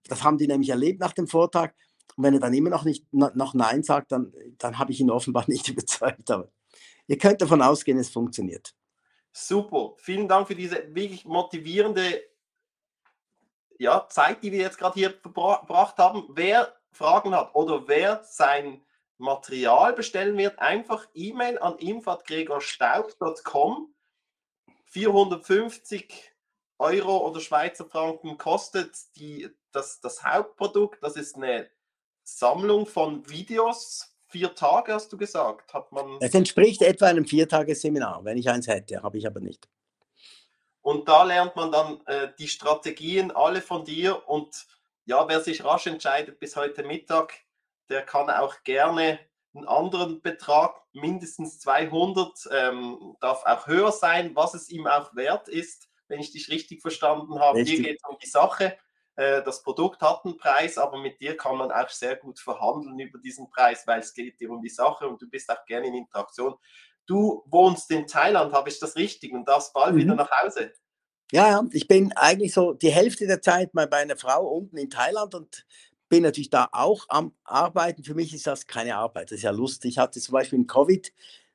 Das 0.05 0.23
haben 0.23 0.39
die 0.39 0.47
nämlich 0.47 0.71
erlebt 0.71 1.01
nach 1.01 1.13
dem 1.13 1.27
Vortrag. 1.27 1.75
Und 2.17 2.25
wenn 2.25 2.35
er 2.35 2.41
dann 2.41 2.55
immer 2.55 2.71
noch 2.71 2.85
nicht 2.85 3.07
noch 3.13 3.55
Nein 3.55 3.83
sagt, 3.83 4.13
dann, 4.13 4.33
dann 4.59 4.79
habe 4.79 4.93
ich 4.93 5.01
ihn 5.01 5.11
offenbar 5.11 5.45
nicht 5.49 5.69
überzeugt. 5.69 6.31
Aber 6.31 6.51
ihr 7.07 7.19
könnt 7.19 7.41
davon 7.41 7.63
ausgehen, 7.63 7.99
es 7.99 8.11
funktioniert. 8.11 8.75
Super. 9.33 9.95
Vielen 9.99 10.29
Dank 10.29 10.49
für 10.49 10.55
diese 10.55 10.95
wirklich 10.95 11.25
motivierende 11.25 12.23
ja, 13.79 14.07
Zeit, 14.09 14.43
die 14.43 14.53
wir 14.53 14.61
jetzt 14.61 14.79
gerade 14.79 14.95
hier 14.95 15.15
verbracht 15.23 15.99
haben. 15.99 16.29
Wer 16.31 16.75
Fragen 16.93 17.35
hat 17.35 17.55
oder 17.55 17.89
wer 17.89 18.23
sein 18.25 18.83
Material 19.17 19.93
bestellen 19.93 20.37
wird, 20.37 20.59
einfach 20.59 21.07
E-Mail 21.15 21.59
an 21.59 21.79
info.gregorstaub.com. 21.79 23.95
450 24.87 26.33
Euro 26.79 27.29
oder 27.29 27.41
Schweizer 27.41 27.85
Franken 27.85 28.39
kostet 28.39 28.97
die, 29.17 29.49
das, 29.71 30.01
das 30.01 30.25
Hauptprodukt. 30.25 31.01
Das 31.03 31.17
ist 31.17 31.37
eine 31.37 31.71
Sammlung 32.39 32.87
von 32.87 33.29
Videos, 33.29 34.15
vier 34.27 34.55
Tage 34.55 34.95
hast 34.95 35.13
du 35.13 35.17
gesagt, 35.17 35.75
hat 35.75 35.91
man. 35.93 36.19
Es 36.21 36.35
entspricht 36.35 36.83
etwa 36.83 37.07
einem 37.07 37.27
Viertagesseminar, 37.27 38.25
wenn 38.25 38.39
ich 38.39 38.49
eins 38.49 38.69
hätte, 38.69 39.03
habe 39.03 39.19
ich 39.19 39.27
aber 39.27 39.41
nicht. 39.41 39.69
Und 40.83 41.09
da 41.09 41.25
lernt 41.25 41.57
man 41.57 41.71
dann 41.71 42.01
äh, 42.07 42.29
die 42.39 42.49
Strategien 42.49 43.31
alle 43.31 43.61
von 43.61 43.85
dir 43.85 44.29
und 44.29 44.67
ja, 45.05 45.27
wer 45.29 45.41
sich 45.41 45.65
rasch 45.65 45.87
entscheidet 45.87 46.39
bis 46.39 46.57
heute 46.57 46.85
Mittag, 46.85 47.35
der 47.89 48.03
kann 48.03 48.31
auch 48.31 48.63
gerne 48.63 49.19
einen 49.55 49.67
anderen 49.67 50.23
Betrag, 50.23 50.81
mindestens 50.93 51.59
200, 51.59 52.49
ähm, 52.53 53.17
darf 53.21 53.45
auch 53.45 53.67
höher 53.67 53.93
sein, 53.93 54.35
was 54.37 54.55
es 54.55 54.71
ihm 54.71 54.87
auch 54.87 55.15
wert 55.15 55.49
ist, 55.49 55.89
wenn 56.09 56.21
ich 56.21 56.31
dich 56.31 56.49
richtig 56.49 56.83
verstanden 56.83 57.41
habe. 57.41 57.59
Richtig. 57.59 57.77
Hier 57.77 57.85
geht 57.85 58.01
es 58.03 58.09
um 58.09 58.17
die 58.23 58.29
Sache. 58.29 58.79
Äh, 59.17 59.43
das 59.43 59.63
Produkt 59.63 60.01
hat 60.01 60.25
einen 60.25 60.37
Preis, 60.37 60.79
aber 60.79 60.99
mit 60.99 61.21
dir 61.21 61.37
kann 61.37 61.57
man 61.57 61.71
auch 61.71 61.89
sehr 61.89 62.17
gut 62.17 62.39
verhandeln 62.39 62.99
über 62.99 63.19
diesen 63.19 63.51
Preis, 63.51 63.87
weil 63.87 64.01
es 64.01 64.15
geht 64.15 64.41
dir 64.41 64.51
um 64.51 64.63
die 64.63 64.69
Sache 64.69 65.09
und 65.09 65.21
du 65.21 65.29
bist 65.29 65.51
auch 65.51 65.65
gerne 65.67 65.89
in 65.89 65.95
Interaktion. 65.95 66.55
Du 67.07 67.43
wohnst 67.47 67.91
in 67.91 68.07
Thailand, 68.07 68.53
habe 68.53 68.69
ich 68.69 68.79
das 68.79 68.97
richtig 68.97 69.33
und 69.33 69.49
darfst 69.49 69.73
bald 69.73 69.95
mhm. 69.95 69.99
wieder 69.99 70.15
nach 70.15 70.31
Hause? 70.31 70.73
Ja, 71.33 71.49
ja, 71.49 71.65
ich 71.73 71.87
bin 71.87 72.13
eigentlich 72.13 72.53
so 72.53 72.73
die 72.73 72.91
Hälfte 72.91 73.27
der 73.27 73.41
Zeit 73.41 73.73
mal 73.75 73.87
bei 73.87 73.99
einer 73.99 74.17
Frau 74.17 74.47
unten 74.49 74.77
in 74.77 74.91
Thailand 74.91 75.35
und 75.35 75.65
bin 76.09 76.25
natürlich 76.25 76.51
da 76.51 76.69
auch 76.73 77.07
am 77.09 77.33
Arbeiten. 77.45 78.03
Für 78.03 78.15
mich 78.15 78.35
ist 78.35 78.47
das 78.47 78.67
keine 78.67 78.97
Arbeit, 78.97 79.31
das 79.31 79.39
ist 79.39 79.45
ja 79.45 79.53
lustig. 79.53 79.93
Ich 79.93 79.99
hatte 79.99 80.21
zum 80.21 80.33
Beispiel 80.33 80.59
in 80.59 80.67
Covid 80.67 81.13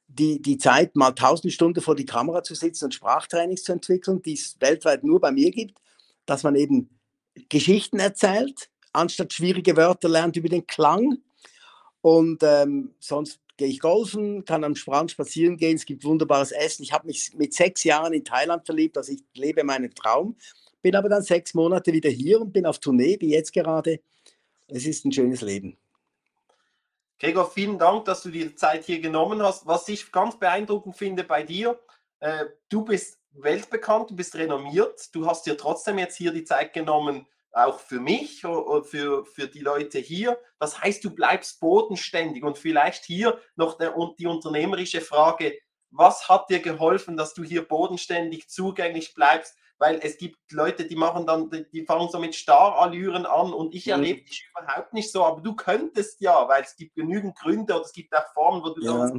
die, 0.08 0.42
die 0.42 0.58
Zeit, 0.58 0.96
mal 0.96 1.12
tausend 1.12 1.52
Stunden 1.52 1.82
vor 1.82 1.96
die 1.96 2.06
Kamera 2.06 2.44
zu 2.44 2.56
sitzen 2.56 2.86
und 2.86 2.94
Sprachtrainings 2.94 3.64
zu 3.64 3.72
entwickeln, 3.72 4.22
die 4.22 4.34
es 4.34 4.56
weltweit 4.60 5.04
nur 5.04 5.20
bei 5.20 5.32
mir 5.32 5.52
gibt, 5.52 5.80
dass 6.26 6.44
man 6.44 6.56
eben 6.56 6.90
Geschichten 7.50 8.00
erzählt, 8.00 8.70
anstatt 8.94 9.34
schwierige 9.34 9.76
Wörter 9.76 10.10
lernt 10.10 10.38
über 10.38 10.50
den 10.50 10.66
Klang. 10.66 11.18
Und 12.02 12.44
ähm, 12.44 12.94
sonst 13.00 13.40
gehe 13.58 13.68
ich 13.68 13.80
golfen, 13.80 14.46
kann 14.46 14.64
am 14.64 14.76
Strand 14.76 15.12
spazieren 15.12 15.58
gehen, 15.58 15.76
es 15.76 15.86
gibt 15.86 16.04
wunderbares 16.04 16.52
Essen. 16.52 16.84
Ich 16.84 16.92
habe 16.92 17.08
mich 17.08 17.34
mit 17.36 17.54
sechs 17.54 17.84
Jahren 17.84 18.14
in 18.14 18.24
Thailand 18.24 18.66
verliebt, 18.66 18.98
also 18.98 19.14
ich 19.14 19.24
lebe 19.34 19.64
meinen 19.64 19.94
Traum, 19.96 20.36
bin 20.82 20.96
aber 20.96 21.10
dann 21.10 21.24
sechs 21.24 21.54
Monate 21.54 21.94
wieder 21.94 22.10
hier 22.10 22.42
und 22.42 22.52
bin 22.54 22.66
auf 22.66 22.80
Tournee, 22.80 23.18
wie 23.20 23.32
jetzt 23.32 23.54
gerade. 23.54 24.02
Es 24.68 24.86
ist 24.86 25.06
ein 25.06 25.12
schönes 25.12 25.42
Leben. 25.42 25.78
Gregor, 27.18 27.50
vielen 27.50 27.80
Dank, 27.80 28.06
dass 28.06 28.24
du 28.24 28.30
die 28.30 28.56
Zeit 28.56 28.86
hier 28.86 29.00
genommen 29.00 29.42
hast. 29.42 29.66
Was 29.66 29.88
ich 29.88 30.12
ganz 30.12 30.38
beeindruckend 30.38 30.98
finde 30.98 31.24
bei 31.24 31.44
dir, 31.44 31.80
äh, 32.20 32.46
du 32.68 32.84
bist 32.84 33.20
weltbekannt, 33.36 34.12
du 34.12 34.16
bist 34.16 34.36
renommiert, 34.36 35.14
du 35.14 35.28
hast 35.28 35.46
dir 35.46 35.58
trotzdem 35.58 35.98
jetzt 35.98 36.16
hier 36.16 36.32
die 36.32 36.44
Zeit 36.44 36.74
genommen, 36.74 37.28
auch 37.52 37.80
für 37.80 38.00
mich 38.00 38.46
oder 38.46 38.84
für, 38.84 39.26
für 39.26 39.48
die 39.48 39.62
Leute 39.62 40.00
hier. 40.00 40.38
Das 40.60 40.82
heißt, 40.82 41.04
du 41.04 41.16
bleibst 41.16 41.60
bodenständig 41.62 42.44
und 42.44 42.58
vielleicht 42.58 43.06
hier 43.06 43.40
noch 43.56 43.78
der, 43.78 43.96
die 44.20 44.28
unternehmerische 44.28 45.02
Frage, 45.02 45.58
was 45.90 46.28
hat 46.28 46.50
dir 46.50 46.60
geholfen, 46.60 47.16
dass 47.16 47.34
du 47.34 47.44
hier 47.44 47.66
bodenständig 47.66 48.50
zugänglich 48.50 49.14
bleibst? 49.14 49.56
Weil 49.78 50.00
es 50.02 50.18
gibt 50.18 50.38
Leute, 50.52 50.86
die 50.86 50.96
machen 50.96 51.26
dann, 51.26 51.50
die 51.50 51.86
fangen 51.86 52.10
so 52.10 52.20
mit 52.20 52.36
Starallüren 52.36 53.26
an 53.26 53.54
und 53.54 53.74
ich 53.74 53.86
mhm. 53.86 53.92
erlebe 53.94 54.22
dich 54.22 54.50
überhaupt 54.50 54.94
nicht 54.94 55.12
so, 55.12 55.24
aber 55.26 55.42
du 55.42 55.56
könntest 55.56 56.22
ja, 56.22 56.48
weil 56.48 56.64
es 56.64 56.76
gibt 56.76 56.96
genügend 56.96 57.38
Gründe 57.38 57.74
oder 57.74 57.84
es 57.84 57.94
gibt 57.94 58.16
auch 58.16 58.26
Formen, 58.34 58.64
wo 58.64 58.70
du 58.70 58.82
ja. 58.82 59.12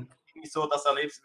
so 0.45 0.67
das 0.67 0.85
erlebst. 0.85 1.23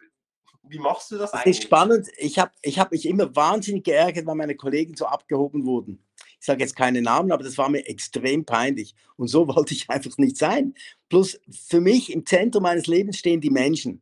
Wie 0.63 0.79
machst 0.79 1.11
du 1.11 1.17
das, 1.17 1.31
das 1.31 1.41
eigentlich? 1.41 1.57
ist 1.57 1.63
spannend. 1.63 2.07
Ich 2.17 2.39
habe 2.39 2.51
ich 2.61 2.79
hab 2.79 2.91
mich 2.91 3.05
immer 3.05 3.35
wahnsinnig 3.35 3.83
geärgert, 3.83 4.25
weil 4.25 4.35
meine 4.35 4.55
Kollegen 4.55 4.95
so 4.95 5.05
abgehoben 5.05 5.65
wurden. 5.65 6.03
Ich 6.39 6.45
sage 6.45 6.61
jetzt 6.61 6.75
keine 6.75 7.01
Namen, 7.01 7.31
aber 7.31 7.43
das 7.43 7.57
war 7.57 7.69
mir 7.69 7.85
extrem 7.87 8.45
peinlich. 8.45 8.95
Und 9.15 9.27
so 9.27 9.47
wollte 9.55 9.73
ich 9.73 9.89
einfach 9.89 10.17
nicht 10.17 10.37
sein. 10.37 10.73
Plus 11.09 11.39
für 11.49 11.81
mich 11.81 12.11
im 12.11 12.25
Zentrum 12.25 12.63
meines 12.63 12.87
Lebens 12.87 13.17
stehen 13.17 13.41
die 13.41 13.49
Menschen. 13.49 14.01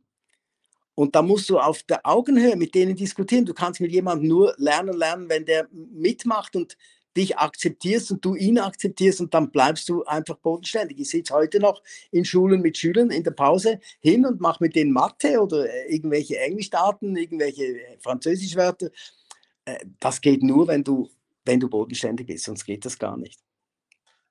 Und 0.94 1.14
da 1.14 1.22
musst 1.22 1.48
du 1.48 1.58
auf 1.58 1.82
der 1.84 2.04
Augenhöhe 2.04 2.56
mit 2.56 2.74
denen 2.74 2.94
diskutieren. 2.94 3.46
Du 3.46 3.54
kannst 3.54 3.80
mit 3.80 3.90
jemandem 3.90 4.28
nur 4.28 4.54
lernen, 4.58 4.96
lernen, 4.96 5.28
wenn 5.30 5.46
der 5.46 5.66
mitmacht 5.70 6.56
und 6.56 6.76
dich 7.16 7.38
akzeptierst 7.38 8.12
und 8.12 8.24
du 8.24 8.34
ihn 8.34 8.58
akzeptierst 8.58 9.20
und 9.20 9.34
dann 9.34 9.50
bleibst 9.50 9.88
du 9.88 10.04
einfach 10.04 10.36
bodenständig. 10.36 10.98
Ich 11.00 11.10
sitze 11.10 11.34
heute 11.34 11.58
noch 11.58 11.82
in 12.10 12.24
Schulen 12.24 12.60
mit 12.60 12.78
Schülern 12.78 13.10
in 13.10 13.24
der 13.24 13.32
Pause 13.32 13.80
hin 14.00 14.24
und 14.24 14.40
mache 14.40 14.62
mit 14.62 14.76
denen 14.76 14.92
Mathe 14.92 15.40
oder 15.40 15.68
äh, 15.68 15.92
irgendwelche 15.94 16.38
Englischdaten, 16.38 17.16
irgendwelche 17.16 17.64
äh, 17.64 17.98
Französischwörter. 18.00 18.90
Äh, 19.64 19.78
das 19.98 20.20
geht 20.20 20.42
nur, 20.42 20.68
wenn 20.68 20.84
du, 20.84 21.10
wenn 21.44 21.60
du 21.60 21.68
bodenständig 21.68 22.26
bist, 22.26 22.44
sonst 22.44 22.64
geht 22.64 22.84
das 22.84 22.98
gar 22.98 23.16
nicht. 23.16 23.40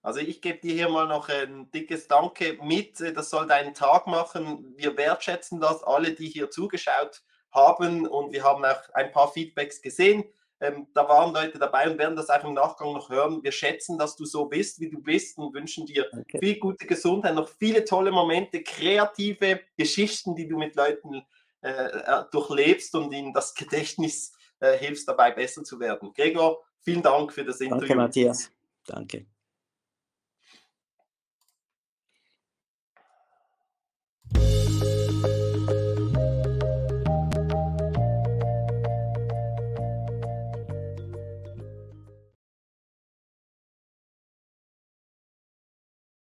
Also 0.02 0.22
ich 0.22 0.42
gebe 0.42 0.60
dir 0.60 0.74
hier 0.74 0.90
mal 0.90 1.08
noch 1.08 1.28
ein 1.28 1.70
dickes 1.72 2.08
Danke 2.08 2.58
mit. 2.64 3.02
Das 3.02 3.30
soll 3.30 3.48
deinen 3.48 3.74
Tag 3.74 4.08
machen. 4.08 4.74
Wir 4.78 4.96
wertschätzen 4.96 5.60
das, 5.60 5.84
alle, 5.84 6.14
die 6.14 6.28
hier 6.28 6.50
zugeschaut 6.50 7.22
haben 7.52 8.08
und 8.08 8.32
wir 8.32 8.44
haben 8.44 8.64
auch 8.64 8.90
ein 8.94 9.12
paar 9.12 9.32
Feedbacks 9.32 9.82
gesehen. 9.82 10.24
Ähm, 10.62 10.88
da 10.94 11.08
waren 11.08 11.34
Leute 11.34 11.58
dabei 11.58 11.90
und 11.90 11.98
werden 11.98 12.16
das 12.16 12.30
auch 12.30 12.44
im 12.44 12.54
Nachgang 12.54 12.94
noch 12.94 13.10
hören. 13.10 13.42
Wir 13.44 13.52
schätzen, 13.52 13.98
dass 13.98 14.16
du 14.16 14.26
so 14.26 14.46
bist, 14.46 14.80
wie 14.82 14.90
du 14.90 15.02
bist 15.02 15.38
und 15.38 15.54
wünschen 15.54 15.86
dir 15.86 16.08
okay. 16.12 16.40
viel 16.40 16.60
gute 16.60 16.86
Gesundheit, 16.86 17.34
noch 17.36 17.48
viele 17.48 17.86
tolle 17.86 18.12
Momente, 18.12 18.62
kreative 18.62 19.62
Geschichten, 19.78 20.36
die 20.36 20.48
du 20.48 20.58
mit 20.58 20.76
Leuten 20.76 21.24
äh, 21.62 21.72
äh 21.72 22.24
durchlebst 22.32 22.94
und 22.96 23.14
ihnen 23.14 23.34
das 23.34 23.54
Gedächtnis 23.56 24.34
äh, 24.60 24.78
hilfst, 24.78 25.08
dabei 25.08 25.32
besser 25.32 25.64
zu 25.64 25.80
werden. 25.80 26.14
Gregor, 26.14 26.62
vielen 26.82 27.02
Dank 27.02 27.32
für 27.32 27.46
das 27.46 27.62
Interview. 27.62 27.88
Danke, 27.88 27.96
Matthias. 27.96 28.52
Danke. 28.86 29.26